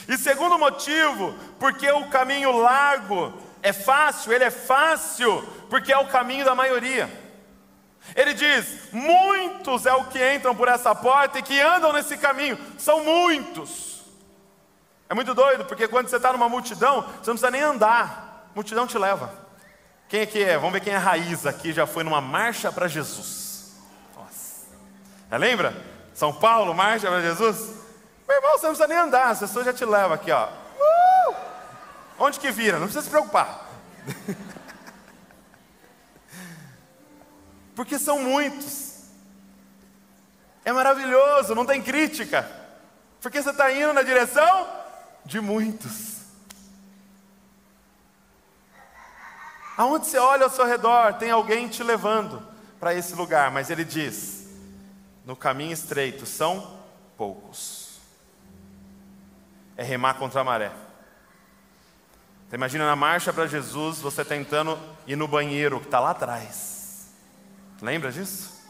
E 0.08 0.18
segundo 0.18 0.58
motivo, 0.58 1.34
porque 1.60 1.90
o 1.92 2.08
caminho 2.08 2.52
largo 2.58 3.34
é 3.62 3.72
fácil, 3.72 4.34
ele 4.34 4.44
é 4.44 4.52
fácil 4.52 5.42
porque 5.70 5.92
é 5.94 5.98
o 5.98 6.08
caminho 6.08 6.46
da 6.46 6.54
maioria. 6.54 7.10
Ele 8.16 8.34
diz: 8.34 8.92
muitos 8.92 9.86
é 9.86 9.94
o 9.94 10.06
que 10.06 10.34
entram 10.34 10.56
por 10.56 10.68
essa 10.68 10.94
porta 10.94 11.40
e 11.40 11.44
que 11.44 11.60
andam 11.60 11.94
nesse 11.94 12.18
caminho, 12.18 12.58
são 12.78 13.04
muitos. 13.04 14.04
É 15.10 15.14
muito 15.14 15.34
doido, 15.34 15.66
porque 15.66 15.88
quando 15.88 16.10
você 16.10 16.18
está 16.18 16.34
numa 16.34 16.50
multidão, 16.50 17.02
você 17.02 17.30
não 17.30 17.38
precisa 17.38 17.52
nem 17.52 17.62
andar, 17.62 18.48
a 18.52 18.56
multidão 18.56 18.88
te 18.88 18.98
leva. 18.98 19.34
Quem 20.10 20.22
é 20.22 20.26
que 20.26 20.44
é? 20.44 20.58
Vamos 20.58 20.74
ver 20.74 20.82
quem 20.82 20.94
é 20.94 20.96
a 20.96 21.00
raiz 21.00 21.46
aqui, 21.46 21.72
já 21.72 21.86
foi 21.86 22.04
numa 22.04 22.22
marcha 22.22 22.72
para 22.72 22.88
Jesus. 22.88 23.74
Nossa. 24.16 24.68
Já 25.30 25.38
lembra? 25.38 25.93
São 26.14 26.34
Paulo, 26.34 26.74
marcha 26.74 27.08
para 27.08 27.22
Jesus? 27.22 27.74
Meu 28.28 28.38
irmão, 28.38 28.52
você 28.58 28.68
não 28.68 28.76
precisa 28.76 28.88
nem 28.88 28.98
andar, 28.98 29.30
as 29.30 29.40
pessoas 29.40 29.66
já 29.66 29.74
te 29.74 29.86
levam 29.86 30.14
aqui, 30.14 30.32
ó. 30.32 30.48
Onde 32.18 32.40
que 32.40 32.52
vira? 32.52 32.78
Não 32.78 32.86
precisa 32.86 33.04
se 33.04 33.10
preocupar. 33.10 33.68
Porque 37.76 37.98
são 37.98 38.20
muitos. 38.20 38.94
É 40.64 40.72
maravilhoso, 40.72 41.56
não 41.56 41.66
tem 41.66 41.82
crítica. 41.82 42.50
Porque 43.22 43.42
você 43.42 43.50
está 43.50 43.72
indo 43.72 43.94
na 43.94 44.04
direção 44.04 44.68
de 45.26 45.42
muitos. 45.42 46.14
Aonde 49.76 50.06
você 50.06 50.20
olha 50.20 50.44
ao 50.44 50.52
seu 50.52 50.66
redor, 50.66 51.14
tem 51.16 51.32
alguém 51.32 51.68
te 51.68 51.82
levando 51.82 52.46
para 52.80 52.94
esse 52.94 53.16
lugar, 53.16 53.50
mas 53.50 53.70
ele 53.72 53.84
diz: 53.84 54.43
no 55.26 55.36
caminho 55.36 55.72
estreito 55.72 56.26
são 56.26 56.80
poucos. 57.18 58.00
É 59.78 59.84
remar 59.84 60.16
contra 60.16 60.42
a 60.42 60.44
maré. 60.44 60.72
Você 62.50 62.56
imagina 62.56 62.86
na 62.86 62.96
marcha 62.96 63.34
para 63.34 63.48
Jesus, 63.48 64.00
você 64.00 64.24
tentando 64.24 64.78
ir 65.08 65.16
no 65.16 65.28
banheiro 65.28 65.80
que 65.80 65.88
está 65.88 66.00
lá 66.00 66.12
atrás. 66.12 67.08
Lembra 67.82 68.12
disso? 68.12 68.62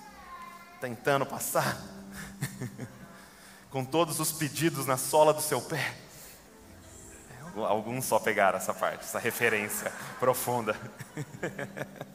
Tentando 0.79 1.25
passar. 1.25 1.77
Com 3.69 3.83
todos 3.83 4.19
os 4.19 4.31
pedidos 4.31 4.85
na 4.85 4.97
sola 4.97 5.33
do 5.33 5.41
seu 5.41 5.61
pé. 5.61 5.95
Alguns 7.55 8.05
só 8.05 8.19
pegaram 8.19 8.57
essa 8.57 8.73
parte, 8.73 9.03
essa 9.03 9.19
referência 9.19 9.91
profunda. 10.19 10.75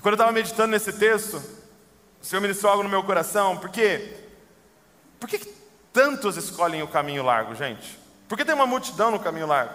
e 0.00 0.02
quando 0.02 0.14
eu 0.14 0.16
estava 0.16 0.32
meditando 0.32 0.68
nesse 0.68 0.94
texto, 0.94 1.36
o 2.22 2.24
Senhor 2.24 2.40
ministrou 2.40 2.72
algo 2.72 2.82
no 2.82 2.88
meu 2.88 3.04
coração, 3.04 3.58
porque 3.58 4.16
por 5.20 5.28
que 5.28 5.36
tantos 5.92 6.38
escolhem 6.38 6.82
o 6.82 6.88
caminho 6.88 7.22
largo, 7.22 7.54
gente? 7.54 7.98
Por 8.26 8.38
que 8.38 8.42
tem 8.42 8.54
uma 8.54 8.66
multidão 8.66 9.10
no 9.10 9.20
caminho 9.20 9.46
largo 9.46 9.74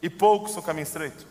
e 0.00 0.08
poucos 0.08 0.56
no 0.56 0.62
caminho 0.62 0.84
estreito? 0.84 1.26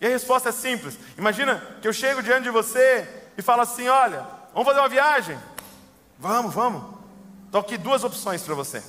E 0.00 0.06
a 0.06 0.10
resposta 0.10 0.50
é 0.50 0.52
simples. 0.52 0.96
Imagina 1.18 1.60
que 1.82 1.88
eu 1.88 1.92
chego 1.92 2.22
diante 2.22 2.44
de 2.44 2.50
você 2.50 3.04
e 3.36 3.42
falo 3.42 3.62
assim: 3.62 3.88
olha, 3.88 4.24
vamos 4.52 4.68
fazer 4.68 4.78
uma 4.78 4.88
viagem? 4.88 5.36
Vamos, 6.16 6.54
vamos. 6.54 6.84
Estou 7.46 7.60
aqui 7.60 7.76
duas 7.76 8.04
opções 8.04 8.42
para 8.42 8.54
você. 8.54 8.80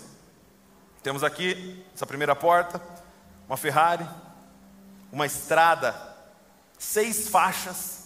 Temos 1.01 1.23
aqui 1.23 1.83
essa 1.95 2.05
primeira 2.05 2.35
porta, 2.35 2.79
uma 3.47 3.57
Ferrari, 3.57 4.07
uma 5.11 5.25
estrada, 5.25 5.95
seis 6.77 7.27
faixas, 7.27 8.04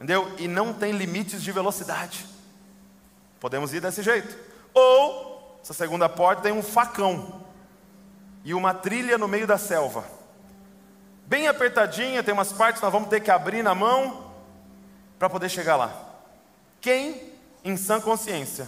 entendeu? 0.00 0.34
E 0.38 0.48
não 0.48 0.72
tem 0.72 0.92
limites 0.92 1.42
de 1.42 1.52
velocidade. 1.52 2.24
Podemos 3.38 3.74
ir 3.74 3.80
desse 3.80 4.02
jeito. 4.02 4.34
Ou, 4.72 5.60
essa 5.62 5.74
segunda 5.74 6.08
porta 6.08 6.42
tem 6.42 6.52
um 6.52 6.62
facão 6.62 7.44
e 8.42 8.54
uma 8.54 8.72
trilha 8.72 9.18
no 9.18 9.28
meio 9.28 9.46
da 9.46 9.58
selva. 9.58 10.04
Bem 11.26 11.46
apertadinha, 11.46 12.22
tem 12.22 12.32
umas 12.32 12.50
partes 12.50 12.80
que 12.80 12.84
nós 12.84 12.92
vamos 12.92 13.10
ter 13.10 13.20
que 13.20 13.30
abrir 13.30 13.62
na 13.62 13.74
mão 13.74 14.32
para 15.18 15.28
poder 15.28 15.50
chegar 15.50 15.76
lá. 15.76 15.92
Quem, 16.80 17.34
em 17.62 17.76
sã 17.76 18.00
consciência, 18.00 18.66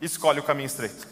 escolhe 0.00 0.38
o 0.38 0.44
caminho 0.44 0.68
estreito? 0.68 1.08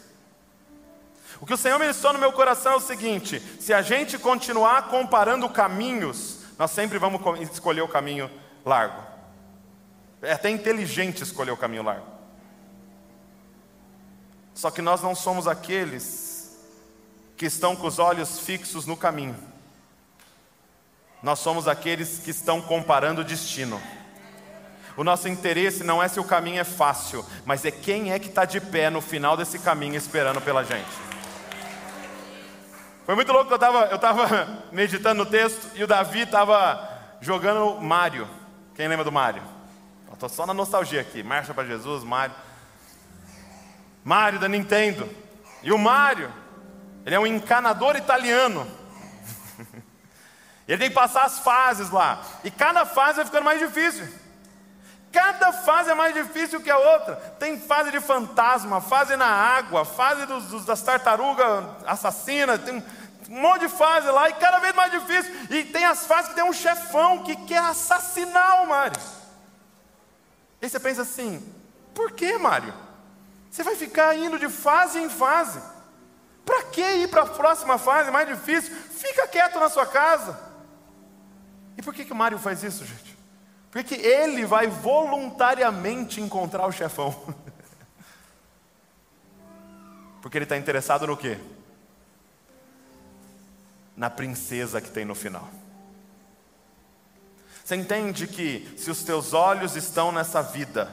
O 1.41 1.45
que 1.45 1.53
o 1.53 1.57
Senhor 1.57 1.77
ministrou 1.77 2.13
no 2.13 2.19
meu 2.19 2.31
coração 2.31 2.71
é 2.71 2.75
o 2.77 2.79
seguinte: 2.79 3.39
se 3.59 3.73
a 3.73 3.81
gente 3.81 4.17
continuar 4.17 4.87
comparando 4.87 5.47
caminhos, 5.49 6.39
nós 6.57 6.71
sempre 6.71 6.97
vamos 6.97 7.21
escolher 7.41 7.81
o 7.81 7.87
caminho 7.87 8.31
largo. 8.65 9.16
É 10.21 10.33
até 10.33 10.49
inteligente 10.49 11.23
escolher 11.23 11.51
o 11.51 11.57
caminho 11.57 11.83
largo. 11.83 12.05
Só 14.53 14.71
que 14.71 14.81
nós 14.81 15.01
não 15.01 15.13
somos 15.13 15.47
aqueles 15.47 16.57
que 17.35 17.45
estão 17.45 17.75
com 17.75 17.85
os 17.85 17.99
olhos 17.99 18.39
fixos 18.39 18.87
no 18.87 18.97
caminho. 18.97 19.35
Nós 21.21 21.39
somos 21.39 21.67
aqueles 21.67 22.19
que 22.19 22.31
estão 22.31 22.61
comparando 22.61 23.21
o 23.21 23.23
destino. 23.23 23.79
O 24.95 25.03
nosso 25.03 25.29
interesse 25.29 25.83
não 25.83 26.01
é 26.01 26.07
se 26.07 26.19
o 26.19 26.23
caminho 26.23 26.59
é 26.59 26.63
fácil, 26.63 27.23
mas 27.45 27.63
é 27.65 27.69
quem 27.69 28.11
é 28.11 28.17
que 28.17 28.29
está 28.29 28.45
de 28.45 28.59
pé 28.59 28.89
no 28.89 28.99
final 28.99 29.37
desse 29.37 29.59
caminho 29.59 29.95
esperando 29.95 30.41
pela 30.41 30.63
gente. 30.63 30.89
Foi 33.05 33.13
muito 33.13 33.31
louco, 33.31 33.51
eu 33.51 33.55
estava 33.55 33.85
eu 33.85 33.99
tava 33.99 34.63
meditando 34.73 35.23
no 35.23 35.29
texto 35.29 35.69
e 35.75 35.83
o 35.83 35.87
Davi 35.87 36.21
estava 36.21 36.89
jogando 37.21 37.79
Mario. 37.79 38.27
Quem 38.75 38.87
lembra 38.87 39.05
do 39.05 39.11
Mario? 39.11 39.56
Estou 40.17 40.29
só 40.29 40.47
na 40.47 40.53
nostalgia 40.53 40.99
aqui. 40.99 41.21
Marcha 41.21 41.53
para 41.53 41.67
Jesus, 41.67 42.03
Mario. 42.03 42.35
Mario 44.03 44.39
da 44.39 44.47
Nintendo. 44.47 45.07
E 45.61 45.71
o 45.71 45.77
Mario, 45.77 46.33
ele 47.05 47.13
é 47.13 47.19
um 47.19 47.27
encanador 47.27 47.95
italiano. 47.95 48.65
Ele 50.67 50.79
tem 50.79 50.89
que 50.89 50.95
passar 50.95 51.23
as 51.23 51.39
fases 51.39 51.91
lá. 51.91 52.21
E 52.43 52.51
cada 52.51 52.85
fase 52.85 53.17
vai 53.17 53.25
ficando 53.25 53.45
mais 53.45 53.57
difícil. 53.57 54.05
Cada 55.13 55.53
fase 55.53 55.91
é 55.91 55.93
mais 55.93 56.13
difícil 56.13 56.61
que 56.61 56.69
a 56.69 56.77
outra. 56.77 57.15
Tem 57.39 57.57
fase 57.57 57.91
de 57.91 58.01
fantasma, 58.01 58.81
fase 58.81 59.15
na 59.15 59.27
água, 59.27 59.85
fase 59.85 60.25
dos, 60.25 60.47
dos, 60.47 60.65
das 60.65 60.81
tartarugas 60.81 61.63
assassinas, 61.85 62.61
tem 62.63 62.83
um 63.29 63.41
monte 63.41 63.61
de 63.61 63.69
fase 63.69 64.07
lá 64.09 64.29
e 64.29 64.33
cada 64.33 64.59
vez 64.59 64.75
mais 64.75 64.91
difícil. 64.91 65.33
E 65.49 65.63
tem 65.63 65.85
as 65.85 66.05
fases 66.05 66.29
que 66.29 66.35
tem 66.35 66.43
um 66.43 66.51
chefão 66.51 67.23
que 67.23 67.35
quer 67.45 67.59
assassinar 67.59 68.63
o 68.63 68.67
Mário. 68.67 69.16
E 70.61 70.69
você 70.69 70.79
pensa 70.79 71.01
assim: 71.03 71.41
por 71.93 72.11
que, 72.11 72.37
Mário? 72.37 72.73
Você 73.49 73.63
vai 73.63 73.75
ficar 73.75 74.15
indo 74.17 74.37
de 74.37 74.49
fase 74.49 74.99
em 74.99 75.09
fase. 75.09 75.59
Para 76.45 76.63
que 76.63 76.81
ir 76.81 77.09
para 77.09 77.23
a 77.23 77.27
próxima 77.27 77.77
fase 77.77 78.11
mais 78.11 78.27
difícil? 78.27 78.75
Fica 78.75 79.27
quieto 79.27 79.59
na 79.59 79.69
sua 79.69 79.85
casa. 79.85 80.39
E 81.77 81.81
por 81.81 81.93
que, 81.93 82.05
que 82.05 82.13
o 82.13 82.15
Mário 82.15 82.39
faz 82.39 82.63
isso, 82.63 82.85
gente? 82.85 83.17
Porque 83.71 83.95
ele 83.95 84.45
vai 84.45 84.67
voluntariamente 84.67 86.21
encontrar 86.21 86.65
o 86.65 86.71
chefão. 86.71 87.13
Porque 90.21 90.37
ele 90.37 90.45
está 90.45 90.57
interessado 90.57 91.05
no 91.05 91.15
quê? 91.15 91.37
Na 93.95 94.09
princesa 94.09 94.81
que 94.81 94.89
tem 94.89 95.05
no 95.05 95.15
final. 95.15 95.47
Você 97.67 97.75
entende 97.75 98.27
que 98.27 98.65
se 98.77 98.89
os 98.89 99.03
teus 99.03 99.33
olhos 99.33 99.75
estão 99.75 100.09
nessa 100.09 100.41
vida, 100.41 100.89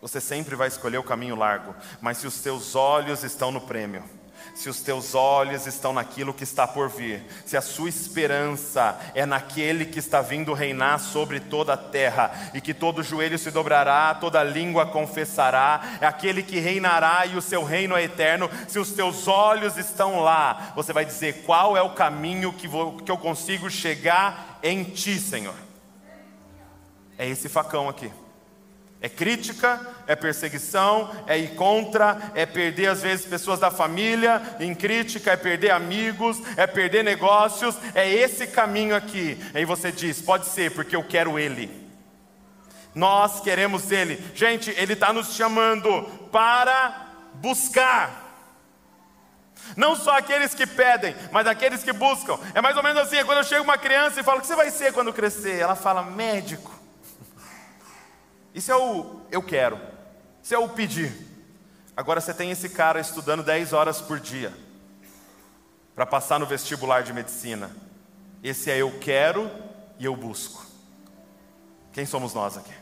você 0.00 0.20
sempre 0.20 0.56
vai 0.56 0.66
escolher 0.66 0.98
o 0.98 1.02
caminho 1.04 1.36
largo, 1.36 1.76
mas 2.00 2.18
se 2.18 2.26
os 2.26 2.40
teus 2.40 2.74
olhos 2.74 3.22
estão 3.22 3.52
no 3.52 3.60
prêmio, 3.60 4.02
se 4.58 4.68
os 4.68 4.80
teus 4.80 5.14
olhos 5.14 5.68
estão 5.68 5.92
naquilo 5.92 6.34
que 6.34 6.42
está 6.42 6.66
por 6.66 6.88
vir, 6.88 7.24
se 7.46 7.56
a 7.56 7.60
sua 7.60 7.88
esperança 7.88 8.98
é 9.14 9.24
naquele 9.24 9.84
que 9.84 10.00
está 10.00 10.20
vindo 10.20 10.52
reinar 10.52 10.98
sobre 10.98 11.38
toda 11.38 11.74
a 11.74 11.76
terra, 11.76 12.50
e 12.52 12.60
que 12.60 12.74
todo 12.74 13.00
joelho 13.00 13.38
se 13.38 13.52
dobrará, 13.52 14.12
toda 14.16 14.42
língua 14.42 14.84
confessará, 14.84 15.98
é 16.00 16.06
aquele 16.06 16.42
que 16.42 16.58
reinará 16.58 17.24
e 17.24 17.36
o 17.36 17.40
seu 17.40 17.62
reino 17.62 17.96
é 17.96 18.02
eterno, 18.02 18.50
se 18.66 18.80
os 18.80 18.90
teus 18.90 19.28
olhos 19.28 19.76
estão 19.76 20.18
lá, 20.18 20.72
você 20.74 20.92
vai 20.92 21.04
dizer: 21.04 21.44
qual 21.46 21.76
é 21.76 21.82
o 21.82 21.94
caminho 21.94 22.52
que, 22.52 22.66
vou, 22.66 22.96
que 22.96 23.12
eu 23.12 23.16
consigo 23.16 23.70
chegar 23.70 24.58
em 24.60 24.82
Ti, 24.82 25.20
Senhor? 25.20 25.54
É 27.16 27.28
esse 27.28 27.48
facão 27.48 27.88
aqui. 27.88 28.10
É 29.00 29.08
crítica, 29.08 29.80
é 30.08 30.16
perseguição, 30.16 31.08
é 31.28 31.38
ir 31.38 31.54
contra, 31.54 32.32
é 32.34 32.44
perder 32.44 32.88
às 32.88 33.02
vezes 33.02 33.26
pessoas 33.26 33.60
da 33.60 33.70
família, 33.70 34.42
em 34.58 34.74
crítica, 34.74 35.30
é 35.30 35.36
perder 35.36 35.70
amigos, 35.70 36.42
é 36.56 36.66
perder 36.66 37.04
negócios, 37.04 37.76
é 37.94 38.10
esse 38.10 38.48
caminho 38.48 38.96
aqui. 38.96 39.38
Aí 39.54 39.64
você 39.64 39.92
diz: 39.92 40.20
pode 40.20 40.46
ser, 40.46 40.72
porque 40.72 40.96
eu 40.96 41.04
quero 41.04 41.38
Ele. 41.38 41.88
Nós 42.92 43.40
queremos 43.40 43.92
Ele. 43.92 44.20
Gente, 44.34 44.70
Ele 44.70 44.94
está 44.94 45.12
nos 45.12 45.34
chamando 45.34 46.02
para 46.32 47.06
buscar. 47.34 48.26
Não 49.76 49.94
só 49.94 50.16
aqueles 50.16 50.54
que 50.54 50.66
pedem, 50.66 51.14
mas 51.30 51.46
aqueles 51.46 51.84
que 51.84 51.92
buscam. 51.92 52.36
É 52.52 52.60
mais 52.60 52.76
ou 52.76 52.82
menos 52.82 53.00
assim: 53.00 53.16
é 53.16 53.22
quando 53.24 53.38
eu 53.38 53.44
chego 53.44 53.62
uma 53.62 53.78
criança 53.78 54.18
e 54.18 54.24
falo: 54.24 54.38
O 54.38 54.40
que 54.40 54.48
você 54.48 54.56
vai 54.56 54.70
ser 54.72 54.92
quando 54.92 55.12
crescer? 55.12 55.60
Ela 55.60 55.76
fala: 55.76 56.02
Médico. 56.02 56.77
Isso 58.58 58.72
é 58.72 58.76
o 58.76 59.20
eu 59.30 59.40
quero. 59.40 59.78
Isso 60.42 60.52
é 60.52 60.58
o 60.58 60.68
pedir. 60.68 61.12
Agora 61.96 62.20
você 62.20 62.34
tem 62.34 62.50
esse 62.50 62.68
cara 62.68 62.98
estudando 62.98 63.44
10 63.44 63.72
horas 63.72 64.00
por 64.00 64.18
dia 64.18 64.52
para 65.94 66.04
passar 66.04 66.40
no 66.40 66.46
vestibular 66.46 67.04
de 67.04 67.12
medicina. 67.12 67.70
Esse 68.42 68.68
é 68.68 68.76
eu 68.76 68.98
quero 68.98 69.48
e 69.96 70.06
eu 70.06 70.16
busco. 70.16 70.66
Quem 71.92 72.04
somos 72.04 72.34
nós 72.34 72.56
aqui? 72.56 72.74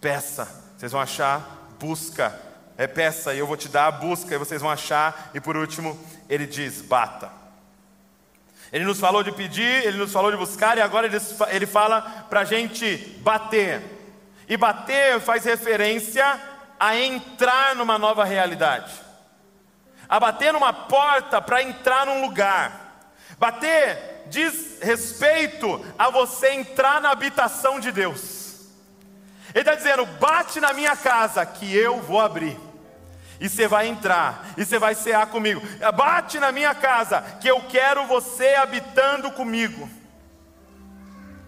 Peça, 0.00 0.48
vocês 0.76 0.90
vão 0.90 1.00
achar, 1.00 1.68
busca. 1.78 2.36
É 2.76 2.88
peça 2.88 3.32
e 3.32 3.38
eu 3.38 3.46
vou 3.46 3.56
te 3.56 3.68
dar, 3.68 3.88
busca 3.92 4.34
e 4.34 4.38
vocês 4.38 4.60
vão 4.60 4.70
achar. 4.70 5.30
E 5.32 5.40
por 5.40 5.56
último, 5.56 5.96
ele 6.28 6.44
diz: 6.44 6.82
bata. 6.82 7.41
Ele 8.72 8.84
nos 8.86 8.98
falou 8.98 9.22
de 9.22 9.30
pedir, 9.30 9.84
ele 9.84 9.98
nos 9.98 10.12
falou 10.12 10.30
de 10.30 10.36
buscar, 10.36 10.78
e 10.78 10.80
agora 10.80 11.06
ele, 11.50 11.66
fala 11.66 12.00
para 12.30 12.40
a 12.40 12.44
gente 12.44 12.96
bater. 13.20 13.82
E 14.48 14.56
bater 14.56 15.20
faz 15.20 15.44
referência 15.44 16.40
a 16.80 16.96
entrar 16.96 17.76
numa 17.76 17.98
nova 17.98 18.24
realidade, 18.24 18.90
a 20.08 20.18
bater 20.18 20.52
numa 20.54 20.72
porta 20.72 21.40
para 21.40 21.62
entrar 21.62 22.06
num 22.06 22.22
lugar. 22.22 23.10
Bater 23.38 24.24
diz 24.26 24.78
respeito 24.80 25.84
a 25.98 26.08
você 26.08 26.52
entrar 26.52 27.00
na 27.00 27.10
habitação 27.10 27.78
de 27.78 27.92
Deus. 27.92 28.68
Ele 29.54 29.60
está 29.60 29.74
dizendo: 29.74 30.06
bate 30.06 30.60
na 30.60 30.72
minha 30.72 30.96
casa 30.96 31.44
que 31.44 31.76
eu 31.76 32.00
vou 32.00 32.20
abrir 32.20 32.58
e 33.42 33.48
você 33.48 33.66
vai 33.66 33.88
entrar, 33.88 34.54
e 34.56 34.64
você 34.64 34.78
vai 34.78 34.94
cear 34.94 35.26
comigo. 35.26 35.60
Bate 35.96 36.38
na 36.38 36.52
minha 36.52 36.72
casa, 36.76 37.20
que 37.40 37.48
eu 37.48 37.60
quero 37.62 38.06
você 38.06 38.54
habitando 38.54 39.32
comigo. 39.32 39.90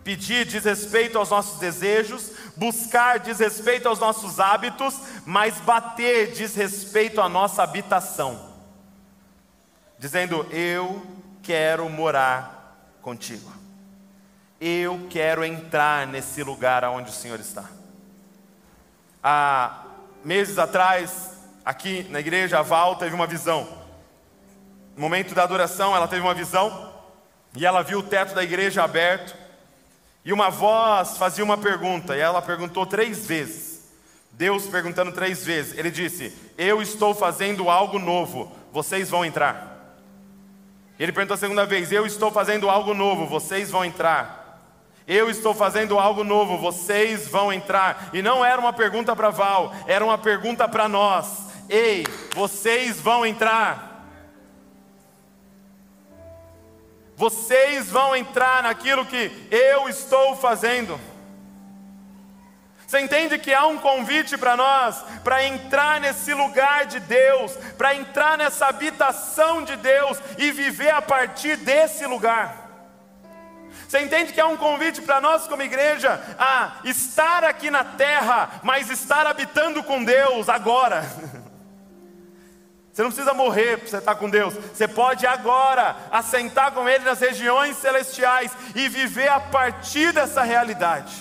Pedir 0.03 0.45
diz 0.45 0.65
respeito 0.65 1.17
aos 1.17 1.31
nossos 1.31 1.61
desejos, 1.61 2.33
buscar 2.57 3.21
diz 3.21 3.39
respeito 3.39 3.89
aos 3.89 4.01
nossos 4.01 4.41
hábitos, 4.41 4.99
mas 5.25 5.61
bater 5.61 6.33
diz 6.33 6.57
respeito 6.57 7.21
à 7.21 7.29
nossa 7.29 7.63
habitação. 7.63 8.53
Dizendo: 9.97 10.45
Eu 10.51 11.01
quero 11.45 11.89
morar 11.89 12.97
contigo. 13.03 13.53
Eu 14.61 15.07
quero 15.09 15.45
entrar 15.45 16.09
nesse 16.09 16.43
lugar 16.43 16.83
onde 16.87 17.11
o 17.11 17.15
Senhor 17.15 17.39
está. 17.39 17.65
Há 19.23 19.85
meses 20.25 20.59
atrás, 20.59 21.34
aqui 21.65 22.07
na 22.11 22.21
igreja, 22.21 22.59
a 22.59 22.63
Val 22.63 22.97
teve 22.97 23.15
uma 23.15 23.27
visão. 23.27 23.67
No 24.95 25.03
momento 25.03 25.35
da 25.35 25.43
adoração, 25.43 25.97
ela 25.97 26.07
teve 26.07 26.23
uma 26.23 26.35
visão 26.35 26.93
e 27.57 27.65
ela 27.65 27.83
viu 27.83 28.01
o 28.01 28.03
teto 28.03 28.35
da 28.35 28.43
igreja 28.45 28.83
aberto. 28.83 29.35
E 30.25 30.33
uma 30.33 30.51
voz 30.51 31.17
fazia 31.17 31.45
uma 31.45 31.59
pergunta, 31.59 32.17
e 32.17 32.21
ela 32.21 32.41
perguntou 32.41 32.87
três 32.87 33.27
vezes. 33.27 33.75
Deus 34.33 34.67
perguntando 34.67 35.13
três 35.13 35.45
vezes. 35.45 35.77
Ele 35.79 35.91
disse: 35.91 36.35
Eu 36.57 36.81
estou 36.81 37.15
fazendo 37.15 37.69
algo 37.69 37.99
novo, 37.99 38.51
vocês 38.73 39.11
vão 39.11 39.25
entrar. 39.25 39.75
Ele 40.99 41.13
perguntou 41.13 41.35
a 41.35 41.39
segunda 41.39 41.67
vez: 41.67 41.93
Eu 41.93 42.07
estou 42.07 42.31
fazendo 42.31 42.71
algo 42.71 42.95
novo, 42.95 43.27
vocês 43.27 43.71
vão 43.71 43.85
entrar. 43.85 44.43
Eu 45.07 45.29
estou 45.29 45.53
fazendo 45.53 45.99
algo 45.99 46.25
novo, 46.25 46.57
vocês 46.57 47.29
vão 47.29 47.53
entrar. 47.53 48.09
E 48.13 48.23
não 48.23 48.43
era 48.43 48.59
uma 48.59 48.73
pergunta 48.73 49.15
para 49.15 49.29
Val, 49.29 49.75
era 49.87 50.03
uma 50.05 50.17
pergunta 50.17 50.67
para 50.67 50.89
nós. 50.89 51.54
Ei, 51.69 52.05
vocês 52.35 53.01
vão 53.01 53.25
entrar. 53.25 53.95
Vocês 57.17 57.91
vão 57.91 58.15
entrar 58.15 58.63
naquilo 58.63 59.07
que 59.07 59.31
eu 59.51 59.89
estou 59.89 60.37
fazendo. 60.37 61.01
Você 62.87 63.01
entende 63.01 63.39
que 63.39 63.53
há 63.53 63.67
um 63.67 63.79
convite 63.79 64.37
para 64.37 64.57
nós, 64.57 65.03
para 65.23 65.45
entrar 65.45 66.01
nesse 66.01 66.35
lugar 66.35 66.87
de 66.87 67.01
Deus, 67.01 67.53
para 67.79 67.95
entrar 67.95 68.37
nessa 68.37 68.67
habitação 68.67 69.65
de 69.65 69.75
Deus 69.77 70.19
e 70.39 70.53
viver 70.53 70.91
a 70.91 71.03
partir 71.03 71.57
desse 71.57 72.07
lugar. 72.07 72.65
Você 73.89 74.01
entende 74.01 74.33
que 74.33 74.41
há 74.41 74.47
um 74.47 74.57
convite 74.57 75.03
para 75.03 75.21
nós, 75.21 75.47
como 75.47 75.63
igreja, 75.63 76.21
a 76.39 76.81
estar 76.85 77.45
aqui 77.45 77.71
na 77.71 77.85
terra, 77.85 78.61
mas 78.63 78.91
estar 78.91 79.27
habitando 79.27 79.83
com 79.83 80.05
Deus 80.05 80.49
agora. 80.49 81.05
Você 82.95 83.03
não 83.03 83.11
precisa 83.11 83.35
morrer 83.35 83.79
para 83.79 83.89
você 83.89 83.97
estar 83.97 84.15
com 84.15 84.31
Deus. 84.31 84.55
Você 84.55 84.87
pode 84.87 85.27
agora 85.27 85.97
assentar 86.13 86.71
com 86.71 86.89
Ele 86.89 87.03
nas 87.03 87.19
regiões 87.19 87.77
celestiais 87.77 88.53
e 88.73 88.89
viver 88.89 89.27
a 89.27 89.41
partir 89.41 90.13
dessa 90.13 90.45
realidade 90.45 91.13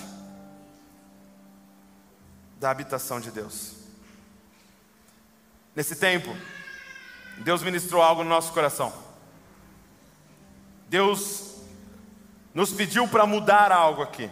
da 2.59 2.69
habitação 2.69 3.19
de 3.19 3.31
Deus. 3.31 3.73
Nesse 5.75 5.95
tempo, 5.95 6.37
Deus 7.39 7.63
ministrou 7.63 8.03
algo 8.03 8.23
no 8.23 8.29
nosso 8.29 8.53
coração. 8.53 8.93
Deus 10.87 11.55
nos 12.53 12.71
pediu 12.71 13.07
para 13.07 13.25
mudar 13.25 13.71
algo 13.71 14.03
aqui. 14.03 14.29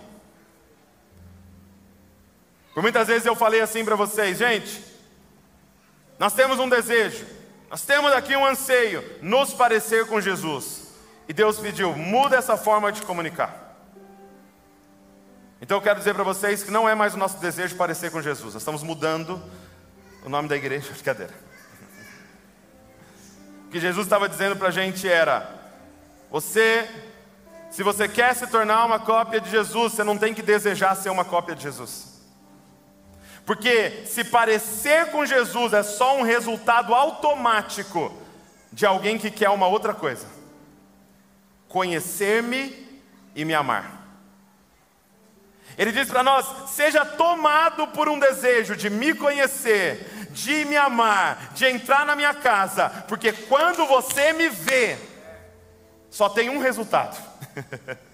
Por 2.76 2.84
muitas 2.84 3.08
vezes 3.08 3.26
eu 3.26 3.36
falei 3.36 3.62
assim 3.62 3.84
para 3.84 3.96
vocês, 3.96 4.38
gente, 4.38 4.91
nós 6.22 6.34
temos 6.34 6.60
um 6.60 6.70
desejo, 6.70 7.26
nós 7.68 7.82
temos 7.82 8.12
aqui 8.14 8.36
um 8.36 8.46
anseio, 8.46 9.04
nos 9.24 9.56
parecer 9.56 10.06
com 10.06 10.22
Jesus. 10.22 10.94
E 11.28 11.34
Deus 11.34 11.58
pediu, 11.58 11.96
muda 11.96 12.36
essa 12.36 12.56
forma 12.56 12.92
de 12.92 13.02
comunicar. 13.02 13.76
Então 15.60 15.78
eu 15.78 15.82
quero 15.82 15.98
dizer 15.98 16.14
para 16.14 16.24
vocês 16.24 16.62
que 16.62 16.70
não 16.70 16.88
é 16.88 16.94
mais 16.94 17.16
o 17.16 17.18
nosso 17.18 17.40
desejo 17.40 17.76
parecer 17.76 18.12
com 18.12 18.22
Jesus, 18.22 18.54
nós 18.54 18.62
estamos 18.62 18.84
mudando 18.84 19.42
o 20.24 20.30
nome 20.30 20.48
da 20.48 20.56
igreja, 20.56 20.92
brincadeira. 20.94 21.34
O 23.66 23.72
que 23.72 23.80
Jesus 23.80 24.06
estava 24.06 24.30
dizendo 24.30 24.56
para 24.56 24.68
a 24.68 24.72
gente 24.72 25.10
era: 25.10 25.50
você 26.30 26.88
Se 27.72 27.82
você 27.82 28.08
quer 28.08 28.36
se 28.36 28.46
tornar 28.46 28.86
uma 28.86 29.00
cópia 29.00 29.42
de 29.42 29.50
Jesus, 29.50 29.94
você 29.94 30.04
não 30.04 30.20
tem 30.20 30.36
que 30.36 30.44
desejar 30.44 30.94
ser 30.94 31.10
uma 31.10 31.26
cópia 31.26 31.56
de 31.56 31.64
Jesus. 31.64 32.11
Porque 33.46 34.04
se 34.06 34.24
parecer 34.24 35.08
com 35.08 35.26
Jesus 35.26 35.74
é 35.74 35.84
só 35.84 36.18
um 36.18 36.22
resultado 36.22 36.94
automático 36.94 38.14
de 38.72 38.86
alguém 38.86 39.18
que 39.18 39.32
quer 39.32 39.50
uma 39.50 39.68
outra 39.68 39.94
coisa: 39.94 40.28
conhecer-me 41.68 43.02
e 43.36 43.44
me 43.44 43.54
amar. 43.54 44.00
Ele 45.78 45.92
diz 45.92 46.08
para 46.10 46.24
nós: 46.24 46.70
seja 46.70 47.04
tomado 47.04 47.88
por 47.88 48.08
um 48.08 48.20
desejo 48.20 48.76
de 48.76 48.90
me 48.90 49.14
conhecer, 49.14 50.28
de 50.32 50.66
me 50.66 50.78
amar, 50.78 51.52
de 51.54 51.66
entrar 51.66 52.06
na 52.06 52.16
minha 52.16 52.34
casa, 52.34 52.90
porque 53.08 53.32
quando 53.32 53.86
você 53.88 54.34
me 54.34 54.50
vê, 54.50 54.98
só 56.10 56.30
tem 56.30 56.50
um 56.50 56.60
resultado. 56.60 57.18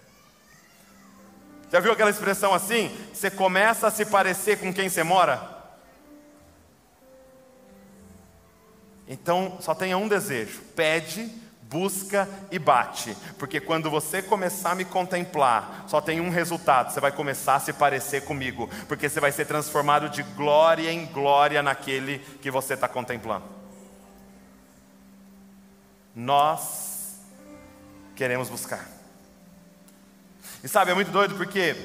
Já 1.72 1.80
viu 1.80 1.92
aquela 1.92 2.10
expressão 2.10 2.54
assim? 2.54 2.96
Você 3.14 3.30
começa 3.30 3.88
a 3.88 3.92
se 3.92 4.06
parecer 4.06 4.60
com 4.60 4.74
quem 4.74 4.90
você 4.90 5.04
mora? 5.04 5.58
Então 9.08 9.58
só 9.62 9.74
tenha 9.74 9.98
um 9.98 10.08
desejo: 10.08 10.62
pede, 10.76 11.30
busca 11.64 12.28
e 12.52 12.58
bate, 12.58 13.16
porque 13.38 13.60
quando 13.60 13.90
você 13.90 14.22
começar 14.22 14.72
a 14.72 14.76
me 14.76 14.86
contemplar, 14.86 15.86
só 15.88 16.02
tem 16.02 16.20
um 16.22 16.30
resultado: 16.30 16.92
você 16.92 17.00
vai 17.00 17.12
começar 17.12 17.56
a 17.56 17.60
se 17.60 17.74
parecer 17.74 18.24
comigo, 18.24 18.70
porque 18.88 19.10
você 19.10 19.20
vai 19.20 19.32
ser 19.32 19.46
transformado 19.46 20.10
de 20.10 20.24
glória 20.24 20.92
em 20.92 21.06
glória 21.06 21.62
naquele 21.62 22.20
que 22.42 22.52
você 22.52 22.74
está 22.74 22.88
contemplando. 22.88 23.46
Nós 26.16 27.20
queremos 28.16 28.50
buscar. 28.50 28.97
E 30.64 30.68
sabe, 30.68 30.92
é 30.92 30.94
muito 30.94 31.12
doido 31.12 31.36
porque 31.36 31.76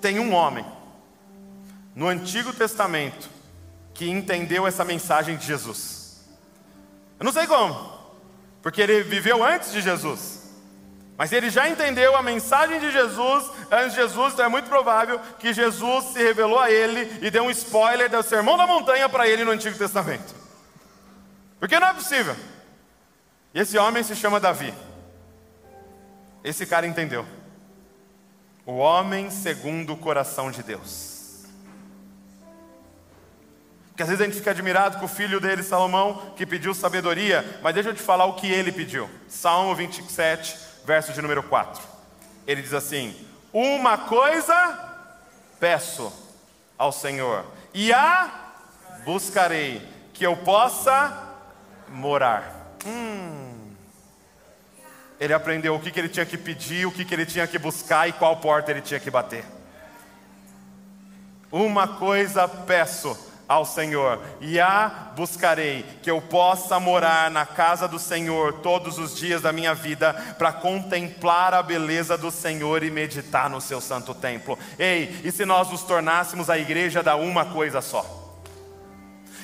tem 0.00 0.18
um 0.18 0.32
homem 0.32 0.64
no 1.94 2.06
Antigo 2.06 2.52
Testamento 2.52 3.28
que 3.94 4.08
entendeu 4.08 4.66
essa 4.66 4.84
mensagem 4.84 5.36
de 5.36 5.46
Jesus. 5.46 6.24
Eu 7.18 7.24
não 7.24 7.32
sei 7.32 7.46
como, 7.46 7.92
porque 8.62 8.80
ele 8.80 9.02
viveu 9.02 9.42
antes 9.44 9.72
de 9.72 9.80
Jesus. 9.80 10.38
Mas 11.16 11.32
ele 11.32 11.50
já 11.50 11.68
entendeu 11.68 12.14
a 12.14 12.22
mensagem 12.22 12.78
de 12.78 12.92
Jesus 12.92 13.50
antes 13.72 13.90
de 13.90 14.00
Jesus, 14.00 14.34
então 14.34 14.46
é 14.46 14.48
muito 14.48 14.68
provável 14.68 15.18
que 15.40 15.52
Jesus 15.52 16.04
se 16.12 16.22
revelou 16.22 16.60
a 16.60 16.70
ele 16.70 17.18
e 17.20 17.28
deu 17.28 17.42
um 17.42 17.50
spoiler 17.50 18.08
do 18.08 18.22
Sermão 18.22 18.56
da 18.56 18.68
Montanha 18.68 19.08
para 19.08 19.26
ele 19.26 19.44
no 19.44 19.50
Antigo 19.50 19.76
Testamento. 19.76 20.32
Porque 21.58 21.80
não 21.80 21.88
é 21.88 21.92
possível. 21.92 22.36
E 23.52 23.58
esse 23.58 23.76
homem 23.76 24.04
se 24.04 24.14
chama 24.14 24.38
Davi. 24.38 24.72
Esse 26.44 26.64
cara 26.64 26.86
entendeu. 26.86 27.26
O 28.68 28.76
homem 28.76 29.30
segundo 29.30 29.94
o 29.94 29.96
coração 29.96 30.50
de 30.50 30.62
Deus. 30.62 31.46
Porque 33.88 34.02
às 34.02 34.10
vezes 34.10 34.20
a 34.20 34.26
gente 34.26 34.36
fica 34.36 34.50
admirado 34.50 34.98
com 34.98 35.06
o 35.06 35.08
filho 35.08 35.40
dele, 35.40 35.62
Salomão, 35.62 36.34
que 36.36 36.44
pediu 36.44 36.74
sabedoria, 36.74 37.58
mas 37.62 37.72
deixa 37.72 37.88
eu 37.88 37.94
te 37.94 38.02
falar 38.02 38.26
o 38.26 38.34
que 38.34 38.46
ele 38.46 38.70
pediu. 38.70 39.08
Salmo 39.26 39.74
27, 39.74 40.54
verso 40.84 41.14
de 41.14 41.22
número 41.22 41.42
4. 41.44 41.82
Ele 42.46 42.60
diz 42.60 42.74
assim: 42.74 43.16
Uma 43.54 43.96
coisa 43.96 44.54
peço 45.58 46.12
ao 46.76 46.92
Senhor, 46.92 47.46
e 47.72 47.90
a 47.90 48.52
buscarei, 49.02 49.80
que 50.12 50.26
eu 50.26 50.36
possa 50.36 51.36
morar. 51.88 52.76
Hum. 52.84 53.47
Ele 55.20 55.32
aprendeu 55.32 55.74
o 55.74 55.80
que, 55.80 55.90
que 55.90 55.98
ele 55.98 56.08
tinha 56.08 56.26
que 56.26 56.38
pedir, 56.38 56.86
o 56.86 56.92
que, 56.92 57.04
que 57.04 57.14
ele 57.14 57.26
tinha 57.26 57.46
que 57.46 57.58
buscar 57.58 58.08
e 58.08 58.12
qual 58.12 58.36
porta 58.36 58.70
ele 58.70 58.80
tinha 58.80 59.00
que 59.00 59.10
bater. 59.10 59.44
Uma 61.50 61.88
coisa 61.88 62.46
peço 62.46 63.28
ao 63.48 63.64
Senhor, 63.64 64.20
e 64.42 64.60
a 64.60 65.10
buscarei, 65.16 65.82
que 66.02 66.10
eu 66.10 66.20
possa 66.20 66.78
morar 66.78 67.30
na 67.30 67.46
casa 67.46 67.88
do 67.88 67.98
Senhor 67.98 68.52
todos 68.60 68.98
os 68.98 69.16
dias 69.16 69.40
da 69.40 69.54
minha 69.54 69.74
vida, 69.74 70.12
para 70.38 70.52
contemplar 70.52 71.54
a 71.54 71.62
beleza 71.62 72.18
do 72.18 72.30
Senhor 72.30 72.82
e 72.82 72.90
meditar 72.90 73.48
no 73.48 73.58
seu 73.58 73.80
santo 73.80 74.14
templo. 74.14 74.58
Ei, 74.78 75.18
e 75.24 75.32
se 75.32 75.46
nós 75.46 75.70
nos 75.70 75.82
tornássemos 75.82 76.50
a 76.50 76.58
igreja 76.58 77.02
da 77.02 77.16
uma 77.16 77.46
coisa 77.46 77.80
só? 77.80 78.27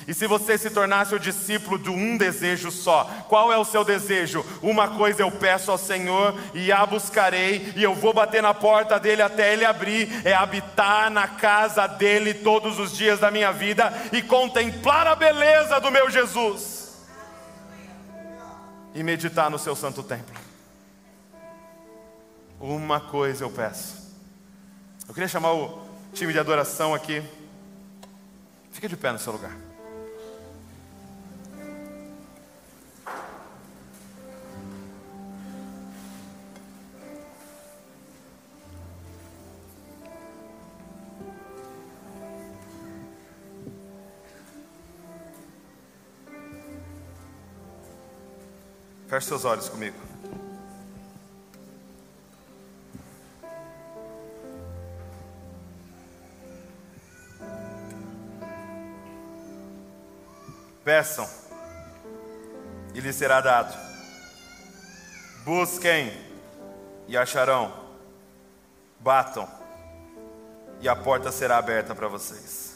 E 0.07 0.13
se 0.13 0.27
você 0.27 0.57
se 0.57 0.69
tornasse 0.69 1.15
o 1.15 1.19
discípulo 1.19 1.79
de 1.79 1.89
um 1.89 2.15
desejo 2.15 2.69
só, 2.69 3.05
qual 3.27 3.51
é 3.51 3.57
o 3.57 3.65
seu 3.65 3.83
desejo? 3.83 4.45
Uma 4.61 4.89
coisa 4.89 5.23
eu 5.23 5.31
peço 5.31 5.71
ao 5.71 5.77
Senhor 5.77 6.39
e 6.53 6.71
a 6.71 6.85
buscarei, 6.85 7.73
e 7.75 7.81
eu 7.81 7.95
vou 7.95 8.13
bater 8.13 8.41
na 8.41 8.53
porta 8.53 8.99
dele 8.99 9.23
até 9.23 9.51
ele 9.51 9.65
abrir, 9.65 10.25
é 10.25 10.33
habitar 10.33 11.09
na 11.09 11.27
casa 11.27 11.87
dele 11.87 12.35
todos 12.35 12.77
os 12.77 12.95
dias 12.95 13.19
da 13.19 13.31
minha 13.31 13.51
vida 13.51 13.91
e 14.11 14.21
contemplar 14.21 15.07
a 15.07 15.15
beleza 15.15 15.79
do 15.79 15.89
meu 15.89 16.09
Jesus. 16.09 17.03
E 18.93 19.01
meditar 19.01 19.49
no 19.49 19.57
seu 19.57 19.75
santo 19.75 20.03
templo. 20.03 20.35
Uma 22.59 22.99
coisa 22.99 23.43
eu 23.43 23.49
peço. 23.49 24.13
Eu 25.07 25.13
queria 25.13 25.27
chamar 25.27 25.53
o 25.53 25.85
time 26.13 26.31
de 26.31 26.39
adoração 26.39 26.93
aqui. 26.93 27.23
Fica 28.71 28.87
de 28.87 28.95
pé 28.95 29.11
no 29.11 29.19
seu 29.19 29.33
lugar. 29.33 29.64
Feche 49.15 49.27
seus 49.27 49.45
olhos 49.45 49.69
comigo. 49.69 49.95
Peçam 60.83 61.29
e 62.93 62.99
lhes 62.99 63.15
será 63.15 63.39
dado. 63.39 63.73
Busquem 65.45 66.11
e 67.07 67.15
acharão. 67.15 67.73
Batam 68.99 69.47
e 70.81 70.89
a 70.89 70.95
porta 70.95 71.31
será 71.31 71.57
aberta 71.57 71.95
para 71.95 72.09
vocês. 72.09 72.74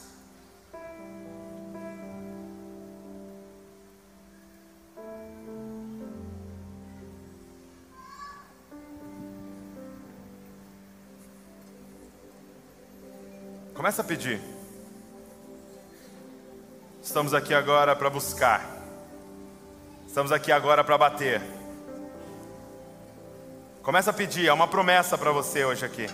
Começa 13.79 14.01
a 14.01 14.03
pedir. 14.03 14.41
Estamos 17.01 17.33
aqui 17.33 17.53
agora 17.53 17.95
para 17.95 18.09
buscar. 18.09 18.61
Estamos 20.05 20.33
aqui 20.33 20.51
agora 20.51 20.83
para 20.83 20.97
bater. 20.97 21.41
Começa 23.81 24.09
a 24.09 24.13
pedir, 24.13 24.49
é 24.49 24.51
uma 24.51 24.67
promessa 24.67 25.17
para 25.17 25.31
você 25.31 25.63
hoje 25.63 25.85
aqui. 25.85 26.07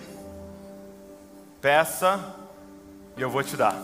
Peça 1.60 2.36
e 3.16 3.22
eu 3.22 3.28
vou 3.28 3.42
te 3.42 3.56
dar. 3.56 3.74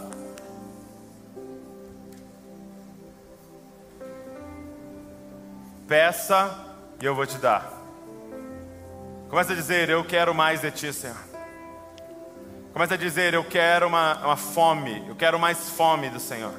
Peça 5.88 6.56
e 7.00 7.04
eu 7.04 7.16
vou 7.16 7.26
te 7.26 7.36
dar. 7.36 7.68
Começa 9.28 9.52
a 9.52 9.56
dizer: 9.56 9.90
Eu 9.90 10.04
quero 10.04 10.32
mais 10.32 10.60
de 10.60 10.70
ti, 10.70 10.92
Senhor. 10.92 11.31
Começa 12.72 12.94
a 12.94 12.96
dizer: 12.96 13.34
Eu 13.34 13.44
quero 13.44 13.86
uma, 13.86 14.16
uma 14.24 14.36
fome, 14.36 15.04
eu 15.06 15.14
quero 15.14 15.38
mais 15.38 15.68
fome 15.70 16.08
do 16.08 16.18
Senhor. 16.18 16.54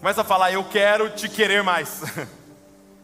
Começa 0.00 0.22
a 0.22 0.24
falar: 0.24 0.52
Eu 0.52 0.64
quero 0.64 1.10
te 1.10 1.28
querer 1.28 1.62
mais. 1.62 2.02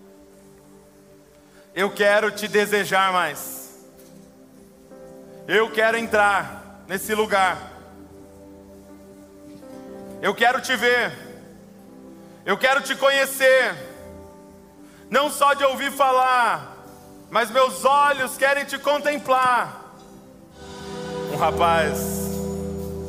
eu 1.75 1.91
quero 1.91 2.33
te 2.33 2.49
desejar 2.49 3.13
mais. 3.13 3.87
Eu 5.47 5.71
quero 5.71 5.97
entrar 5.97 6.83
nesse 6.89 7.15
lugar. 7.15 7.57
Eu 10.21 10.35
quero 10.35 10.61
te 10.61 10.75
ver. 10.75 11.13
Eu 12.45 12.59
quero 12.59 12.81
te 12.81 12.97
conhecer. 12.97 13.77
Não 15.09 15.31
só 15.31 15.55
de 15.55 15.65
ouvir 15.65 15.93
falar, 15.93 16.85
mas 17.31 17.49
meus 17.49 17.85
olhos 17.85 18.37
querem 18.37 18.65
te 18.65 18.77
contemplar 18.77 19.86
um 21.37 21.39
rapaz, 21.39 22.01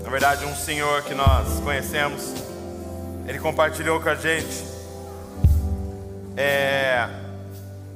na 0.03 0.09
verdade 0.09 0.43
um 0.43 0.53
senhor 0.53 1.01
que 1.03 1.13
nós 1.13 1.61
conhecemos, 1.61 2.33
ele 3.25 3.39
compartilhou 3.39 4.01
com 4.01 4.09
a 4.09 4.15
gente 4.15 4.65
é, 6.35 7.07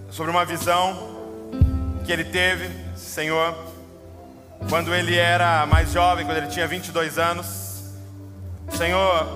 sobre 0.10 0.32
uma 0.32 0.46
visão 0.46 1.52
que 2.06 2.14
ele 2.14 2.24
teve, 2.24 2.70
Senhor, 2.96 3.54
quando 4.70 4.96
ele 4.96 5.18
era 5.18 5.66
mais 5.66 5.92
jovem, 5.92 6.26
quando 6.26 6.38
ele 6.38 6.48
tinha 6.48 6.66
22 6.66 7.20
anos. 7.20 7.92
O 8.72 8.78
Senhor 8.78 9.28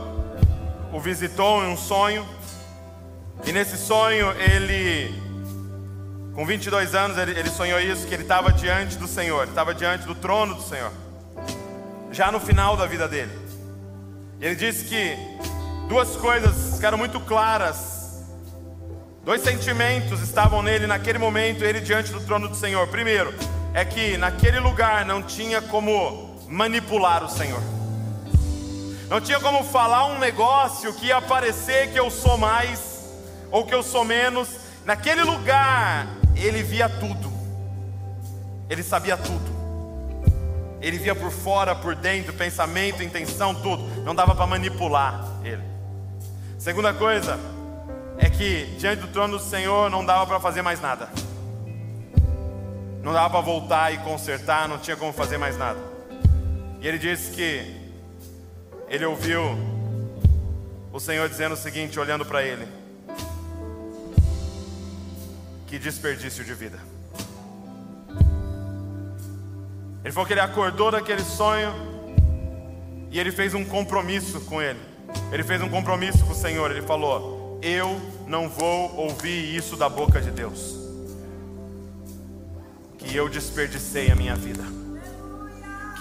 o 0.94 1.00
visitou 1.02 1.62
em 1.62 1.74
um 1.74 1.78
sonho, 1.78 2.26
e 3.46 3.52
nesse 3.52 3.76
sonho 3.76 4.32
ele, 4.40 5.14
com 6.36 6.46
22 6.46 6.94
anos, 6.94 7.18
ele, 7.18 7.32
ele 7.32 7.50
sonhou 7.50 7.80
isso: 7.80 8.06
que 8.06 8.14
ele 8.14 8.24
estava 8.24 8.52
diante 8.52 8.98
do 8.98 9.08
Senhor, 9.08 9.48
estava 9.48 9.74
diante 9.74 10.06
do 10.06 10.14
trono 10.14 10.54
do 10.54 10.62
Senhor, 10.62 10.92
já 12.12 12.30
no 12.30 12.42
final 12.42 12.76
da 12.76 12.86
vida 12.86 13.08
dele. 13.08 13.32
Ele 14.42 14.54
disse 14.54 14.84
que 14.84 15.18
duas 15.88 16.18
coisas 16.18 16.76
ficaram 16.76 16.98
muito 16.98 17.22
claras, 17.22 18.22
dois 19.24 19.42
sentimentos 19.42 20.22
estavam 20.22 20.62
nele 20.62 20.86
naquele 20.86 21.18
momento, 21.18 21.64
ele 21.64 21.80
diante 21.80 22.12
do 22.12 22.20
trono 22.20 22.50
do 22.50 22.56
Senhor. 22.56 22.86
Primeiro, 22.90 23.34
é 23.74 23.86
que 23.86 24.18
naquele 24.18 24.60
lugar 24.60 25.06
não 25.06 25.24
tinha 25.24 25.62
como 25.62 26.38
manipular 26.50 27.24
o 27.24 27.30
Senhor. 27.30 27.62
Não 29.08 29.22
tinha 29.22 29.40
como 29.40 29.64
falar 29.64 30.08
um 30.08 30.20
negócio 30.20 30.94
que 30.96 31.08
ia 31.08 31.22
parecer 31.22 31.92
que 31.92 32.00
eu 32.00 32.12
sou 32.12 32.38
mais 32.38 33.06
ou 33.52 33.66
que 33.66 33.74
eu 33.74 33.82
sou 33.82 34.04
menos. 34.04 34.50
Naquele 34.84 35.24
lugar, 35.24 36.08
ele 36.44 36.64
via 36.64 36.90
tudo. 36.90 37.32
Ele 38.70 38.84
sabia 38.84 39.16
tudo. 39.16 39.56
Ele 40.82 40.98
via 40.98 41.16
por 41.16 41.32
fora, 41.32 41.76
por 41.76 41.96
dentro, 41.96 42.34
pensamento, 42.34 43.02
intenção, 43.02 43.56
tudo. 43.56 43.84
Não 44.04 44.14
dava 44.14 44.36
para 44.36 44.46
manipular 44.46 45.26
ele. 45.44 45.64
Segunda 46.60 46.94
coisa 46.94 47.40
é 48.18 48.30
que 48.30 48.66
diante 48.78 49.02
do 49.02 49.08
trono 49.08 49.38
do 49.38 49.44
Senhor 49.44 49.90
não 49.90 50.06
dava 50.06 50.26
para 50.26 50.40
fazer 50.40 50.62
mais 50.62 50.82
nada. 50.82 51.10
Não 53.02 53.14
dava 53.14 53.30
para 53.30 53.42
voltar 53.42 53.94
e 53.94 53.98
consertar, 54.00 54.68
não 54.68 54.80
tinha 54.80 54.98
como 54.98 55.14
fazer 55.14 55.38
mais 55.38 55.58
nada. 55.58 55.80
E 56.82 56.88
ele 56.88 56.98
disse 56.98 57.32
que 57.32 57.86
ele 58.88 59.06
ouviu 59.06 59.42
o 60.92 61.00
Senhor 61.00 61.28
dizendo 61.28 61.54
o 61.54 61.58
seguinte, 61.58 62.00
olhando 62.00 62.26
para 62.26 62.44
ele: 62.44 62.68
Que 65.68 65.80
desperdício 65.80 66.44
de 66.44 66.54
vida. 66.54 66.80
Ele 70.04 70.12
falou 70.14 70.28
que 70.28 70.34
ele 70.34 70.42
acordou 70.42 70.92
daquele 70.92 71.24
sonho 71.24 71.74
e 73.12 73.20
ele 73.20 73.32
fez 73.32 73.54
um 73.54 73.66
compromisso 73.66 74.42
com 74.42 74.62
ele. 74.62 74.80
Ele 75.32 75.44
fez 75.44 75.62
um 75.62 75.70
compromisso 75.70 76.24
com 76.26 76.32
o 76.32 76.36
Senhor. 76.36 76.70
Ele 76.72 76.84
falou: 76.84 77.60
Eu 77.64 78.00
não 78.28 78.48
vou 78.48 78.96
ouvir 78.96 79.56
isso 79.56 79.76
da 79.76 79.90
boca 79.90 80.22
de 80.22 80.32
Deus 80.32 80.86
que 83.06 83.16
eu 83.16 83.30
desperdicei 83.30 84.12
a 84.12 84.16
minha 84.16 84.36
vida, 84.36 84.64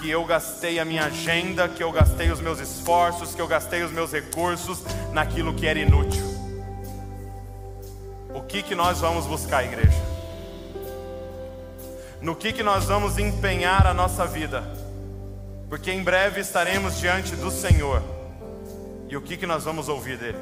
que 0.01 0.09
eu 0.09 0.25
gastei 0.25 0.79
a 0.79 0.85
minha 0.85 1.05
agenda, 1.05 1.69
que 1.69 1.83
eu 1.83 1.91
gastei 1.91 2.31
os 2.31 2.41
meus 2.41 2.59
esforços, 2.59 3.35
que 3.35 3.41
eu 3.41 3.47
gastei 3.47 3.83
os 3.83 3.91
meus 3.91 4.11
recursos 4.11 4.83
naquilo 5.13 5.53
que 5.53 5.67
era 5.67 5.79
inútil. 5.79 6.34
O 8.35 8.41
que 8.41 8.61
que 8.61 8.75
nós 8.75 8.99
vamos 8.99 9.25
buscar, 9.25 9.63
igreja? 9.63 9.97
No 12.21 12.35
que 12.35 12.51
que 12.51 12.61
nós 12.61 12.83
vamos 12.83 13.17
empenhar 13.17 13.87
a 13.87 13.93
nossa 13.93 14.25
vida? 14.25 14.61
Porque 15.69 15.89
em 15.89 16.03
breve 16.03 16.41
estaremos 16.41 16.99
diante 16.99 17.33
do 17.37 17.49
Senhor. 17.49 18.03
E 19.07 19.15
o 19.15 19.21
que 19.21 19.37
que 19.37 19.45
nós 19.45 19.63
vamos 19.63 19.87
ouvir 19.87 20.17
dele? 20.17 20.37